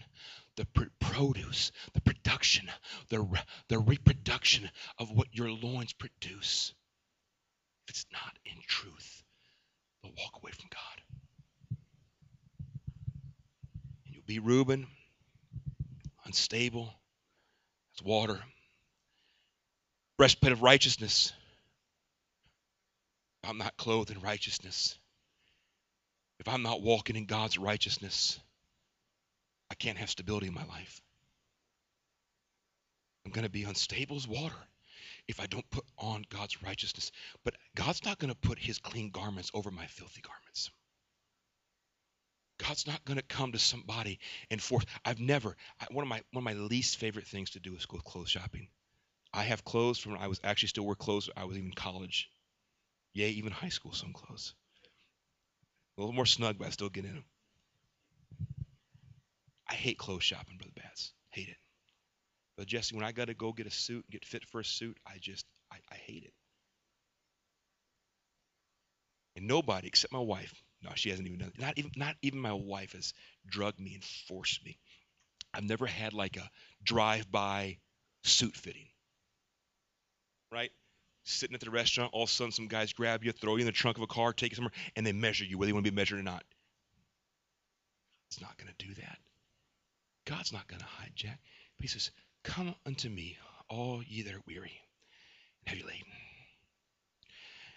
The 0.57 0.65
pr- 0.67 0.85
produce, 0.99 1.73
the 1.93 2.01
production, 2.01 2.71
the, 3.11 3.27
the 3.69 3.79
reproduction 3.79 4.71
of 4.99 5.11
what 5.11 5.29
your 5.33 5.51
loins 5.51 5.93
produce 5.93 6.73
if 7.85 7.91
it's 7.91 8.07
not 8.13 8.39
in 8.45 8.55
truth, 8.67 9.23
they'll 10.03 10.13
walk 10.17 10.41
away 10.43 10.53
from 10.53 10.69
God. 10.71 11.79
And 14.07 14.15
you'll 14.15 14.25
be 14.27 14.39
Reuben, 14.39 14.87
unstable 16.25 16.93
as 17.97 18.05
water. 18.05 18.41
Breastplate 20.17 20.53
of 20.53 20.63
righteousness. 20.63 21.33
If 23.43 23.51
I'm 23.51 23.59
not 23.59 23.77
clothed 23.77 24.11
in 24.11 24.21
righteousness, 24.21 24.97
if 26.39 26.49
I'm 26.49 26.63
not 26.63 26.83
walking 26.83 27.17
in 27.17 27.27
God's 27.27 27.59
righteousness, 27.59 28.39
I 29.71 29.75
can't 29.75 29.99
have 29.99 30.11
stability 30.11 30.47
in 30.47 30.55
my 30.55 30.65
life. 30.67 31.01
I'm 33.25 33.33
going 33.33 33.45
to 33.45 33.51
be 33.51 33.65
unstable 33.65 34.17
as 34.17 34.29
water 34.29 34.57
if 35.29 35.41
I 35.41 35.47
don't 35.47 35.69
put 35.71 35.85
on 35.99 36.25
God's 36.29 36.63
righteousness. 36.63 37.13
But 37.45 37.55
God's 37.75 38.05
not 38.05 38.19
going 38.19 38.33
to 38.33 38.39
put 38.39 38.59
his 38.59 38.79
clean 38.79 39.11
garments 39.11 39.51
over 39.55 39.71
my 39.71 39.87
filthy 39.87 40.21
garments. 40.21 40.71
God's 42.59 42.87
not 42.87 43.05
going 43.05 43.19
to 43.19 43.25
come 43.25 43.53
to 43.53 43.59
somebody 43.59 44.21
and 44.51 44.63
force. 44.63 44.85
I've 45.05 45.21
never. 45.21 45.57
I, 45.81 45.87
one 45.91 46.05
of 46.05 46.09
my 46.09 46.23
one 46.33 46.43
of 46.43 46.45
my 46.45 46.53
least 46.53 46.97
favorite 46.97 47.27
things 47.27 47.51
to 47.51 47.61
do 47.61 47.75
is 47.75 47.87
go 47.87 47.99
clothes 47.99 48.31
shopping. 48.31 48.69
I 49.33 49.45
have 49.45 49.65
clothes 49.65 49.99
from 49.99 50.13
when 50.13 50.21
I 50.21 50.29
was 50.29 50.41
actually 50.45 50.69
still 50.69 50.85
wear 50.85 50.95
clothes. 50.95 51.31
I 51.37 51.45
was 51.45 51.57
even 51.57 51.73
college. 51.73 52.31
Yay, 53.15 53.31
even 53.31 53.53
high 53.53 53.69
school, 53.71 53.93
some 53.93 54.13
clothes. 54.13 54.55
A 55.97 56.01
little 56.01 56.15
more 56.15 56.27
snug, 56.27 56.59
but 56.59 56.67
I 56.67 56.71
still 56.71 56.89
get 56.89 57.05
in 57.05 57.15
them. 57.15 57.25
I 59.69 59.75
hate 59.75 59.99
clothes 59.99 60.23
shopping, 60.23 60.57
Brother 60.59 60.73
Bats. 60.77 61.13
Hate 61.31 61.49
it. 61.49 61.57
But 62.63 62.69
Jesse, 62.69 62.95
when 62.95 63.05
I 63.05 63.11
got 63.11 63.25
to 63.25 63.35
go 63.35 63.53
get 63.53 63.67
a 63.67 63.73
suit, 63.73 64.05
get 64.09 64.25
fit 64.25 64.45
for 64.45 64.61
a 64.61 64.65
suit, 64.65 64.97
I 65.05 65.19
just, 65.21 65.45
I, 65.73 65.79
I 65.91 65.97
hate 65.97 66.23
it. 66.23 66.33
And 69.35 69.49
nobody 69.49 69.89
except 69.89 70.13
my 70.13 70.21
wife, 70.21 70.55
no, 70.81 70.91
she 70.95 71.11
hasn't 71.11 71.27
even 71.27 71.41
done 71.41 71.49
it. 71.53 71.61
Not 71.61 71.77
even, 71.77 71.91
not 71.97 72.15
even 72.23 72.39
my 72.39 72.53
wife 72.53 72.93
has 72.93 73.15
drugged 73.49 73.81
me 73.81 73.95
and 73.95 74.05
forced 74.05 74.65
me. 74.65 74.79
I've 75.53 75.65
never 75.65 75.87
had 75.87 76.13
like 76.13 76.37
a 76.37 76.49
drive-by 76.85 77.79
suit 78.23 78.55
fitting. 78.55 78.87
right? 80.53 80.71
Sitting 81.25 81.55
at 81.55 81.61
the 81.61 81.71
restaurant, 81.71 82.11
all 82.13 82.23
of 82.25 82.29
a 82.29 82.33
sudden 82.33 82.53
some 82.53 82.69
guys 82.69 82.93
grab 82.93 83.25
you, 83.25 83.33
throw 83.33 83.57
you 83.57 83.63
in 83.63 83.67
the 83.67 83.73
trunk 83.73 83.97
of 83.97 84.05
a 84.05 84.07
car, 84.07 84.33
take 84.33 84.53
you 84.53 84.57
somewhere, 84.57 84.73
and 84.95 85.05
they 85.05 85.13
measure 85.13 85.45
you, 85.45 85.59
whether 85.59 85.71
you 85.71 85.75
want 85.75 85.85
to 85.85 85.91
be 85.91 85.97
measured 85.97 86.21
or 86.21 86.23
not. 86.23 86.45
It's 88.29 88.41
not 88.41 88.57
going 88.57 88.73
to 88.77 88.87
do 88.87 88.95
that. 88.95 89.19
God's 90.27 90.53
not 90.53 90.69
going 90.69 90.81
to 90.81 90.87
hijack. 90.87 91.39
But 91.77 91.81
he 91.81 91.89
says, 91.89 92.11
Come 92.43 92.75
unto 92.85 93.09
me, 93.09 93.37
all 93.69 94.03
ye 94.03 94.23
that 94.23 94.35
are 94.35 94.43
weary 94.47 94.81
and 95.61 95.69
heavy 95.69 95.83
laden. 95.83 96.07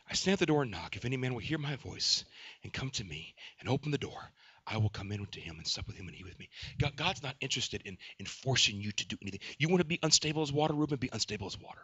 I 0.10 0.14
stand 0.14 0.34
at 0.34 0.40
the 0.40 0.46
door 0.46 0.64
and 0.64 0.72
knock. 0.72 0.96
If 0.96 1.06
any 1.06 1.18
man 1.18 1.34
will 1.34 1.42
hear 1.42 1.58
my 1.58 1.76
voice 1.78 2.26
and 2.64 2.72
come 2.72 2.90
to 2.92 3.04
me 3.04 3.36
and 3.60 3.70
open 3.70 3.92
the 3.92 3.98
door, 3.98 4.32
I 4.68 4.78
will 4.78 4.90
come 4.90 5.12
in 5.12 5.26
to 5.26 5.40
him 5.40 5.58
and 5.58 5.68
sup 5.68 5.88
with 5.88 5.96
him 5.96 6.08
and 6.08 6.16
he 6.16 6.24
with 6.24 6.38
me. 6.40 6.50
God, 6.78 6.96
God's 6.96 7.24
not 7.24 7.36
interested 7.40 7.82
in, 7.86 7.98
in 8.20 8.26
forcing 8.26 8.82
you 8.82 8.92
to 8.92 9.08
do 9.08 9.18
anything. 9.22 9.42
You 9.58 9.70
want 9.70 9.82
to 9.82 9.88
be 9.88 10.00
unstable 10.02 10.42
as 10.42 10.52
water, 10.52 10.74
Reuben? 10.74 10.98
Be 10.98 11.10
unstable 11.12 11.48
as 11.48 11.60
water. 11.60 11.82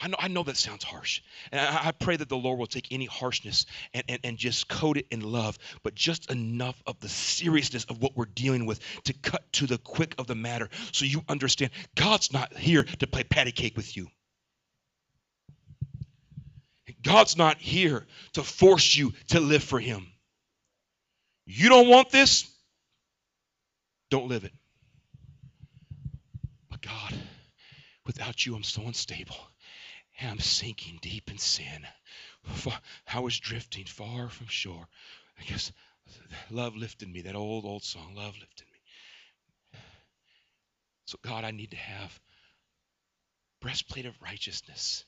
I 0.00 0.06
know, 0.08 0.16
I 0.18 0.28
know 0.28 0.42
that 0.44 0.56
sounds 0.56 0.84
harsh. 0.84 1.22
And 1.50 1.60
I, 1.60 1.88
I, 1.88 1.92
pray 1.92 2.16
that 2.16 2.28
the 2.28 2.36
Lord 2.36 2.58
will 2.58 2.68
take 2.68 2.92
any 2.92 3.06
harshness 3.06 3.66
and, 3.92 4.04
and, 4.08 4.20
and 4.22 4.38
just 4.38 4.68
coat 4.68 4.96
it 4.96 5.06
in 5.10 5.20
love, 5.20 5.58
but 5.82 5.94
just 5.94 6.30
enough 6.30 6.80
of 6.86 7.00
the 7.00 7.08
seriousness 7.08 7.84
of 7.84 8.00
what 8.00 8.16
we're 8.16 8.26
dealing 8.26 8.64
with 8.64 8.80
to 9.04 9.12
cut 9.12 9.42
to 9.54 9.66
the 9.66 9.78
quick 9.78 10.14
of 10.18 10.28
the 10.28 10.36
matter 10.36 10.68
so 10.92 11.04
you 11.04 11.22
understand 11.28 11.72
God's 11.96 12.32
not 12.32 12.56
here 12.56 12.84
to 12.84 13.06
play 13.08 13.24
patty 13.24 13.50
cake 13.50 13.76
with 13.76 13.96
you. 13.96 14.06
God's 17.02 17.36
not 17.36 17.58
here 17.58 18.06
to 18.34 18.42
force 18.42 18.96
you 18.96 19.12
to 19.28 19.40
live 19.40 19.62
for 19.62 19.80
Him. 19.80 20.06
You 21.44 21.68
don't 21.68 21.88
want 21.88 22.10
this? 22.10 22.48
Don't 24.10 24.28
live 24.28 24.44
it. 24.44 24.52
But 26.70 26.82
God, 26.82 27.14
without 28.06 28.44
you, 28.44 28.54
I'm 28.54 28.62
so 28.62 28.82
unstable. 28.82 29.36
And 30.18 30.30
I'm 30.30 30.38
sinking 30.40 30.98
deep 31.00 31.30
in 31.30 31.38
sin. 31.38 31.86
I 33.12 33.20
was 33.20 33.38
drifting 33.38 33.84
far 33.84 34.28
from 34.28 34.48
shore. 34.48 34.88
I 35.38 35.44
guess 35.44 35.72
love 36.50 36.76
lifted 36.76 37.08
me. 37.08 37.22
That 37.22 37.36
old, 37.36 37.64
old 37.64 37.84
song, 37.84 38.14
Love 38.16 38.36
lifted 38.38 38.66
me. 38.72 39.80
So, 41.06 41.18
God, 41.22 41.44
I 41.44 41.52
need 41.52 41.70
to 41.70 41.76
have 41.76 42.20
breastplate 43.60 44.06
of 44.06 44.20
righteousness 44.22 45.04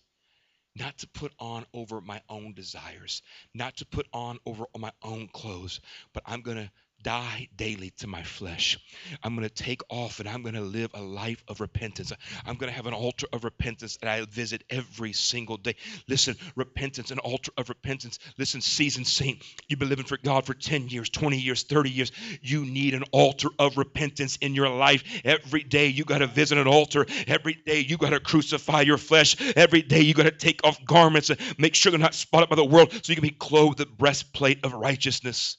not 0.76 0.98
to 0.98 1.08
put 1.08 1.32
on 1.38 1.66
over 1.74 2.00
my 2.00 2.20
own 2.28 2.52
desires, 2.54 3.22
not 3.54 3.76
to 3.78 3.86
put 3.86 4.06
on 4.12 4.38
over 4.46 4.64
my 4.78 4.92
own 5.02 5.28
clothes, 5.28 5.80
but 6.12 6.22
I'm 6.26 6.42
going 6.42 6.56
to 6.56 6.70
die 7.02 7.48
daily 7.56 7.90
to 7.98 8.06
my 8.06 8.22
flesh. 8.22 8.78
I'm 9.22 9.34
going 9.34 9.48
to 9.48 9.54
take 9.54 9.82
off 9.88 10.20
and 10.20 10.28
I'm 10.28 10.42
going 10.42 10.54
to 10.54 10.60
live 10.60 10.90
a 10.94 11.02
life 11.02 11.42
of 11.48 11.60
repentance. 11.60 12.12
I'm 12.46 12.56
going 12.56 12.70
to 12.70 12.76
have 12.76 12.86
an 12.86 12.94
altar 12.94 13.26
of 13.32 13.44
repentance 13.44 13.96
that 13.98 14.10
I 14.10 14.24
visit 14.26 14.64
every 14.70 15.12
single 15.12 15.56
day. 15.56 15.76
Listen, 16.08 16.36
repentance, 16.56 17.10
an 17.10 17.18
altar 17.18 17.52
of 17.56 17.68
repentance. 17.68 18.18
Listen, 18.38 18.60
seasoned 18.60 19.06
saint, 19.06 19.42
you've 19.68 19.78
been 19.78 19.88
living 19.88 20.04
for 20.04 20.18
God 20.18 20.46
for 20.46 20.54
10 20.54 20.88
years, 20.88 21.08
20 21.08 21.38
years, 21.38 21.62
30 21.62 21.90
years. 21.90 22.12
You 22.42 22.64
need 22.64 22.94
an 22.94 23.04
altar 23.12 23.48
of 23.58 23.78
repentance 23.78 24.36
in 24.36 24.54
your 24.54 24.68
life. 24.68 25.02
Every 25.24 25.62
day 25.62 25.86
you 25.88 26.04
got 26.04 26.18
to 26.18 26.26
visit 26.26 26.58
an 26.58 26.66
altar. 26.66 27.06
Every 27.26 27.54
day 27.54 27.80
you 27.80 27.96
got 27.96 28.10
to 28.10 28.20
crucify 28.20 28.82
your 28.82 28.98
flesh. 28.98 29.36
Every 29.56 29.82
day 29.82 30.00
you 30.00 30.14
got 30.14 30.24
to 30.24 30.30
take 30.30 30.60
off 30.64 30.84
garments 30.84 31.30
and 31.30 31.38
make 31.58 31.74
sure 31.74 31.90
they're 31.90 31.98
not 31.98 32.14
spotted 32.14 32.48
by 32.48 32.56
the 32.56 32.64
world 32.64 32.92
so 32.92 33.10
you 33.10 33.16
can 33.16 33.22
be 33.22 33.30
clothed 33.30 33.78
with 33.78 33.88
the 33.88 33.94
breastplate 33.94 34.64
of 34.64 34.72
righteousness. 34.72 35.56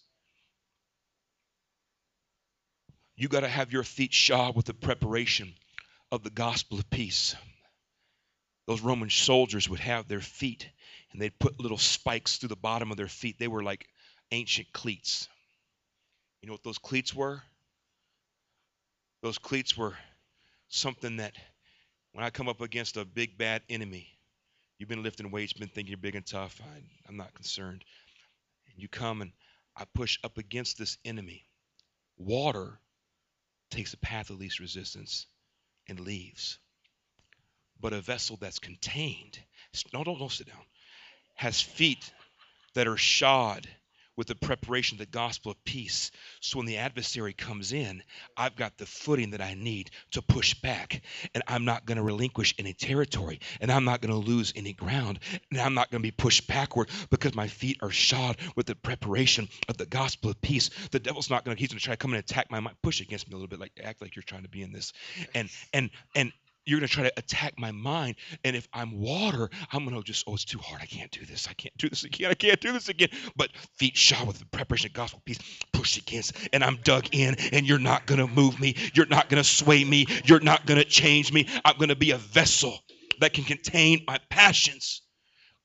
You 3.22 3.28
got 3.28 3.42
to 3.42 3.48
have 3.48 3.72
your 3.72 3.84
feet 3.84 4.16
shod 4.16 4.56
with 4.56 4.66
the 4.66 4.74
preparation 4.74 5.54
of 6.12 6.24
the 6.24 6.32
gospel 6.32 6.80
of 6.80 6.90
peace. 6.90 7.36
Those 8.66 8.82
Roman 8.82 9.12
soldiers 9.12 9.70
would 9.70 9.80
have 9.80 10.08
their 10.08 10.22
feet 10.22 10.68
and 11.12 11.22
they'd 11.22 11.38
put 11.38 11.60
little 11.60 11.78
spikes 11.78 12.38
through 12.38 12.50
the 12.50 12.56
bottom 12.56 12.90
of 12.90 12.98
their 12.98 13.08
feet. 13.08 13.38
They 13.38 13.48
were 13.48 13.62
like 13.62 13.88
ancient 14.32 14.74
cleats. 14.74 15.30
You 16.42 16.48
know 16.48 16.54
what 16.54 16.64
those 16.64 16.80
cleats 16.80 17.14
were? 17.14 17.44
Those 19.22 19.38
cleats 19.38 19.78
were 19.78 19.94
something 20.70 21.18
that 21.18 21.36
when 22.14 22.26
I 22.26 22.32
come 22.32 22.50
up 22.50 22.62
against 22.62 22.98
a 22.98 23.06
big 23.06 23.38
bad 23.38 23.62
enemy, 23.70 24.08
you've 24.80 24.90
been 24.90 25.04
lifting 25.04 25.30
weights, 25.30 25.54
been 25.54 25.68
thinking 25.68 25.92
you're 25.92 25.98
big 26.00 26.16
and 26.16 26.26
tough. 26.26 26.60
I, 26.60 26.82
I'm 27.08 27.18
not 27.18 27.36
concerned. 27.36 27.86
And 28.72 28.82
you 28.82 28.88
come 28.88 29.22
and 29.22 29.32
I 29.78 29.84
push 29.94 30.18
up 30.24 30.40
against 30.40 30.80
this 30.80 30.98
enemy. 31.06 31.46
Water 32.18 32.80
takes 33.72 33.92
the 33.92 33.98
path 33.98 34.30
of 34.30 34.40
least 34.40 34.60
resistance 34.60 35.26
and 35.88 36.00
leaves. 36.00 36.60
But 37.80 37.94
a 37.94 38.02
vessel 38.02 38.38
that's 38.40 38.60
contained, 38.60 39.40
no, 39.94 40.04
don't, 40.04 40.20
don't 40.20 40.32
sit 40.32 40.48
down, 40.48 40.64
has 41.36 41.62
feet 41.62 42.12
that 42.76 42.88
are 42.88 42.98
shod 42.98 43.68
with 44.18 44.28
the 44.28 44.36
preparation 44.36 44.96
of 44.96 45.00
the 45.00 45.06
gospel 45.06 45.52
of 45.52 45.64
peace. 45.64 46.12
So 46.40 46.58
when 46.58 46.66
the 46.66 46.78
adversary 46.78 47.34
comes 47.34 47.74
in, 47.74 48.04
I've 48.38 48.56
got 48.56 48.78
the 48.78 48.86
footing 48.86 49.32
that 49.32 49.42
I 49.42 49.54
need 49.54 49.92
to 50.12 50.22
push 50.22 50.54
back. 50.56 51.02
And 51.34 51.44
I'm 51.48 51.66
not 51.66 51.86
going 51.86 51.98
to 51.98 52.04
relinquish 52.04 52.56
any 52.60 52.74
territory. 52.74 53.40
And 53.60 53.72
I'm 53.72 53.86
not 53.86 54.02
going 54.02 54.12
to 54.12 54.30
lose 54.30 54.54
any 54.56 54.74
ground. 54.74 55.20
And 55.52 55.62
I'm 55.62 55.74
not 55.74 55.92
going 55.92 56.02
to 56.02 56.08
be 56.08 56.12
pushed 56.12 56.48
backward 56.48 56.90
because 57.10 57.36
my 57.36 57.48
feet 57.48 57.78
are 57.82 57.92
shod 57.92 58.38
with 58.56 58.66
the 58.66 58.76
preparation 58.76 59.48
of 59.70 59.78
the 59.78 59.86
gospel 59.86 60.32
of 60.32 60.42
peace. 60.42 60.70
The 60.92 61.00
devil's 61.00 61.30
not 61.30 61.46
going 61.46 61.56
to, 61.56 61.60
he's 61.60 61.70
going 61.70 61.80
to 61.80 61.84
try 61.84 61.94
to 61.94 61.98
come 61.98 62.14
and 62.14 62.20
attack 62.20 62.52
my 62.52 62.60
mind, 62.60 62.76
push 62.82 63.02
against 63.02 63.28
me 63.28 63.34
a 63.34 63.38
little 63.38 63.48
bit, 63.48 63.60
like 63.60 63.72
act 63.84 64.02
like 64.02 64.16
you're 64.16 64.24
trying 64.24 64.44
to 64.44 64.50
be 64.50 64.62
in 64.62 64.72
this. 64.72 64.94
And, 65.34 65.50
and, 65.74 65.90
and, 66.16 66.32
you're 66.66 66.80
going 66.80 66.88
to 66.88 66.94
try 66.94 67.04
to 67.04 67.14
attack 67.18 67.54
my 67.58 67.72
mind. 67.72 68.16
And 68.44 68.56
if 68.56 68.68
I'm 68.74 69.00
water, 69.00 69.50
I'm 69.72 69.86
going 69.86 69.96
to 69.96 70.04
just, 70.04 70.26
oh, 70.28 70.34
it's 70.34 70.46
too 70.46 70.60
hard. 70.60 70.82
I 70.82 70.86
can't 70.86 71.12
do 71.12 71.26
this. 71.26 71.48
I 71.50 71.54
can't 71.54 71.76
do 71.78 71.90
this 71.90 72.04
again. 72.04 72.32
I 72.32 72.36
can't 72.36 72.60
do 72.60 72.72
this 72.72 72.90
again. 72.90 73.10
But 73.36 73.50
feet 73.78 73.98
shod 73.98 74.28
with 74.28 74.40
the 74.40 74.46
preparation 74.46 74.88
of 74.88 74.94
gospel 74.94 75.22
peace, 75.26 75.40
push 75.74 75.98
against, 75.98 76.34
and 76.54 76.64
I'm 76.64 76.78
dug 76.84 77.08
in, 77.12 77.36
and 77.52 77.68
you're 77.68 77.80
not 77.80 78.06
going 78.06 78.20
to 78.20 78.28
move 78.28 78.60
me. 78.60 78.76
You're 78.94 79.08
not 79.08 79.30
going 79.30 79.42
to 79.42 79.48
sway 79.48 79.84
me. 79.84 80.06
You're 80.26 80.40
not 80.40 80.66
going 80.66 80.80
to 80.80 80.86
change 80.86 81.34
me. 81.34 81.48
I'm 81.66 81.78
going 81.78 81.90
to 81.90 81.96
be 81.96 82.12
a 82.12 82.18
vessel 82.18 82.80
that 83.20 83.34
can 83.34 83.44
contain 83.44 84.04
my 84.08 84.20
passions. 84.30 85.02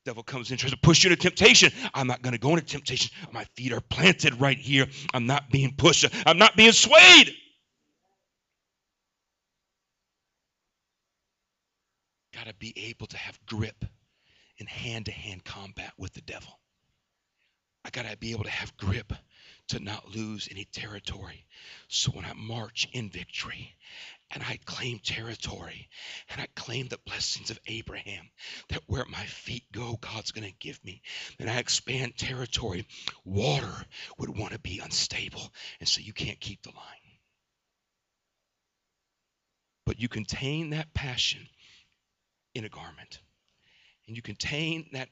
Devil 0.04 0.22
comes 0.22 0.52
in, 0.52 0.56
tries 0.56 0.70
to 0.70 0.78
push 0.78 1.02
you 1.02 1.10
into 1.10 1.20
temptation. 1.20 1.72
I'm 1.92 2.06
not 2.06 2.22
going 2.22 2.32
to 2.32 2.38
go 2.38 2.50
into 2.50 2.64
temptation. 2.64 3.10
My 3.32 3.44
feet 3.56 3.72
are 3.72 3.80
planted 3.80 4.40
right 4.40 4.56
here. 4.56 4.86
I'm 5.12 5.26
not 5.26 5.50
being 5.50 5.74
pushed. 5.76 6.06
I'm 6.24 6.38
not 6.38 6.56
being 6.56 6.70
swayed. 6.70 7.34
Got 12.36 12.46
to 12.48 12.54
be 12.54 12.74
able 12.88 13.06
to 13.06 13.16
have 13.16 13.38
grip 13.46 13.84
in 14.58 14.66
hand 14.66 15.06
to 15.06 15.12
hand 15.12 15.42
combat 15.42 15.92
with 15.96 16.12
the 16.12 16.20
devil. 16.20 16.60
I 17.82 17.90
got 17.90 18.04
to 18.04 18.16
be 18.18 18.32
able 18.32 18.44
to 18.44 18.50
have 18.50 18.76
grip 18.76 19.12
to 19.68 19.80
not 19.80 20.14
lose 20.14 20.48
any 20.50 20.64
territory. 20.64 21.46
So 21.88 22.10
when 22.10 22.24
I 22.24 22.32
march 22.34 22.88
in 22.92 23.08
victory 23.08 23.74
and 24.30 24.42
I 24.42 24.58
claim 24.64 24.98
territory 24.98 25.88
and 26.28 26.40
I 26.40 26.46
claim 26.54 26.88
the 26.88 26.98
blessings 27.06 27.50
of 27.50 27.58
Abraham, 27.66 28.28
that 28.68 28.82
where 28.86 29.04
my 29.06 29.24
feet 29.24 29.64
go, 29.72 29.98
God's 30.00 30.32
going 30.32 30.46
to 30.46 30.54
give 30.58 30.84
me, 30.84 31.00
and 31.38 31.48
I 31.48 31.58
expand 31.58 32.18
territory, 32.18 32.86
water 33.24 33.86
would 34.18 34.36
want 34.36 34.52
to 34.52 34.58
be 34.58 34.80
unstable. 34.80 35.52
And 35.80 35.88
so 35.88 36.02
you 36.02 36.12
can't 36.12 36.40
keep 36.40 36.62
the 36.62 36.70
line. 36.70 37.06
But 39.86 40.00
you 40.00 40.08
contain 40.08 40.70
that 40.70 40.92
passion 40.92 41.48
in 42.56 42.64
a 42.64 42.68
garment. 42.68 43.20
And 44.06 44.16
you 44.16 44.22
contain 44.22 44.86
that 44.92 45.08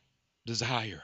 desire 0.46 1.02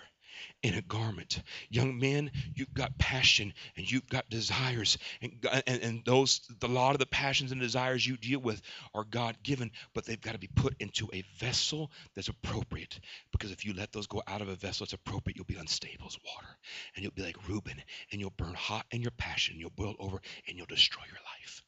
in 0.63 0.75
a 0.75 0.83
garment. 0.83 1.43
Young 1.69 1.99
men, 1.99 2.31
you've 2.55 2.73
got 2.73 2.97
passion 2.99 3.53
and 3.77 3.91
you've 3.91 4.09
got 4.09 4.31
desires. 4.31 4.97
And, 5.21 5.33
and, 5.67 5.83
and 5.83 6.05
those, 6.07 6.41
a 6.63 6.67
lot 6.67 6.95
of 6.95 6.99
the 6.99 7.07
passions 7.07 7.53
and 7.53 7.61
desires 7.61 8.07
you 8.07 8.17
deal 8.17 8.41
with 8.41 8.63
are 8.95 9.05
God 9.05 9.37
given, 9.43 9.71
but 9.93 10.07
they've 10.07 10.21
got 10.21 10.33
to 10.33 10.39
be 10.39 10.49
put 10.55 10.75
into 10.81 11.11
a 11.13 11.25
vessel 11.37 11.91
that's 12.15 12.29
appropriate. 12.29 13.01
Because 13.33 13.51
if 13.51 13.67
you 13.67 13.75
let 13.75 13.93
those 13.93 14.07
go 14.07 14.23
out 14.27 14.41
of 14.41 14.49
a 14.49 14.55
vessel 14.55 14.85
that's 14.85 14.95
appropriate, 14.95 15.37
you'll 15.37 15.45
be 15.45 15.57
unstable 15.57 16.07
as 16.07 16.17
water. 16.25 16.57
And 16.95 17.03
you'll 17.03 17.13
be 17.13 17.23
like 17.23 17.49
Reuben, 17.49 17.83
and 18.13 18.21
you'll 18.21 18.31
burn 18.31 18.55
hot 18.55 18.87
in 18.93 19.03
your 19.03 19.13
passion, 19.13 19.57
you'll 19.59 19.71
boil 19.71 19.97
over, 19.99 20.21
and 20.49 20.57
you'll 20.57 20.67
destroy 20.67 21.03
your 21.07 21.21
life. 21.39 21.65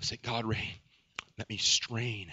Say, 0.00 0.18
God, 0.22 0.44
Ray, 0.44 0.76
let 1.38 1.48
me 1.50 1.56
strain. 1.56 2.32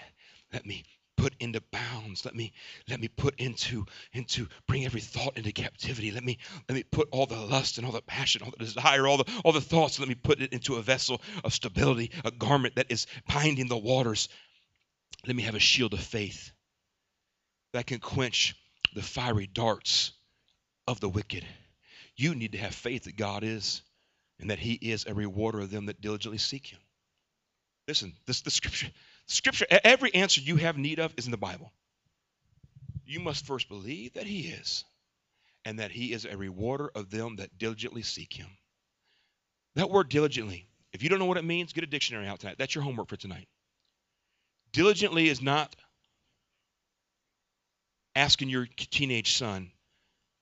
Let 0.52 0.64
me 0.66 0.84
put 1.16 1.34
into 1.40 1.62
bounds. 1.72 2.24
Let 2.24 2.34
me 2.34 2.52
let 2.88 3.00
me 3.00 3.08
put 3.08 3.38
into 3.38 3.86
into 4.12 4.48
bring 4.66 4.84
every 4.84 5.00
thought 5.00 5.36
into 5.36 5.52
captivity. 5.52 6.10
Let 6.10 6.24
me 6.24 6.38
let 6.68 6.74
me 6.74 6.82
put 6.82 7.08
all 7.12 7.26
the 7.26 7.40
lust 7.40 7.78
and 7.78 7.86
all 7.86 7.92
the 7.92 8.02
passion 8.02 8.42
all 8.42 8.50
the 8.50 8.64
desire 8.64 9.06
all 9.06 9.18
the 9.18 9.40
all 9.44 9.52
the 9.52 9.60
thoughts 9.60 9.98
let 9.98 10.08
me 10.08 10.14
put 10.14 10.40
it 10.40 10.52
into 10.52 10.76
a 10.76 10.82
vessel 10.82 11.20
of 11.44 11.54
stability 11.54 12.10
a 12.24 12.30
garment 12.30 12.76
that 12.76 12.90
is 12.90 13.06
binding 13.28 13.68
the 13.68 13.76
waters. 13.76 14.28
Let 15.26 15.36
me 15.36 15.42
have 15.42 15.54
a 15.54 15.60
shield 15.60 15.94
of 15.94 16.00
faith 16.00 16.52
that 17.72 17.86
can 17.86 17.98
quench 17.98 18.54
the 18.94 19.02
fiery 19.02 19.46
darts 19.46 20.12
of 20.86 21.00
the 21.00 21.08
wicked. 21.08 21.44
You 22.16 22.34
need 22.34 22.52
to 22.52 22.58
have 22.58 22.74
faith 22.74 23.04
that 23.04 23.16
god 23.16 23.42
is 23.44 23.82
and 24.40 24.50
that 24.50 24.58
he 24.58 24.74
is 24.74 25.06
a 25.06 25.14
rewarder 25.14 25.60
of 25.60 25.70
them 25.70 25.86
that 25.86 26.00
diligently 26.00 26.38
seek 26.38 26.66
him 26.66 26.78
Listen, 27.86 28.14
this 28.26 28.40
the 28.40 28.50
scripture, 28.50 28.88
Scripture, 29.26 29.66
every 29.70 30.14
answer 30.14 30.40
you 30.40 30.56
have 30.56 30.76
need 30.76 30.98
of 30.98 31.14
is 31.16 31.26
in 31.26 31.30
the 31.30 31.36
Bible. 31.36 31.72
You 33.06 33.20
must 33.20 33.46
first 33.46 33.68
believe 33.68 34.14
that 34.14 34.26
He 34.26 34.48
is, 34.48 34.84
and 35.64 35.78
that 35.78 35.90
He 35.90 36.12
is 36.12 36.24
a 36.24 36.36
rewarder 36.36 36.90
of 36.94 37.10
them 37.10 37.36
that 37.36 37.56
diligently 37.58 38.02
seek 38.02 38.32
Him. 38.32 38.48
That 39.76 39.90
word 39.90 40.08
diligently, 40.08 40.68
if 40.92 41.02
you 41.02 41.08
don't 41.08 41.18
know 41.18 41.24
what 41.24 41.38
it 41.38 41.44
means, 41.44 41.72
get 41.72 41.84
a 41.84 41.88
dictionary 41.88 42.26
out 42.26 42.40
tonight. 42.40 42.56
That's 42.58 42.74
your 42.74 42.84
homework 42.84 43.08
for 43.08 43.16
tonight. 43.16 43.48
Diligently 44.72 45.28
is 45.28 45.40
not 45.40 45.74
asking 48.14 48.48
your 48.48 48.66
teenage 48.76 49.34
son 49.34 49.70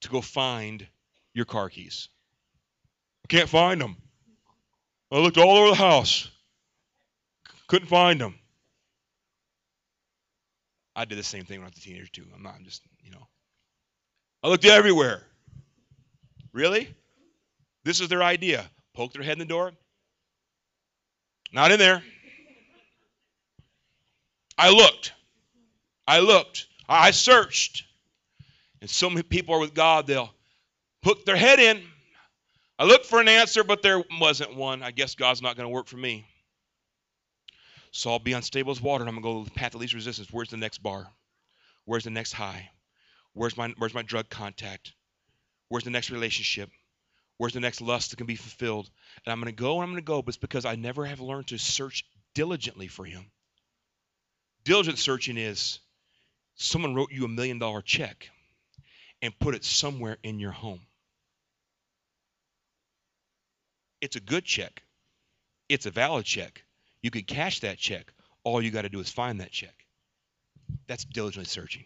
to 0.01 0.09
go 0.09 0.21
find 0.21 0.85
your 1.33 1.45
car 1.45 1.69
keys. 1.69 2.09
I 3.25 3.27
can't 3.27 3.49
find 3.49 3.79
them. 3.79 3.95
I 5.11 5.19
looked 5.19 5.37
all 5.37 5.57
over 5.57 5.69
the 5.69 5.75
house. 5.75 6.29
Couldn't 7.73 7.87
find 7.87 8.21
them. 8.21 8.35
I 10.95 11.05
did 11.05 11.17
the 11.17 11.23
same 11.23 11.43
thing 11.43 11.57
when 11.57 11.65
I 11.65 11.69
was 11.69 11.79
a 11.79 11.81
teenager 11.81 12.05
too. 12.05 12.27
I'm 12.35 12.43
not 12.43 12.53
I'm 12.53 12.63
just, 12.63 12.83
you 13.03 13.09
know. 13.09 13.27
I 14.43 14.49
looked 14.49 14.65
everywhere. 14.65 15.23
Really? 16.51 16.87
This 17.83 17.99
is 17.99 18.09
their 18.09 18.21
idea. 18.21 18.69
Poke 18.93 19.13
their 19.13 19.23
head 19.23 19.31
in 19.31 19.39
the 19.39 19.45
door. 19.45 19.71
Not 21.51 21.71
in 21.71 21.79
there. 21.79 22.03
I 24.55 24.69
looked. 24.69 25.13
I 26.07 26.19
looked. 26.19 26.67
I 26.87 27.09
searched. 27.09 27.85
And 28.81 28.89
so 28.89 29.09
many 29.09 29.23
people 29.23 29.55
are 29.55 29.59
with 29.59 29.73
God, 29.73 30.05
they'll 30.05 30.31
put 31.01 31.25
their 31.25 31.37
head 31.37 31.57
in. 31.57 31.81
I 32.77 32.83
looked 32.83 33.07
for 33.07 33.19
an 33.19 33.27
answer, 33.27 33.63
but 33.63 33.81
there 33.81 34.03
wasn't 34.21 34.55
one. 34.55 34.83
I 34.83 34.91
guess 34.91 35.15
God's 35.15 35.41
not 35.41 35.57
going 35.57 35.65
to 35.65 35.73
work 35.73 35.87
for 35.87 35.97
me. 35.97 36.27
So 37.95 38.09
I'll 38.09 38.19
be 38.19 38.33
unstable 38.33 38.71
as 38.71 38.81
water, 38.81 39.03
and 39.03 39.09
I'm 39.09 39.15
to 39.15 39.21
go 39.21 39.43
the 39.43 39.51
path 39.51 39.75
of 39.75 39.81
least 39.81 39.93
resistance. 39.93 40.27
Where's 40.31 40.49
the 40.49 40.57
next 40.57 40.79
bar? 40.79 41.07
Where's 41.85 42.03
the 42.03 42.09
next 42.09 42.33
high? 42.33 42.71
Where's 43.33 43.55
my, 43.55 43.71
where's 43.77 43.93
my 43.93 44.01
drug 44.01 44.29
contact? 44.29 44.93
Where's 45.69 45.83
the 45.83 45.91
next 45.91 46.09
relationship? 46.09 46.71
Where's 47.37 47.53
the 47.53 47.59
next 47.59 47.81
lust 47.81 48.09
that 48.09 48.15
can 48.15 48.25
be 48.25 48.35
fulfilled? 48.35 48.89
And 49.23 49.31
I'm 49.31 49.43
to 49.45 49.51
go 49.51 49.79
and 49.79 49.89
I'm 49.89 49.95
to 49.95 50.01
go, 50.01 50.23
but 50.23 50.29
it's 50.29 50.37
because 50.37 50.65
I 50.65 50.75
never 50.75 51.05
have 51.05 51.19
learned 51.19 51.49
to 51.49 51.59
search 51.59 52.03
diligently 52.33 52.87
for 52.87 53.05
Him. 53.05 53.29
Diligent 54.63 54.97
searching 54.97 55.37
is 55.37 55.79
someone 56.55 56.95
wrote 56.95 57.11
you 57.11 57.25
a 57.25 57.29
million 57.29 57.59
dollar 57.59 57.83
check 57.83 58.31
and 59.21 59.37
put 59.37 59.53
it 59.53 59.63
somewhere 59.63 60.17
in 60.23 60.39
your 60.39 60.51
home. 60.51 60.81
It's 64.01 64.15
a 64.15 64.19
good 64.19 64.45
check, 64.45 64.81
it's 65.69 65.85
a 65.85 65.91
valid 65.91 66.25
check. 66.25 66.63
You 67.03 67.11
could 67.11 67.27
cash 67.27 67.59
that 67.59 67.77
check. 67.77 68.11
All 68.43 68.61
you 68.61 68.71
got 68.71 68.81
to 68.83 68.89
do 68.89 68.99
is 68.99 69.09
find 69.09 69.41
that 69.41 69.51
check. 69.51 69.75
That's 70.87 71.05
diligently 71.05 71.45
searching. 71.45 71.85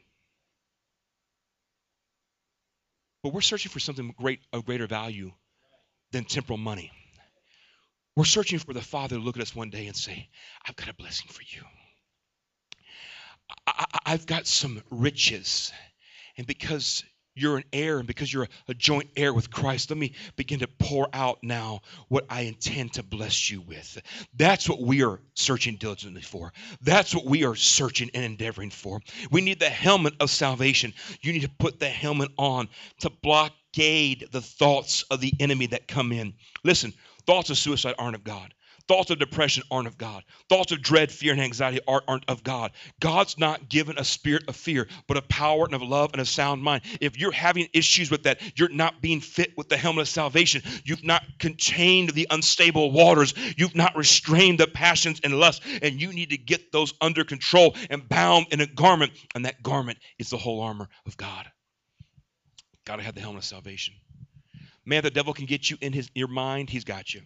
But 3.23 3.33
we're 3.33 3.41
searching 3.41 3.71
for 3.71 3.79
something 3.79 4.13
great 4.17 4.39
of 4.53 4.65
greater 4.65 4.87
value 4.87 5.33
than 6.11 6.23
temporal 6.23 6.57
money. 6.57 6.91
We're 8.15 8.25
searching 8.25 8.59
for 8.59 8.73
the 8.73 8.81
Father 8.81 9.17
to 9.17 9.21
look 9.21 9.37
at 9.37 9.41
us 9.41 9.55
one 9.55 9.69
day 9.69 9.87
and 9.87 9.95
say, 9.95 10.29
I've 10.65 10.75
got 10.75 10.87
a 10.87 10.93
blessing 10.93 11.27
for 11.29 11.41
you. 11.41 11.63
I, 13.65 14.11
have 14.11 14.25
got 14.25 14.47
some 14.47 14.81
riches. 14.89 15.71
And 16.37 16.47
because 16.47 17.03
you're 17.37 17.57
an 17.57 17.63
heir 17.71 17.99
and 17.99 18.07
because 18.07 18.31
you're 18.31 18.47
a 18.67 18.73
joint 18.73 19.09
heir 19.15 19.33
with 19.33 19.51
Christ, 19.51 19.89
let 19.89 19.97
me 19.97 20.13
begin 20.35 20.59
to 20.59 20.67
pour 20.67 21.07
out 21.13 21.39
now 21.43 21.81
what 22.07 22.25
I 22.29 22.41
intend 22.41 22.93
to 22.93 23.03
bless 23.03 23.49
you 23.49 23.61
with. 23.61 24.01
That's 24.35 24.69
what 24.69 24.81
we 24.81 25.03
are 25.03 25.19
searching 25.33 25.75
diligently 25.75 26.21
for. 26.21 26.53
That's 26.81 27.13
what 27.13 27.25
we 27.25 27.45
are 27.45 27.55
searching 27.55 28.09
and 28.13 28.23
endeavoring 28.23 28.71
for. 28.71 29.01
We 29.31 29.41
need 29.41 29.59
the 29.59 29.69
helmet 29.69 30.13
of 30.19 30.29
salvation. 30.29 30.93
You 31.21 31.33
need 31.33 31.43
to 31.43 31.49
put 31.49 31.79
the 31.79 31.89
helmet 31.89 32.31
on 32.37 32.69
to 33.01 33.09
blockade 33.09 34.27
the 34.31 34.41
thoughts 34.41 35.03
of 35.03 35.21
the 35.21 35.33
enemy 35.39 35.67
that 35.67 35.87
come 35.87 36.11
in. 36.11 36.33
Listen, 36.63 36.93
thoughts 37.25 37.49
of 37.49 37.57
suicide 37.57 37.95
aren't 37.97 38.15
of 38.15 38.23
God. 38.23 38.53
Thoughts 38.87 39.11
of 39.11 39.19
depression 39.19 39.63
aren't 39.69 39.87
of 39.87 39.97
God. 39.97 40.23
Thoughts 40.47 40.71
of 40.71 40.81
dread, 40.81 41.11
fear, 41.11 41.33
and 41.33 41.41
anxiety 41.41 41.79
aren't 41.87 42.23
of 42.29 42.41
God. 42.43 42.71
God's 43.01 43.37
not 43.37 43.67
given 43.67 43.97
a 43.97 44.03
spirit 44.05 44.47
of 44.47 44.55
fear, 44.55 44.87
but 45.07 45.17
a 45.17 45.21
power 45.23 45.65
and 45.65 45.73
of 45.73 45.81
love 45.81 46.11
and 46.13 46.21
a 46.21 46.25
sound 46.25 46.63
mind. 46.63 46.83
If 47.01 47.17
you're 47.17 47.33
having 47.33 47.67
issues 47.73 48.09
with 48.09 48.23
that, 48.23 48.39
you're 48.57 48.69
not 48.69 49.01
being 49.01 49.19
fit 49.19 49.57
with 49.57 49.67
the 49.67 49.75
helmet 49.75 50.03
of 50.03 50.07
salvation. 50.07 50.61
You've 50.85 51.03
not 51.03 51.23
contained 51.37 52.11
the 52.11 52.27
unstable 52.29 52.91
waters. 52.91 53.33
You've 53.57 53.75
not 53.75 53.97
restrained 53.97 54.59
the 54.59 54.67
passions 54.67 55.19
and 55.23 55.37
lusts, 55.37 55.65
and 55.81 56.01
you 56.01 56.13
need 56.13 56.29
to 56.29 56.37
get 56.37 56.71
those 56.71 56.93
under 57.01 57.25
control 57.25 57.75
and 57.89 58.07
bound 58.07 58.47
in 58.51 58.61
a 58.61 58.67
garment, 58.67 59.11
and 59.35 59.45
that 59.45 59.61
garment 59.61 59.97
is 60.17 60.29
the 60.29 60.37
whole 60.37 60.61
armor 60.61 60.87
of 61.05 61.17
God. 61.17 61.45
Got 62.85 62.97
to 62.97 63.03
have 63.03 63.15
the 63.15 63.21
helmet 63.21 63.39
of 63.39 63.45
salvation. 63.45 63.95
Man, 64.85 65.03
the 65.03 65.11
devil 65.11 65.33
can 65.33 65.45
get 65.45 65.69
you 65.69 65.77
in 65.81 65.91
his 65.91 66.09
your 66.15 66.29
mind, 66.29 66.69
he's 66.69 66.85
got 66.85 67.13
you. 67.13 67.21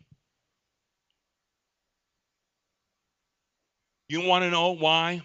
You 4.12 4.20
want 4.20 4.44
to 4.44 4.52
know 4.52 4.72
why 4.72 5.22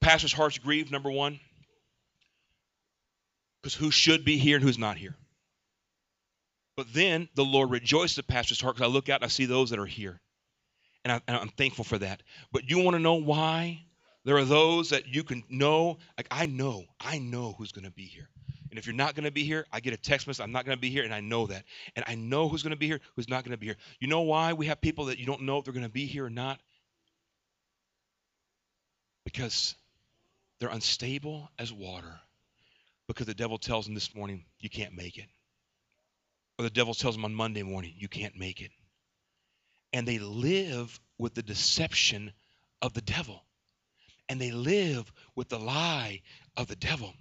pastors' 0.00 0.32
hearts 0.32 0.58
grieve? 0.58 0.90
Number 0.90 1.08
one, 1.08 1.38
because 3.62 3.74
who 3.76 3.92
should 3.92 4.24
be 4.24 4.38
here 4.38 4.56
and 4.56 4.64
who's 4.64 4.76
not 4.76 4.96
here. 4.96 5.14
But 6.76 6.92
then 6.92 7.28
the 7.36 7.44
Lord 7.44 7.70
rejoices 7.70 8.16
the 8.16 8.24
pastor's 8.24 8.60
heart 8.60 8.74
because 8.74 8.90
I 8.90 8.92
look 8.92 9.08
out 9.08 9.20
and 9.20 9.26
I 9.26 9.28
see 9.28 9.44
those 9.44 9.70
that 9.70 9.78
are 9.78 9.86
here. 9.86 10.20
And, 11.04 11.12
I, 11.12 11.20
am 11.28 11.50
thankful 11.50 11.84
for 11.84 11.96
that. 11.98 12.24
But 12.50 12.68
you 12.68 12.80
want 12.80 12.96
to 12.96 13.00
know 13.00 13.14
why? 13.14 13.84
There 14.24 14.36
are 14.38 14.44
those 14.44 14.90
that 14.90 15.06
you 15.06 15.22
can 15.22 15.44
know. 15.48 15.98
Like 16.18 16.26
I 16.28 16.46
know, 16.46 16.86
I 16.98 17.20
know 17.20 17.54
who's 17.56 17.70
going 17.70 17.84
to 17.84 17.92
be 17.92 18.06
here. 18.06 18.28
And 18.70 18.80
if 18.80 18.86
you're 18.86 18.96
not 18.96 19.14
going 19.14 19.26
to 19.26 19.30
be 19.30 19.44
here, 19.44 19.64
I 19.72 19.78
get 19.78 19.92
a 19.92 19.96
text 19.96 20.26
message, 20.26 20.42
I'm 20.42 20.50
not 20.50 20.64
going 20.66 20.76
to 20.76 20.80
be 20.80 20.90
here, 20.90 21.04
and 21.04 21.14
I 21.14 21.20
know 21.20 21.46
that. 21.46 21.62
And 21.94 22.04
I 22.08 22.16
know 22.16 22.48
who's 22.48 22.64
going 22.64 22.72
to 22.72 22.76
be 22.76 22.88
here, 22.88 23.00
who's 23.14 23.28
not 23.28 23.44
going 23.44 23.52
to 23.52 23.58
be 23.58 23.66
here. 23.66 23.76
You 24.00 24.08
know 24.08 24.22
why 24.22 24.54
we 24.54 24.66
have 24.66 24.80
people 24.80 25.04
that 25.04 25.20
you 25.20 25.26
don't 25.26 25.42
know 25.42 25.58
if 25.58 25.64
they're 25.64 25.72
going 25.72 25.86
to 25.86 25.88
be 25.88 26.06
here 26.06 26.24
or 26.24 26.30
not? 26.30 26.58
Because 29.32 29.76
they're 30.58 30.70
unstable 30.70 31.48
as 31.58 31.72
water. 31.72 32.20
Because 33.06 33.26
the 33.26 33.34
devil 33.34 33.58
tells 33.58 33.86
them 33.86 33.94
this 33.94 34.14
morning, 34.14 34.44
you 34.58 34.68
can't 34.68 34.94
make 34.96 35.18
it. 35.18 35.26
Or 36.58 36.64
the 36.64 36.70
devil 36.70 36.94
tells 36.94 37.14
them 37.14 37.24
on 37.24 37.34
Monday 37.34 37.62
morning, 37.62 37.94
you 37.96 38.08
can't 38.08 38.36
make 38.36 38.60
it. 38.60 38.70
And 39.92 40.06
they 40.06 40.18
live 40.18 40.98
with 41.18 41.34
the 41.34 41.42
deception 41.42 42.32
of 42.82 42.92
the 42.92 43.00
devil. 43.00 43.42
And 44.30 44.40
they 44.40 44.52
live 44.52 45.12
with 45.34 45.48
the 45.48 45.58
lie 45.58 46.22
of 46.56 46.68
the 46.68 46.76
devil. 46.76 47.12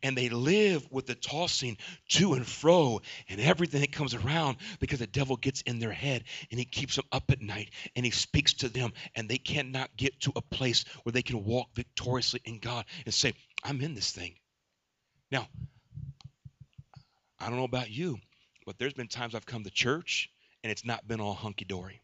And 0.00 0.16
they 0.16 0.28
live 0.28 0.86
with 0.92 1.06
the 1.06 1.16
tossing 1.16 1.76
to 2.10 2.34
and 2.34 2.46
fro 2.46 3.00
and 3.28 3.40
everything 3.40 3.80
that 3.80 3.90
comes 3.90 4.14
around 4.14 4.58
because 4.78 5.00
the 5.00 5.08
devil 5.08 5.36
gets 5.36 5.62
in 5.62 5.80
their 5.80 5.92
head 5.92 6.22
and 6.52 6.60
he 6.60 6.64
keeps 6.64 6.94
them 6.94 7.04
up 7.10 7.32
at 7.32 7.42
night 7.42 7.70
and 7.96 8.04
he 8.04 8.12
speaks 8.12 8.52
to 8.54 8.68
them 8.68 8.92
and 9.16 9.28
they 9.28 9.38
cannot 9.38 9.96
get 9.96 10.20
to 10.20 10.32
a 10.36 10.40
place 10.40 10.84
where 11.02 11.12
they 11.12 11.22
can 11.22 11.44
walk 11.44 11.74
victoriously 11.74 12.40
in 12.44 12.60
God 12.60 12.84
and 13.04 13.12
say, 13.12 13.34
I'm 13.64 13.80
in 13.80 13.94
this 13.94 14.12
thing. 14.12 14.36
Now, 15.32 15.48
I 17.40 17.48
don't 17.48 17.56
know 17.56 17.64
about 17.64 17.90
you, 17.90 18.18
but 18.66 18.78
there's 18.78 18.94
been 18.94 19.08
times 19.08 19.34
I've 19.34 19.46
come 19.46 19.64
to 19.64 19.70
church 19.70 20.30
and 20.62 20.70
it's 20.70 20.84
not 20.84 21.08
been 21.08 21.20
all 21.20 21.34
hunky 21.34 21.64
dory. 21.64 22.00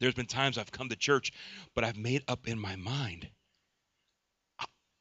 There's 0.00 0.14
been 0.14 0.26
times 0.26 0.58
I've 0.58 0.72
come 0.72 0.88
to 0.88 0.96
church, 0.96 1.32
but 1.74 1.84
I've 1.84 1.96
made 1.96 2.22
up 2.28 2.48
in 2.48 2.58
my 2.58 2.76
mind 2.76 3.28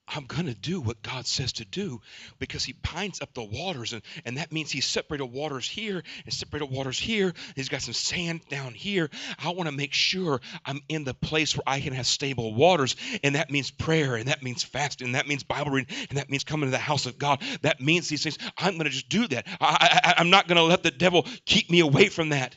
I'm 0.08 0.26
going 0.26 0.46
to 0.46 0.54
do 0.54 0.80
what 0.80 1.02
God 1.02 1.28
says 1.28 1.54
to 1.54 1.66
do 1.66 2.00
because 2.40 2.64
he 2.64 2.74
pines 2.74 3.22
up 3.22 3.34
the 3.34 3.44
waters. 3.44 3.92
And, 3.92 4.02
and 4.26 4.38
that 4.38 4.54
means 4.54 4.72
he 4.72 4.80
separated 4.80 5.26
waters 5.26 5.68
here 5.68 6.02
and 6.24 6.34
separated 6.34 6.72
waters 6.72 6.98
here. 6.98 7.34
He's 7.56 7.68
got 7.68 7.82
some 7.82 7.94
sand 7.94 8.42
down 8.50 8.74
here. 8.74 9.10
I 9.38 9.50
want 9.50 9.68
to 9.68 9.76
make 9.76 9.94
sure 9.94 10.40
I'm 10.66 10.82
in 10.88 11.04
the 11.04 11.14
place 11.14 11.58
where 11.58 11.64
I 11.68 11.82
can 11.82 11.94
have 11.94 12.08
stable 12.08 12.56
waters. 12.56 12.96
And 13.24 13.36
that 13.36 13.52
means 13.52 13.70
prayer. 13.70 14.16
And 14.16 14.30
that 14.30 14.42
means 14.44 14.64
fasting. 14.64 15.08
And 15.08 15.16
that 15.16 15.28
means 15.28 15.44
Bible 15.44 15.72
reading. 15.72 15.94
And 16.10 16.18
that 16.18 16.30
means 16.30 16.46
coming 16.46 16.68
to 16.68 16.72
the 16.72 16.78
house 16.78 17.06
of 17.06 17.18
God. 17.18 17.42
That 17.62 17.82
means 17.82 18.08
these 18.08 18.24
things. 18.24 18.38
I'm 18.58 18.76
going 18.76 18.86
to 18.86 18.92
just 18.92 19.10
do 19.10 19.28
that. 19.28 19.46
I, 19.60 20.00
I, 20.04 20.14
I'm 20.20 20.30
not 20.30 20.48
going 20.48 20.58
to 20.58 20.64
let 20.64 20.84
the 20.84 20.92
devil 20.92 21.26
keep 21.46 21.70
me 21.70 21.82
away 21.82 22.08
from 22.08 22.30
that. 22.30 22.56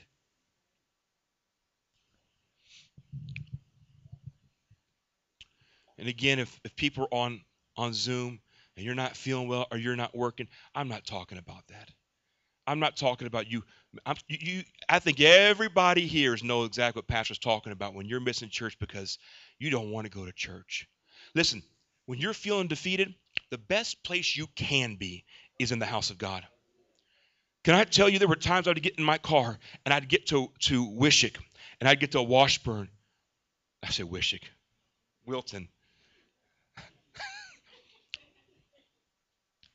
And 6.01 6.09
again, 6.09 6.39
if, 6.39 6.59
if 6.65 6.75
people 6.75 7.05
are 7.05 7.15
on, 7.15 7.41
on 7.77 7.93
Zoom 7.93 8.41
and 8.77 8.85
you're 8.85 8.95
not 8.95 9.17
feeling 9.17 9.47
well 9.47 9.67
or 9.71 9.79
you're 9.79 9.97
not 9.97 10.17
working, 10.17 10.49
I'm 10.75 10.89
not 10.89 11.07
talking 11.07 11.39
about 11.39 11.67
that. 11.69 11.91
I'm 12.67 12.81
not 12.81 12.97
talking 12.97 13.27
about 13.27 13.51
you. 13.51 13.63
I'm, 14.07 14.17
you, 14.29 14.63
I 14.89 14.99
think 14.99 15.21
everybody 15.21 16.07
here 16.07 16.37
knows 16.43 16.69
exactly 16.69 17.01
what 17.01 17.09
Pastor's 17.09 17.39
talking 17.39 17.73
about 17.73 17.95
when 17.95 18.07
you're 18.07 18.21
missing 18.21 18.49
church 18.49 18.79
because 18.79 19.19
you 19.59 19.71
don't 19.71 19.91
want 19.91 20.07
to 20.07 20.11
go 20.11 20.25
to 20.25 20.33
church. 20.33 20.89
Listen, 21.35 21.63
when 22.07 22.19
you're 22.19 22.33
feeling 22.33 22.69
defeated, 22.69 23.15
the 23.51 23.59
best 23.59 24.03
place 24.03 24.37
you 24.37 24.47
can 24.57 24.97
be 24.97 25.25
is 25.59 25.73
in 25.73 25.79
the 25.79 25.87
house 25.87 26.11
of 26.11 26.19
God. 26.19 26.47
Can 27.65 27.75
I 27.75 27.85
tell 27.85 28.09
you 28.09 28.19
there 28.19 28.29
were 28.29 28.37
times 28.37 28.67
I'd 28.67 28.83
get 28.83 28.99
in 28.99 29.05
my 29.05 29.19
car 29.19 29.59
and 29.85 29.93
I'd 29.93 30.09
get 30.09 30.27
to, 30.29 30.51
to 30.61 30.87
Wishek 30.87 31.37
and 31.81 31.89
I'd 31.89 32.01
get 32.01 32.13
to 32.13 32.23
Washburn 32.23 32.89
I 33.83 33.91
say 33.91 34.03
Wishek. 34.03 34.43
Wilton. 35.27 35.69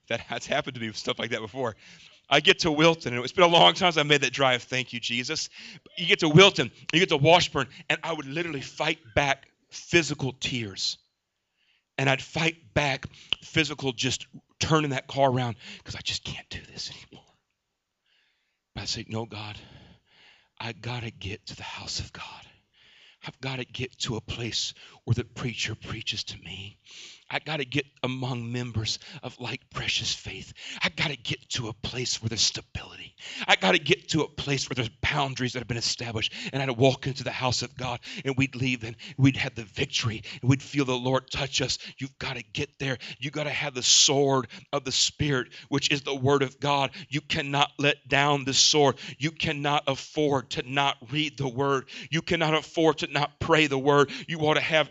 That 0.07 0.19
has 0.21 0.45
happened 0.45 0.75
to 0.75 0.81
me 0.81 0.87
with 0.87 0.97
stuff 0.97 1.19
like 1.19 1.31
that 1.31 1.41
before. 1.41 1.75
I 2.29 2.39
get 2.39 2.59
to 2.59 2.71
Wilton, 2.71 3.13
and 3.13 3.23
it's 3.23 3.33
been 3.33 3.43
a 3.43 3.47
long 3.47 3.73
time 3.73 3.91
since 3.91 3.97
I 3.97 4.03
made 4.03 4.21
that 4.21 4.33
drive. 4.33 4.63
Thank 4.63 4.93
you, 4.93 4.99
Jesus. 4.99 5.49
You 5.97 6.07
get 6.07 6.19
to 6.19 6.29
Wilton, 6.29 6.71
you 6.91 6.99
get 6.99 7.09
to 7.09 7.17
Washburn, 7.17 7.67
and 7.89 7.99
I 8.03 8.13
would 8.13 8.25
literally 8.25 8.61
fight 8.61 8.99
back 9.13 9.47
physical 9.69 10.33
tears. 10.39 10.97
And 11.97 12.09
I'd 12.09 12.21
fight 12.21 12.73
back 12.73 13.05
physical 13.41 13.93
just 13.93 14.27
turning 14.59 14.89
that 14.89 15.07
car 15.07 15.31
around 15.31 15.55
because 15.77 15.95
I 15.95 16.01
just 16.03 16.23
can't 16.23 16.49
do 16.49 16.59
this 16.73 16.89
anymore. 16.89 17.25
But 18.73 18.81
I 18.81 18.85
say, 18.85 19.05
No, 19.07 19.25
God, 19.25 19.57
I 20.59 20.73
got 20.73 21.03
to 21.03 21.11
get 21.11 21.45
to 21.47 21.55
the 21.55 21.63
house 21.63 21.99
of 21.99 22.11
God. 22.11 22.23
I've 23.25 23.39
got 23.41 23.57
to 23.57 23.65
get 23.65 23.97
to 23.99 24.17
a 24.17 24.21
place 24.21 24.73
where 25.03 25.15
the 25.15 25.23
preacher 25.23 25.75
preaches 25.75 26.23
to 26.25 26.37
me. 26.39 26.77
I 27.29 27.39
got 27.39 27.57
to 27.57 27.65
get 27.65 27.85
among 28.03 28.51
members 28.51 28.99
of 29.23 29.39
like 29.39 29.61
precious 29.71 30.13
faith. 30.13 30.53
I 30.81 30.89
got 30.89 31.07
to 31.07 31.17
get 31.17 31.49
to 31.51 31.69
a 31.69 31.73
place 31.73 32.21
where 32.21 32.29
there's 32.29 32.41
stability. 32.41 33.15
I 33.47 33.55
got 33.55 33.71
to 33.71 33.79
get 33.79 34.09
to 34.09 34.21
a 34.21 34.27
place 34.27 34.69
where 34.69 34.75
there's 34.75 34.91
boundaries 35.01 35.53
that 35.53 35.59
have 35.59 35.67
been 35.67 35.77
established. 35.77 36.33
And 36.53 36.61
I'd 36.61 36.69
walk 36.69 37.07
into 37.07 37.23
the 37.23 37.31
house 37.31 37.63
of 37.63 37.75
God 37.75 37.99
and 38.23 38.35
we'd 38.37 38.55
leave 38.55 38.83
and 38.83 38.95
we'd 39.17 39.37
have 39.37 39.55
the 39.55 39.63
victory 39.63 40.21
and 40.41 40.49
we'd 40.49 40.61
feel 40.61 40.85
the 40.85 40.95
Lord 40.95 41.29
touch 41.31 41.61
us. 41.61 41.79
You've 41.97 42.17
got 42.19 42.35
to 42.35 42.43
get 42.53 42.77
there. 42.77 42.97
You 43.17 43.31
got 43.31 43.45
to 43.45 43.49
have 43.49 43.73
the 43.73 43.83
sword 43.83 44.47
of 44.71 44.83
the 44.83 44.91
Spirit, 44.91 45.47
which 45.69 45.91
is 45.91 46.03
the 46.03 46.15
word 46.15 46.43
of 46.43 46.59
God. 46.59 46.91
You 47.09 47.21
cannot 47.21 47.71
let 47.79 48.07
down 48.07 48.45
the 48.45 48.53
sword. 48.53 48.97
You 49.17 49.31
cannot 49.31 49.83
afford 49.87 50.51
to 50.51 50.63
not 50.71 50.97
read 51.11 51.37
the 51.37 51.47
word. 51.47 51.85
You 52.11 52.21
cannot 52.21 52.53
afford 52.53 52.99
to 52.99 53.07
not 53.07 53.39
pray 53.39 53.65
the 53.65 53.79
word. 53.79 54.11
You 54.27 54.39
ought 54.41 54.55
to 54.55 54.61
have 54.61 54.89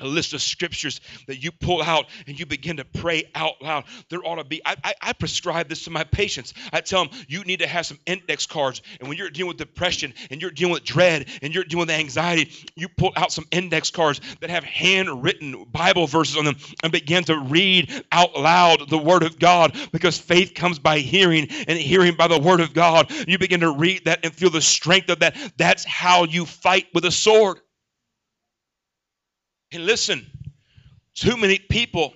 a 0.00 0.06
list 0.06 0.32
of 0.34 0.42
scriptures 0.42 1.00
that 1.26 1.42
you 1.42 1.52
pull 1.52 1.82
out 1.82 2.06
and 2.26 2.38
you 2.38 2.46
begin 2.46 2.78
to 2.78 2.84
pray 2.84 3.30
out 3.34 3.60
loud. 3.62 3.84
There 4.08 4.20
ought 4.24 4.36
to 4.36 4.44
be, 4.44 4.60
I, 4.64 4.76
I, 4.84 4.94
I, 5.02 5.12
prescribe 5.12 5.68
this 5.68 5.84
to 5.84 5.90
my 5.90 6.04
patients. 6.04 6.54
I 6.72 6.80
tell 6.80 7.04
them, 7.04 7.18
you 7.28 7.44
need 7.44 7.60
to 7.60 7.66
have 7.66 7.86
some 7.86 7.98
index 8.06 8.46
cards. 8.46 8.82
And 9.00 9.08
when 9.08 9.18
you're 9.18 9.30
dealing 9.30 9.48
with 9.48 9.56
depression 9.56 10.14
and 10.30 10.40
you're 10.40 10.50
dealing 10.50 10.72
with 10.74 10.84
dread 10.84 11.26
and 11.42 11.54
you're 11.54 11.64
dealing 11.64 11.86
with 11.86 11.90
anxiety, 11.90 12.52
you 12.74 12.88
pull 12.88 13.12
out 13.16 13.32
some 13.32 13.46
index 13.50 13.90
cards 13.90 14.20
that 14.40 14.50
have 14.50 14.64
handwritten 14.64 15.64
Bible 15.72 16.06
verses 16.06 16.36
on 16.36 16.44
them 16.44 16.56
and 16.82 16.92
begin 16.92 17.24
to 17.24 17.38
read 17.38 18.04
out 18.12 18.38
loud 18.38 18.88
the 18.88 18.98
Word 18.98 19.22
of 19.22 19.38
God 19.38 19.76
because 19.92 20.18
faith 20.18 20.54
comes 20.54 20.78
by 20.78 20.98
hearing 20.98 21.48
and 21.66 21.78
hearing 21.78 22.14
by 22.14 22.28
the 22.28 22.38
Word 22.38 22.60
of 22.60 22.74
God. 22.74 23.10
You 23.26 23.38
begin 23.38 23.60
to 23.60 23.72
read 23.72 24.04
that 24.04 24.20
and 24.24 24.32
feel 24.32 24.50
the 24.50 24.60
strength 24.60 25.08
of 25.10 25.20
that. 25.20 25.36
That's 25.56 25.84
how 25.84 26.24
you 26.24 26.46
fight 26.46 26.86
with 26.94 27.04
a 27.04 27.10
sword. 27.10 27.60
And 29.72 29.84
listen, 29.84 30.26
too 31.14 31.36
many 31.36 31.58
people 31.58 32.14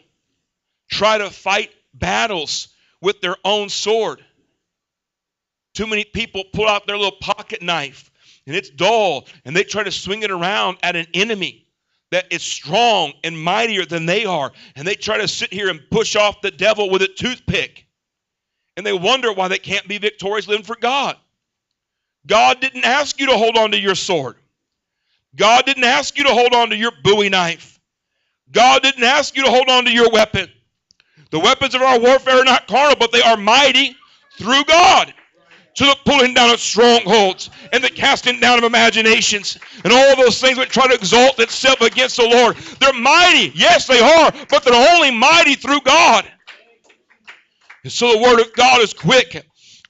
try 0.90 1.18
to 1.18 1.30
fight 1.30 1.70
battles 1.94 2.68
with 3.00 3.20
their 3.20 3.36
own 3.44 3.68
sword. 3.68 4.24
Too 5.74 5.86
many 5.86 6.04
people 6.04 6.44
pull 6.52 6.68
out 6.68 6.86
their 6.86 6.96
little 6.96 7.18
pocket 7.20 7.62
knife 7.62 8.10
and 8.46 8.54
it's 8.54 8.70
dull 8.70 9.26
and 9.44 9.56
they 9.56 9.64
try 9.64 9.82
to 9.82 9.90
swing 9.90 10.22
it 10.22 10.30
around 10.30 10.78
at 10.82 10.96
an 10.96 11.06
enemy 11.14 11.66
that 12.10 12.26
is 12.30 12.42
strong 12.42 13.14
and 13.24 13.42
mightier 13.42 13.86
than 13.86 14.04
they 14.04 14.26
are. 14.26 14.52
And 14.76 14.86
they 14.86 14.94
try 14.94 15.18
to 15.18 15.26
sit 15.26 15.52
here 15.52 15.70
and 15.70 15.80
push 15.90 16.14
off 16.14 16.42
the 16.42 16.50
devil 16.50 16.90
with 16.90 17.02
a 17.02 17.08
toothpick. 17.08 17.86
And 18.76 18.86
they 18.86 18.92
wonder 18.92 19.32
why 19.32 19.48
they 19.48 19.58
can't 19.58 19.88
be 19.88 19.98
victorious 19.98 20.46
living 20.46 20.64
for 20.64 20.76
God. 20.76 21.16
God 22.26 22.60
didn't 22.60 22.84
ask 22.84 23.18
you 23.18 23.26
to 23.26 23.36
hold 23.36 23.56
on 23.56 23.72
to 23.72 23.80
your 23.80 23.94
sword. 23.94 24.36
God 25.36 25.64
didn't 25.64 25.84
ask 25.84 26.16
you 26.16 26.24
to 26.24 26.32
hold 26.32 26.54
on 26.54 26.70
to 26.70 26.76
your 26.76 26.92
bowie 27.02 27.28
knife. 27.28 27.80
God 28.50 28.82
didn't 28.82 29.04
ask 29.04 29.36
you 29.36 29.44
to 29.44 29.50
hold 29.50 29.68
on 29.68 29.84
to 29.86 29.90
your 29.90 30.10
weapon. 30.10 30.50
The 31.30 31.40
weapons 31.40 31.74
of 31.74 31.80
our 31.80 31.98
warfare 31.98 32.40
are 32.40 32.44
not 32.44 32.68
carnal, 32.68 32.96
but 32.96 33.12
they 33.12 33.22
are 33.22 33.38
mighty 33.38 33.96
through 34.38 34.64
God 34.64 35.14
to 35.74 35.84
the 35.84 35.96
pulling 36.04 36.34
down 36.34 36.50
of 36.50 36.60
strongholds 36.60 37.48
and 37.72 37.82
the 37.82 37.88
casting 37.88 38.38
down 38.40 38.58
of 38.58 38.64
imaginations 38.64 39.58
and 39.84 39.92
all 39.92 40.16
those 40.16 40.38
things 40.38 40.58
that 40.58 40.68
try 40.68 40.86
to 40.86 40.94
exalt 40.94 41.38
itself 41.38 41.80
against 41.80 42.16
the 42.18 42.28
Lord. 42.28 42.56
They're 42.78 42.92
mighty. 42.92 43.52
Yes, 43.54 43.86
they 43.86 44.00
are, 44.00 44.32
but 44.50 44.62
they're 44.64 44.94
only 44.94 45.10
mighty 45.10 45.54
through 45.54 45.80
God. 45.80 46.30
And 47.84 47.92
so 47.92 48.12
the 48.12 48.18
word 48.18 48.40
of 48.40 48.52
God 48.52 48.82
is 48.82 48.92
quick 48.92 49.34
and 49.34 49.44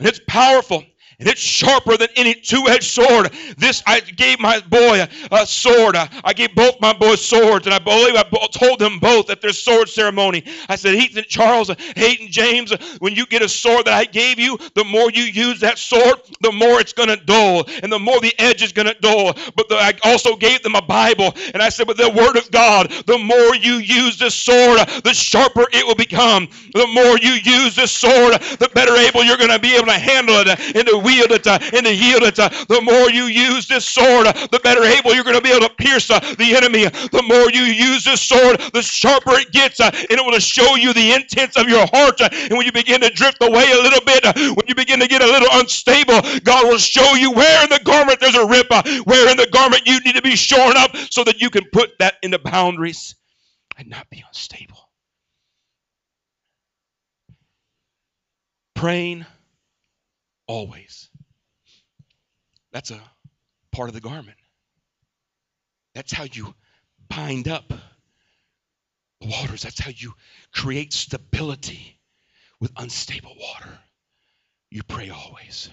it's 0.09 0.21
powerful 0.29 0.85
and 1.23 1.31
it's 1.31 1.41
sharper 1.41 1.97
than 1.97 2.09
any 2.17 2.35
two-edged 2.35 2.83
sword. 2.83 3.33
This 3.57 3.81
I 3.87 4.01
gave 4.01 4.41
my 4.41 4.59
boy 4.59 5.07
a, 5.31 5.47
sword. 5.47 5.95
I, 5.95 6.09
I, 6.25 6.33
gave 6.33 6.53
both 6.57 6.81
my 6.81 6.93
boys 6.93 7.25
swords, 7.25 7.65
and 7.67 7.73
I 7.73 7.79
believe 7.79 8.17
I 8.17 8.25
told 8.49 8.81
them 8.81 8.99
both 8.99 9.31
at 9.31 9.41
their 9.41 9.53
sword 9.53 9.89
ceremony. 9.89 10.43
I 10.69 10.75
said, 10.75 10.97
Ethan 10.97 11.25
Charles, 11.29 11.71
Hayden 11.95 12.27
James, 12.27 12.73
when 12.99 13.15
you 13.15 13.25
get 13.27 13.41
a 13.41 13.49
sword 13.49 13.85
that 13.85 13.95
I 13.95 14.05
gave 14.05 14.41
you, 14.41 14.59
the 14.75 14.83
more 14.83 15.13
you 15.13 15.23
use 15.23 15.61
that 15.61 15.79
sword, 15.79 16.23
the 16.41 16.51
more 16.51 16.81
it's 16.81 16.93
going 16.93 17.09
to 17.09 17.17
dull, 17.25 17.67
and 17.85 17.93
the 17.93 18.01
more 18.01 18.21
the 18.21 18.35
edge 18.41 18.61
is 18.61 18.73
going 18.73 18.89
to 18.89 18.95
dull. 18.95 19.35
But 19.55 19.69
the, 19.69 19.77
I 19.77 19.95
also 20.03 20.35
gave 20.35 20.65
them 20.65 20.75
a 20.75 20.83
Bible, 20.83 21.37
and 21.55 21.63
I 21.63 21.69
said, 21.69 21.87
with 21.87 21.99
the 21.99 22.11
Word 22.11 22.37
of 22.37 22.51
God, 22.51 22.91
the 23.07 23.19
more 23.19 23.55
you 23.55 23.75
use 23.75 24.19
this 24.19 24.35
sword, 24.35 24.81
the 25.05 25.15
sharper 25.15 25.67
it 25.73 25.87
will 25.87 25.95
become. 25.95 26.49
The 26.75 26.89
more 26.89 27.17
you 27.19 27.35
use 27.35 27.77
this 27.77 27.93
sword, 27.93 28.41
the 28.59 28.71
better 28.75 28.97
able 28.97 29.23
you're 29.23 29.37
going 29.37 29.51
to 29.51 29.61
be 29.61 29.77
able 29.77 29.87
to 29.87 29.93
handle 29.93 30.35
it 30.39 30.49
and 30.49 30.89
to 30.89 30.99
wield 31.13 31.33
it 31.33 31.47
uh, 31.47 31.59
and 31.73 31.87
to 31.87 31.95
yield 31.95 32.23
it. 32.23 32.39
Uh, 32.39 32.49
the 32.69 32.81
more 32.81 33.11
you 33.11 33.25
use 33.25 33.67
this 33.69 33.85
sword, 33.85 34.27
uh, 34.27 34.33
the 34.51 34.61
better 34.61 34.83
able 34.83 35.15
you're 35.15 35.25
going 35.25 35.37
to 35.37 35.43
be 35.43 35.51
able 35.51 35.67
to 35.69 35.75
pierce 35.75 36.09
the 36.09 36.55
enemy. 36.57 36.85
The 36.85 37.23
more 37.27 37.51
you 37.51 37.63
use 37.63 38.05
this 38.05 38.23
sword, 38.23 38.61
the 38.73 38.83
sharper 38.83 39.33
it 39.33 39.53
gets, 39.53 39.81
and 39.81 39.95
it 39.95 40.25
will 40.25 40.39
show 40.39 40.77
you 40.77 40.93
the 40.93 41.13
intents 41.13 41.57
of 41.57 41.69
your 41.69 41.87
heart. 41.93 42.21
And 42.21 42.57
when 42.57 42.67
you 42.67 42.73
begin 42.73 43.01
to 43.01 43.11
drift 43.11 43.43
away 43.43 43.71
a 43.71 43.83
little 43.83 44.05
bit, 44.05 44.25
when 44.57 44.67
you 44.67 44.75
begin 44.75 45.01
to 45.01 45.09
get 45.09 45.23
a 45.23 45.27
little 45.27 45.49
unstable, 45.53 46.21
God 46.45 46.69
will 46.69 46.79
show 46.79 47.15
you 47.15 47.33
where 47.33 47.65
in 47.65 47.71
the 47.71 47.81
garment 47.85 48.21
there's 48.21 48.35
a 48.35 48.47
rip, 48.47 48.71
where 49.05 49.31
in 49.31 49.37
the 49.37 49.49
garment 49.53 49.87
you 49.87 50.01
need 50.01 50.15
to 50.17 50.23
be 50.23 50.37
shorn 50.37 50.77
up 50.77 50.97
so 51.11 51.25
that 51.25 51.41
you 51.41 51.51
can 51.51 51.65
put 51.73 51.91
that 51.99 52.15
into 52.23 52.39
boundaries 52.39 53.15
and 53.77 53.89
not 53.89 54.09
be 54.11 54.23
unstable. 54.27 54.91
Praying 58.75 59.27
always. 60.47 61.09
That's 62.73 62.91
a 62.91 63.01
part 63.71 63.89
of 63.89 63.95
the 63.95 64.01
garment. 64.01 64.39
That's 65.95 66.13
how 66.13 66.25
you 66.25 66.55
bind 67.09 67.49
up 67.49 67.69
the 69.21 69.29
waters. 69.29 69.63
That's 69.63 69.81
how 69.81 69.91
you 69.95 70.15
create 70.53 70.93
stability 70.93 71.99
with 72.61 72.73
unstable 72.77 73.35
water. 73.39 73.79
You 74.71 74.83
pray 74.83 75.11
always. 75.11 75.69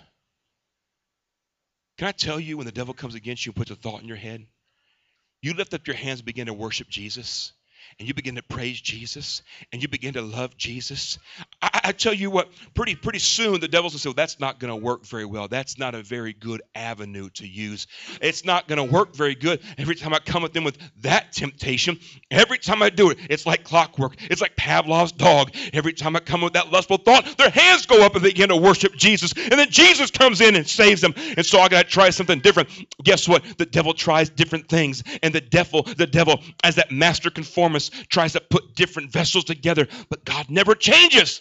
Can 1.97 2.07
I 2.07 2.11
tell 2.11 2.39
you 2.39 2.57
when 2.57 2.65
the 2.65 2.71
devil 2.71 2.93
comes 2.93 3.15
against 3.15 3.45
you 3.45 3.51
and 3.51 3.55
puts 3.57 3.71
a 3.71 3.75
thought 3.75 4.01
in 4.01 4.07
your 4.07 4.17
head? 4.17 4.45
You 5.41 5.53
lift 5.53 5.73
up 5.73 5.87
your 5.87 5.95
hands 5.95 6.19
and 6.19 6.25
begin 6.25 6.47
to 6.47 6.53
worship 6.53 6.89
Jesus 6.89 7.53
and 7.97 8.07
you 8.07 8.13
begin 8.13 8.35
to 8.35 8.43
praise 8.43 8.79
Jesus 8.79 9.41
and 9.71 9.81
you 9.81 9.87
begin 9.87 10.13
to 10.13 10.21
love 10.21 10.55
Jesus, 10.57 11.17
I, 11.61 11.81
I 11.85 11.91
tell 11.91 12.13
you 12.13 12.29
what, 12.29 12.49
pretty 12.73 12.95
pretty 12.95 13.19
soon 13.19 13.59
the 13.59 13.67
devil's 13.67 13.93
gonna 13.93 13.99
say, 13.99 14.09
well, 14.09 14.13
that's 14.15 14.39
not 14.39 14.59
gonna 14.59 14.75
work 14.75 15.05
very 15.05 15.25
well. 15.25 15.47
That's 15.47 15.77
not 15.77 15.95
a 15.95 16.03
very 16.03 16.33
good 16.33 16.61
avenue 16.75 17.29
to 17.35 17.47
use. 17.47 17.87
It's 18.21 18.45
not 18.45 18.67
gonna 18.67 18.83
work 18.83 19.15
very 19.15 19.35
good. 19.35 19.61
Every 19.77 19.95
time 19.95 20.13
I 20.13 20.19
come 20.19 20.43
at 20.43 20.53
them 20.53 20.63
with 20.63 20.77
that 21.01 21.31
temptation, 21.31 21.99
every 22.29 22.57
time 22.57 22.83
I 22.83 22.89
do 22.89 23.09
it, 23.09 23.17
it's 23.29 23.45
like 23.45 23.63
clockwork. 23.63 24.15
It's 24.29 24.41
like 24.41 24.55
Pavlov's 24.55 25.11
dog. 25.11 25.55
Every 25.73 25.93
time 25.93 26.15
I 26.15 26.19
come 26.19 26.41
with 26.41 26.53
that 26.53 26.71
lustful 26.71 26.97
thought, 26.97 27.37
their 27.37 27.49
hands 27.49 27.85
go 27.85 28.05
up 28.05 28.15
and 28.15 28.23
they 28.23 28.29
begin 28.29 28.49
to 28.49 28.57
worship 28.57 28.95
Jesus. 28.95 29.33
And 29.33 29.51
then 29.59 29.69
Jesus 29.69 30.11
comes 30.11 30.41
in 30.41 30.55
and 30.55 30.67
saves 30.67 31.01
them. 31.01 31.13
And 31.37 31.45
so 31.45 31.59
I 31.59 31.67
gotta 31.69 31.87
try 31.87 32.09
something 32.09 32.39
different. 32.39 32.69
Guess 33.03 33.27
what? 33.27 33.43
The 33.57 33.65
devil 33.65 33.93
tries 33.93 34.29
different 34.29 34.67
things. 34.69 35.03
And 35.23 35.33
the 35.33 35.41
devil, 35.41 35.83
the 35.83 36.07
devil, 36.07 36.39
as 36.63 36.75
that 36.75 36.91
master 36.91 37.29
conformist, 37.29 37.78
tries 38.09 38.33
to 38.33 38.41
put 38.41 38.75
different 38.75 39.11
vessels 39.11 39.45
together, 39.45 39.87
but 40.09 40.25
God 40.25 40.49
never 40.49 40.75
changes. 40.75 41.39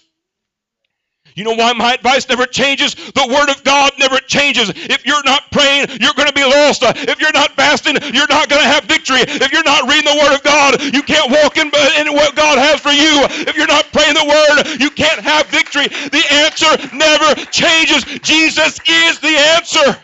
You 1.34 1.45
know 1.45 1.55
why 1.55 1.72
my 1.72 1.95
advice 1.95 2.28
never 2.28 2.47
changes? 2.47 2.95
The 2.95 3.26
Word 3.28 3.51
of 3.51 3.62
God 3.62 3.93
never 3.99 4.18
changes. 4.18 4.70
If 4.74 5.07
you're 5.07 5.22
not 5.24 5.51
praying, 5.53 5.86
you're 6.01 6.14
going 6.14 6.28
to 6.28 6.34
be 6.34 6.45
lost. 6.45 6.82
If 6.82 7.20
you're 7.20 7.32
not 7.32 7.53
fasting, 7.53 7.97
you're 8.12 8.26
not 8.28 8.49
going 8.49 8.62
to 8.62 8.68
have 8.68 8.84
victory. 8.84 9.20
If 9.20 9.53
you're 9.53 9.62
not 9.62 9.89
reading 9.89 10.11
the 10.11 10.18
Word 10.20 10.34
of 10.34 10.43
God, 10.43 10.82
you 10.82 11.03
can't 11.03 11.30
walk 11.30 11.57
in, 11.57 11.68
in 11.68 12.12
what 12.12 12.34
God 12.34 12.59
has 12.59 12.80
for 12.80 12.91
you. 12.91 13.22
If 13.47 13.57
you're 13.57 13.68
not 13.68 13.86
praying 13.93 14.14
the 14.14 14.26
Word, 14.26 14.80
you 14.80 14.91
can't 14.91 15.20
have 15.20 15.47
victory. 15.47 15.86
The 15.86 16.24
answer 16.32 16.74
never 16.97 17.34
changes. 17.53 18.05
Jesus 18.20 18.80
is 18.89 19.20
the 19.20 19.36
answer. 19.55 19.97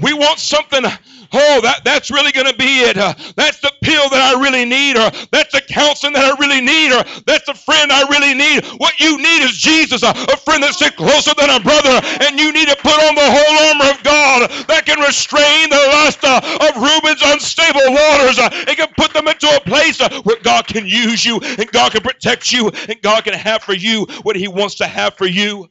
We 0.00 0.12
want 0.12 0.38
something 0.38 0.84
oh, 1.32 1.60
that, 1.62 1.82
that's 1.84 2.10
really 2.10 2.32
going 2.32 2.46
to 2.46 2.56
be 2.56 2.80
it. 2.84 2.96
Uh, 2.96 3.14
that's 3.36 3.58
the 3.60 3.72
pill 3.82 4.08
that 4.10 4.20
I 4.20 4.40
really 4.40 4.64
need, 4.64 4.96
or 4.96 5.10
that's 5.32 5.52
the 5.52 5.62
counseling 5.62 6.12
that 6.14 6.24
I 6.24 6.36
really 6.38 6.60
need, 6.60 6.92
or 6.92 7.02
that's 7.26 7.46
the 7.46 7.54
friend 7.54 7.90
I 7.90 8.06
really 8.08 8.34
need. 8.34 8.64
What 8.78 8.98
you 9.00 9.18
need 9.18 9.42
is 9.42 9.52
Jesus, 9.56 10.02
a, 10.02 10.10
a 10.10 10.36
friend 10.36 10.62
that's 10.62 10.78
closer 10.90 11.32
than 11.34 11.50
a 11.50 11.60
brother, 11.60 12.00
and 12.22 12.38
you 12.38 12.52
need 12.52 12.68
to 12.68 12.76
put 12.76 12.98
on 13.04 13.14
the 13.14 13.28
whole 13.28 13.54
armor 13.70 13.90
of 13.90 14.02
God 14.02 14.50
that 14.68 14.86
can 14.86 15.00
restrain 15.00 15.70
the 15.70 15.82
lust 15.92 16.24
uh, 16.24 16.40
of 16.68 16.82
Reuben's 16.82 17.22
unstable 17.24 17.92
waters. 17.92 18.38
Uh, 18.38 18.50
it 18.68 18.76
can 18.76 18.88
put 18.96 19.12
them 19.12 19.28
into 19.28 19.48
a 19.48 19.60
place 19.60 20.00
uh, 20.00 20.22
where 20.22 20.40
God 20.42 20.66
can 20.66 20.86
use 20.86 21.24
you, 21.24 21.40
and 21.40 21.70
God 21.70 21.92
can 21.92 22.02
protect 22.02 22.52
you, 22.52 22.70
and 22.88 23.00
God 23.02 23.24
can 23.24 23.34
have 23.34 23.62
for 23.62 23.74
you 23.74 24.06
what 24.22 24.36
He 24.36 24.48
wants 24.48 24.76
to 24.76 24.86
have 24.86 25.14
for 25.14 25.26
you. 25.26 25.68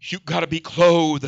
You've 0.00 0.24
got 0.26 0.40
to 0.40 0.46
be 0.46 0.60
clothed 0.60 1.26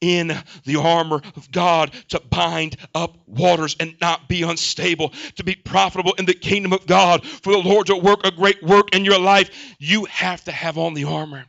in 0.00 0.36
the 0.64 0.76
armor 0.76 1.20
of 1.36 1.50
God 1.50 1.92
to 2.08 2.20
bind 2.20 2.76
up 2.94 3.16
waters 3.26 3.76
and 3.80 3.94
not 4.00 4.28
be 4.28 4.42
unstable, 4.42 5.12
to 5.36 5.44
be 5.44 5.54
profitable 5.54 6.14
in 6.14 6.24
the 6.24 6.34
kingdom 6.34 6.72
of 6.72 6.86
God, 6.86 7.24
for 7.26 7.52
the 7.52 7.68
Lord 7.68 7.86
to 7.88 7.96
work 7.96 8.24
a 8.24 8.30
great 8.30 8.62
work 8.62 8.94
in 8.94 9.04
your 9.04 9.18
life. 9.18 9.50
You 9.78 10.04
have 10.06 10.44
to 10.44 10.52
have 10.52 10.78
on 10.78 10.94
the 10.94 11.04
armor. 11.04 11.44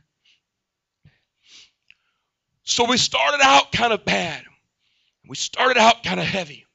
So 2.63 2.85
we 2.85 2.97
started 2.97 3.39
out 3.41 3.71
kind 3.71 3.93
of 3.93 4.05
bad. 4.05 4.43
We 5.27 5.35
started 5.35 5.77
out 5.77 6.03
kind 6.03 6.19
of 6.19 6.25
heavy. 6.25 6.65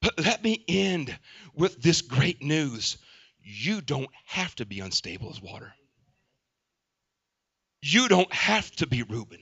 But 0.00 0.18
let 0.18 0.42
me 0.42 0.64
end 0.68 1.16
with 1.54 1.80
this 1.80 2.02
great 2.02 2.42
news. 2.42 2.98
You 3.42 3.80
don't 3.80 4.10
have 4.26 4.54
to 4.56 4.66
be 4.66 4.80
unstable 4.80 5.30
as 5.30 5.40
water. 5.40 5.72
You 7.82 8.08
don't 8.08 8.32
have 8.32 8.70
to 8.76 8.86
be 8.86 9.02
Reuben 9.02 9.40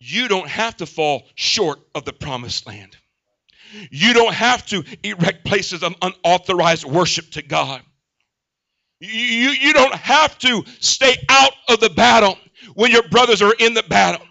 you 0.00 0.28
don't 0.28 0.48
have 0.48 0.78
to 0.78 0.86
fall 0.86 1.26
short 1.34 1.78
of 1.94 2.04
the 2.04 2.12
promised 2.12 2.66
land. 2.66 2.96
You 3.90 4.14
don't 4.14 4.34
have 4.34 4.66
to 4.66 4.82
erect 5.04 5.44
places 5.44 5.82
of 5.82 5.94
unauthorized 6.02 6.84
worship 6.84 7.30
to 7.32 7.42
God. 7.42 7.82
You, 8.98 9.50
you 9.50 9.72
don't 9.72 9.94
have 9.94 10.38
to 10.40 10.64
stay 10.80 11.16
out 11.28 11.52
of 11.68 11.80
the 11.80 11.90
battle 11.90 12.36
when 12.74 12.90
your 12.90 13.08
brothers 13.08 13.42
are 13.42 13.54
in 13.58 13.74
the 13.74 13.82
battle. 13.84 14.26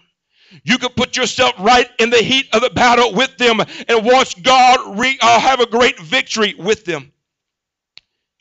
You 0.64 0.78
can 0.78 0.90
put 0.90 1.16
yourself 1.16 1.54
right 1.58 1.88
in 1.98 2.10
the 2.10 2.18
heat 2.18 2.48
of 2.52 2.60
the 2.60 2.70
battle 2.70 3.14
with 3.14 3.36
them 3.38 3.60
and 3.60 4.04
watch 4.04 4.42
God 4.42 4.98
re, 4.98 5.16
uh, 5.22 5.40
have 5.40 5.60
a 5.60 5.66
great 5.66 5.98
victory 6.00 6.54
with 6.58 6.84
them. 6.84 7.12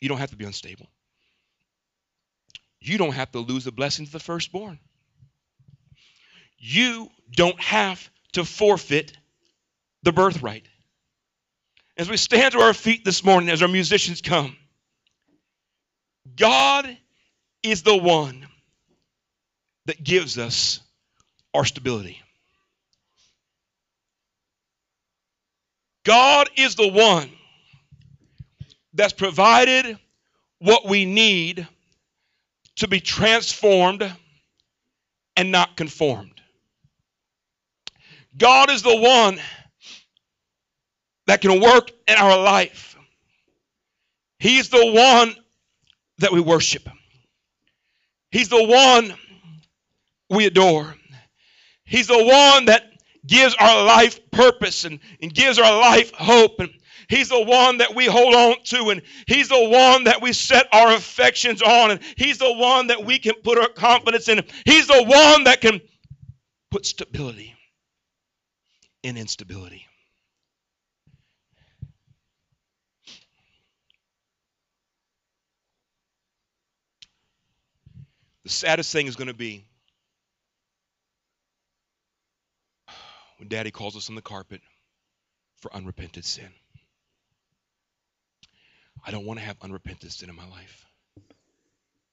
You 0.01 0.09
don't 0.09 0.17
have 0.17 0.31
to 0.31 0.35
be 0.35 0.45
unstable. 0.45 0.87
You 2.79 2.97
don't 2.97 3.13
have 3.13 3.31
to 3.31 3.39
lose 3.39 3.65
the 3.65 3.71
blessings 3.71 4.09
of 4.09 4.13
the 4.13 4.19
firstborn. 4.19 4.79
You 6.59 7.09
don't 7.31 7.59
have 7.61 8.09
to 8.33 8.43
forfeit 8.43 9.13
the 10.03 10.11
birthright. 10.11 10.67
As 11.97 12.09
we 12.09 12.17
stand 12.17 12.53
to 12.53 12.59
our 12.59 12.73
feet 12.73 13.03
this 13.03 13.23
morning, 13.23 13.49
as 13.49 13.61
our 13.61 13.67
musicians 13.67 14.21
come, 14.21 14.55
God 16.35 16.97
is 17.63 17.83
the 17.83 17.97
one 17.97 18.45
that 19.85 20.03
gives 20.03 20.37
us 20.37 20.79
our 21.53 21.65
stability. 21.65 22.21
God 26.05 26.49
is 26.55 26.75
the 26.75 26.87
one 26.87 27.29
that's 28.93 29.13
provided 29.13 29.97
what 30.59 30.87
we 30.87 31.05
need 31.05 31.67
to 32.77 32.87
be 32.87 32.99
transformed 32.99 34.09
and 35.35 35.51
not 35.51 35.75
conformed. 35.75 36.38
God 38.39 38.71
is 38.71 38.81
the 38.81 38.95
one 38.95 39.39
that 41.27 41.41
can 41.41 41.61
work 41.61 41.91
in 42.07 42.15
our 42.15 42.41
life. 42.41 42.97
He's 44.39 44.69
the 44.69 44.91
one 44.91 45.35
that 46.19 46.31
we 46.31 46.39
worship. 46.39 46.89
He's 48.31 48.49
the 48.49 48.63
one 48.63 49.13
we 50.29 50.45
adore. 50.45 50.95
He's 51.83 52.07
the 52.07 52.23
one 52.23 52.65
that 52.65 52.83
gives 53.27 53.55
our 53.59 53.83
life 53.83 54.19
purpose 54.31 54.85
and, 54.85 54.99
and 55.21 55.33
gives 55.33 55.59
our 55.59 55.79
life 55.79 56.11
hope. 56.13 56.59
And 56.59 56.69
He's 57.09 57.29
the 57.29 57.43
one 57.43 57.79
that 57.79 57.95
we 57.95 58.05
hold 58.05 58.35
on 58.35 58.55
to, 58.65 58.91
and 58.91 59.01
He's 59.27 59.49
the 59.49 59.67
one 59.67 60.05
that 60.05 60.21
we 60.21 60.31
set 60.31 60.67
our 60.71 60.93
affections 60.93 61.61
on, 61.61 61.91
and 61.91 61.99
He's 62.15 62.37
the 62.37 62.53
one 62.53 62.87
that 62.87 63.03
we 63.03 63.19
can 63.19 63.33
put 63.43 63.57
our 63.57 63.69
confidence 63.69 64.29
in. 64.29 64.43
He's 64.65 64.87
the 64.87 65.03
one 65.03 65.43
that 65.45 65.59
can 65.59 65.81
put 66.71 66.85
stability 66.85 67.55
in 69.03 69.17
instability. 69.17 69.85
The 78.43 78.49
saddest 78.49 78.91
thing 78.91 79.07
is 79.07 79.15
going 79.15 79.27
to 79.27 79.33
be 79.33 79.63
when 83.37 83.47
daddy 83.47 83.71
calls 83.71 83.95
us 83.95 84.09
on 84.09 84.15
the 84.15 84.21
carpet 84.21 84.61
for 85.57 85.73
unrepented 85.73 86.25
sin. 86.25 86.49
I 89.05 89.11
don't 89.11 89.25
want 89.25 89.39
to 89.39 89.45
have 89.45 89.57
unrepented 89.61 90.11
sin 90.11 90.29
in 90.29 90.35
my 90.35 90.47
life. 90.47 90.88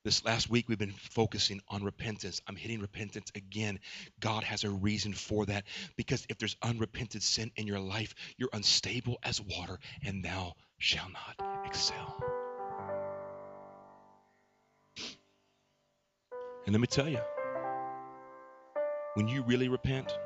This 0.06 0.24
last 0.24 0.48
week, 0.48 0.68
we've 0.68 0.78
been 0.78 0.92
focusing 0.92 1.60
on 1.68 1.82
repentance. 1.82 2.40
I'm 2.46 2.54
hitting 2.54 2.80
repentance 2.80 3.32
again. 3.34 3.80
God 4.20 4.44
has 4.44 4.62
a 4.62 4.70
reason 4.70 5.12
for 5.12 5.44
that 5.46 5.64
because 5.96 6.24
if 6.28 6.38
there's 6.38 6.54
unrepented 6.62 7.24
sin 7.24 7.50
in 7.56 7.66
your 7.66 7.80
life, 7.80 8.14
you're 8.36 8.48
unstable 8.52 9.18
as 9.24 9.40
water 9.40 9.80
and 10.04 10.24
thou 10.24 10.54
shall 10.78 11.08
not 11.08 11.66
excel. 11.66 12.20
And 16.66 16.72
let 16.72 16.80
me 16.80 16.86
tell 16.86 17.08
you, 17.08 17.18
when 19.14 19.26
you 19.26 19.42
really 19.42 19.68
repent, 19.68 20.16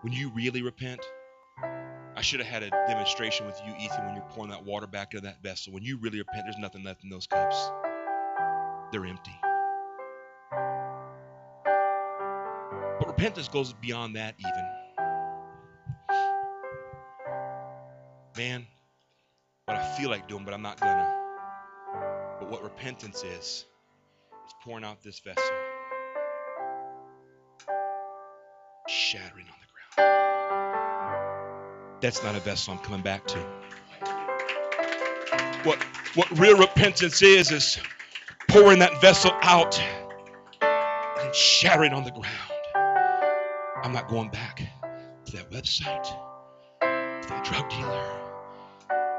when 0.00 0.12
you 0.12 0.32
really 0.34 0.62
repent, 0.62 1.08
I 2.16 2.22
should 2.22 2.40
have 2.40 2.48
had 2.48 2.62
a 2.62 2.70
demonstration 2.88 3.44
with 3.44 3.60
you, 3.66 3.74
Ethan, 3.78 4.06
when 4.06 4.14
you're 4.14 4.24
pouring 4.30 4.50
that 4.50 4.64
water 4.64 4.86
back 4.86 5.12
into 5.12 5.26
that 5.26 5.42
vessel. 5.42 5.74
When 5.74 5.82
you 5.82 5.98
really 5.98 6.18
repent, 6.18 6.44
there's 6.46 6.56
nothing 6.56 6.82
left 6.82 7.04
in 7.04 7.10
those 7.10 7.26
cups, 7.26 7.70
they're 8.90 9.04
empty. 9.04 9.38
But 12.98 13.06
repentance 13.06 13.48
goes 13.48 13.74
beyond 13.74 14.16
that, 14.16 14.34
even. 14.38 14.64
Man, 18.38 18.66
what 19.66 19.76
I 19.76 19.96
feel 19.98 20.08
like 20.08 20.26
doing, 20.26 20.46
but 20.46 20.54
I'm 20.54 20.62
not 20.62 20.80
gonna. 20.80 21.12
But 22.40 22.50
what 22.50 22.62
repentance 22.62 23.24
is, 23.24 23.66
is 24.46 24.54
pouring 24.64 24.84
out 24.84 25.02
this 25.02 25.18
vessel, 25.18 25.44
that's 32.06 32.22
not 32.22 32.36
a 32.36 32.40
vessel 32.40 32.72
I'm 32.72 32.78
coming 32.78 33.00
back 33.00 33.26
to. 33.26 33.38
What, 35.64 35.82
what 36.14 36.38
real 36.38 36.56
repentance 36.56 37.20
is, 37.20 37.50
is 37.50 37.80
pouring 38.48 38.78
that 38.78 39.00
vessel 39.00 39.32
out 39.42 39.76
and 40.62 41.34
shattering 41.34 41.92
on 41.92 42.04
the 42.04 42.12
ground. 42.12 42.30
I'm 43.82 43.92
not 43.92 44.06
going 44.06 44.28
back 44.28 44.62
to 45.24 45.32
that 45.32 45.50
website, 45.50 46.04
to 46.04 47.28
that 47.28 47.44
drug 47.44 47.68
dealer, 47.70 48.20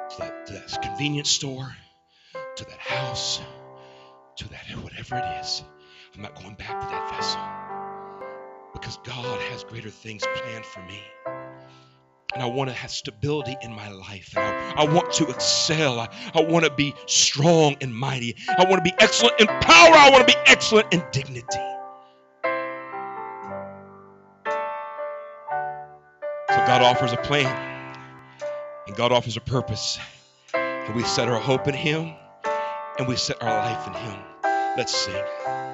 to 0.10 0.18
that, 0.20 0.46
to 0.48 0.54
that 0.54 0.82
convenience 0.82 1.30
store, 1.30 1.76
to 2.56 2.64
that 2.64 2.80
house, 2.80 3.42
to 4.38 4.48
that 4.48 4.66
whatever 4.82 5.18
it 5.18 5.42
is. 5.42 5.62
I'm 6.16 6.22
not 6.22 6.42
going 6.42 6.56
back 6.56 6.80
to 6.80 6.88
that 6.88 7.10
vessel 7.10 7.42
because 8.72 8.98
God 9.04 9.42
has 9.52 9.66
greater 9.66 9.90
things 9.90 10.24
planned 10.38 10.66
for 10.66 10.80
me 10.84 11.02
and 12.38 12.44
I 12.44 12.46
want 12.46 12.70
to 12.70 12.76
have 12.76 12.92
stability 12.92 13.58
in 13.64 13.74
my 13.74 13.90
life. 13.90 14.32
I, 14.38 14.76
I 14.78 14.86
want 14.86 15.12
to 15.14 15.28
excel. 15.28 16.00
I, 16.00 16.08
I 16.36 16.42
want 16.44 16.66
to 16.66 16.72
be 16.72 16.94
strong 17.08 17.76
and 17.82 17.92
mighty. 17.92 18.36
I 18.48 18.64
want 18.66 18.86
to 18.86 18.92
be 18.92 18.94
excellent 19.00 19.40
in 19.40 19.48
power. 19.48 19.96
I 19.96 20.12
want 20.12 20.28
to 20.28 20.32
be 20.32 20.40
excellent 20.46 20.94
in 20.94 21.04
dignity. 21.12 21.48
So 26.48 26.58
God 26.68 26.84
offers 26.84 27.12
a 27.12 27.18
plan, 27.18 27.96
and 28.86 28.96
God 28.96 29.12
offers 29.12 29.36
a 29.36 29.42
purpose. 29.42 29.98
And 30.54 30.94
we 30.96 31.04
set 31.06 31.28
our 31.28 31.40
hope 31.40 31.68
in 31.68 31.74
Him, 31.74 32.14
and 33.00 33.08
we 33.08 33.16
set 33.16 33.42
our 33.42 33.50
life 33.50 33.88
in 33.88 33.94
Him. 33.94 34.20
Let's 34.78 34.96
sing. 34.96 35.67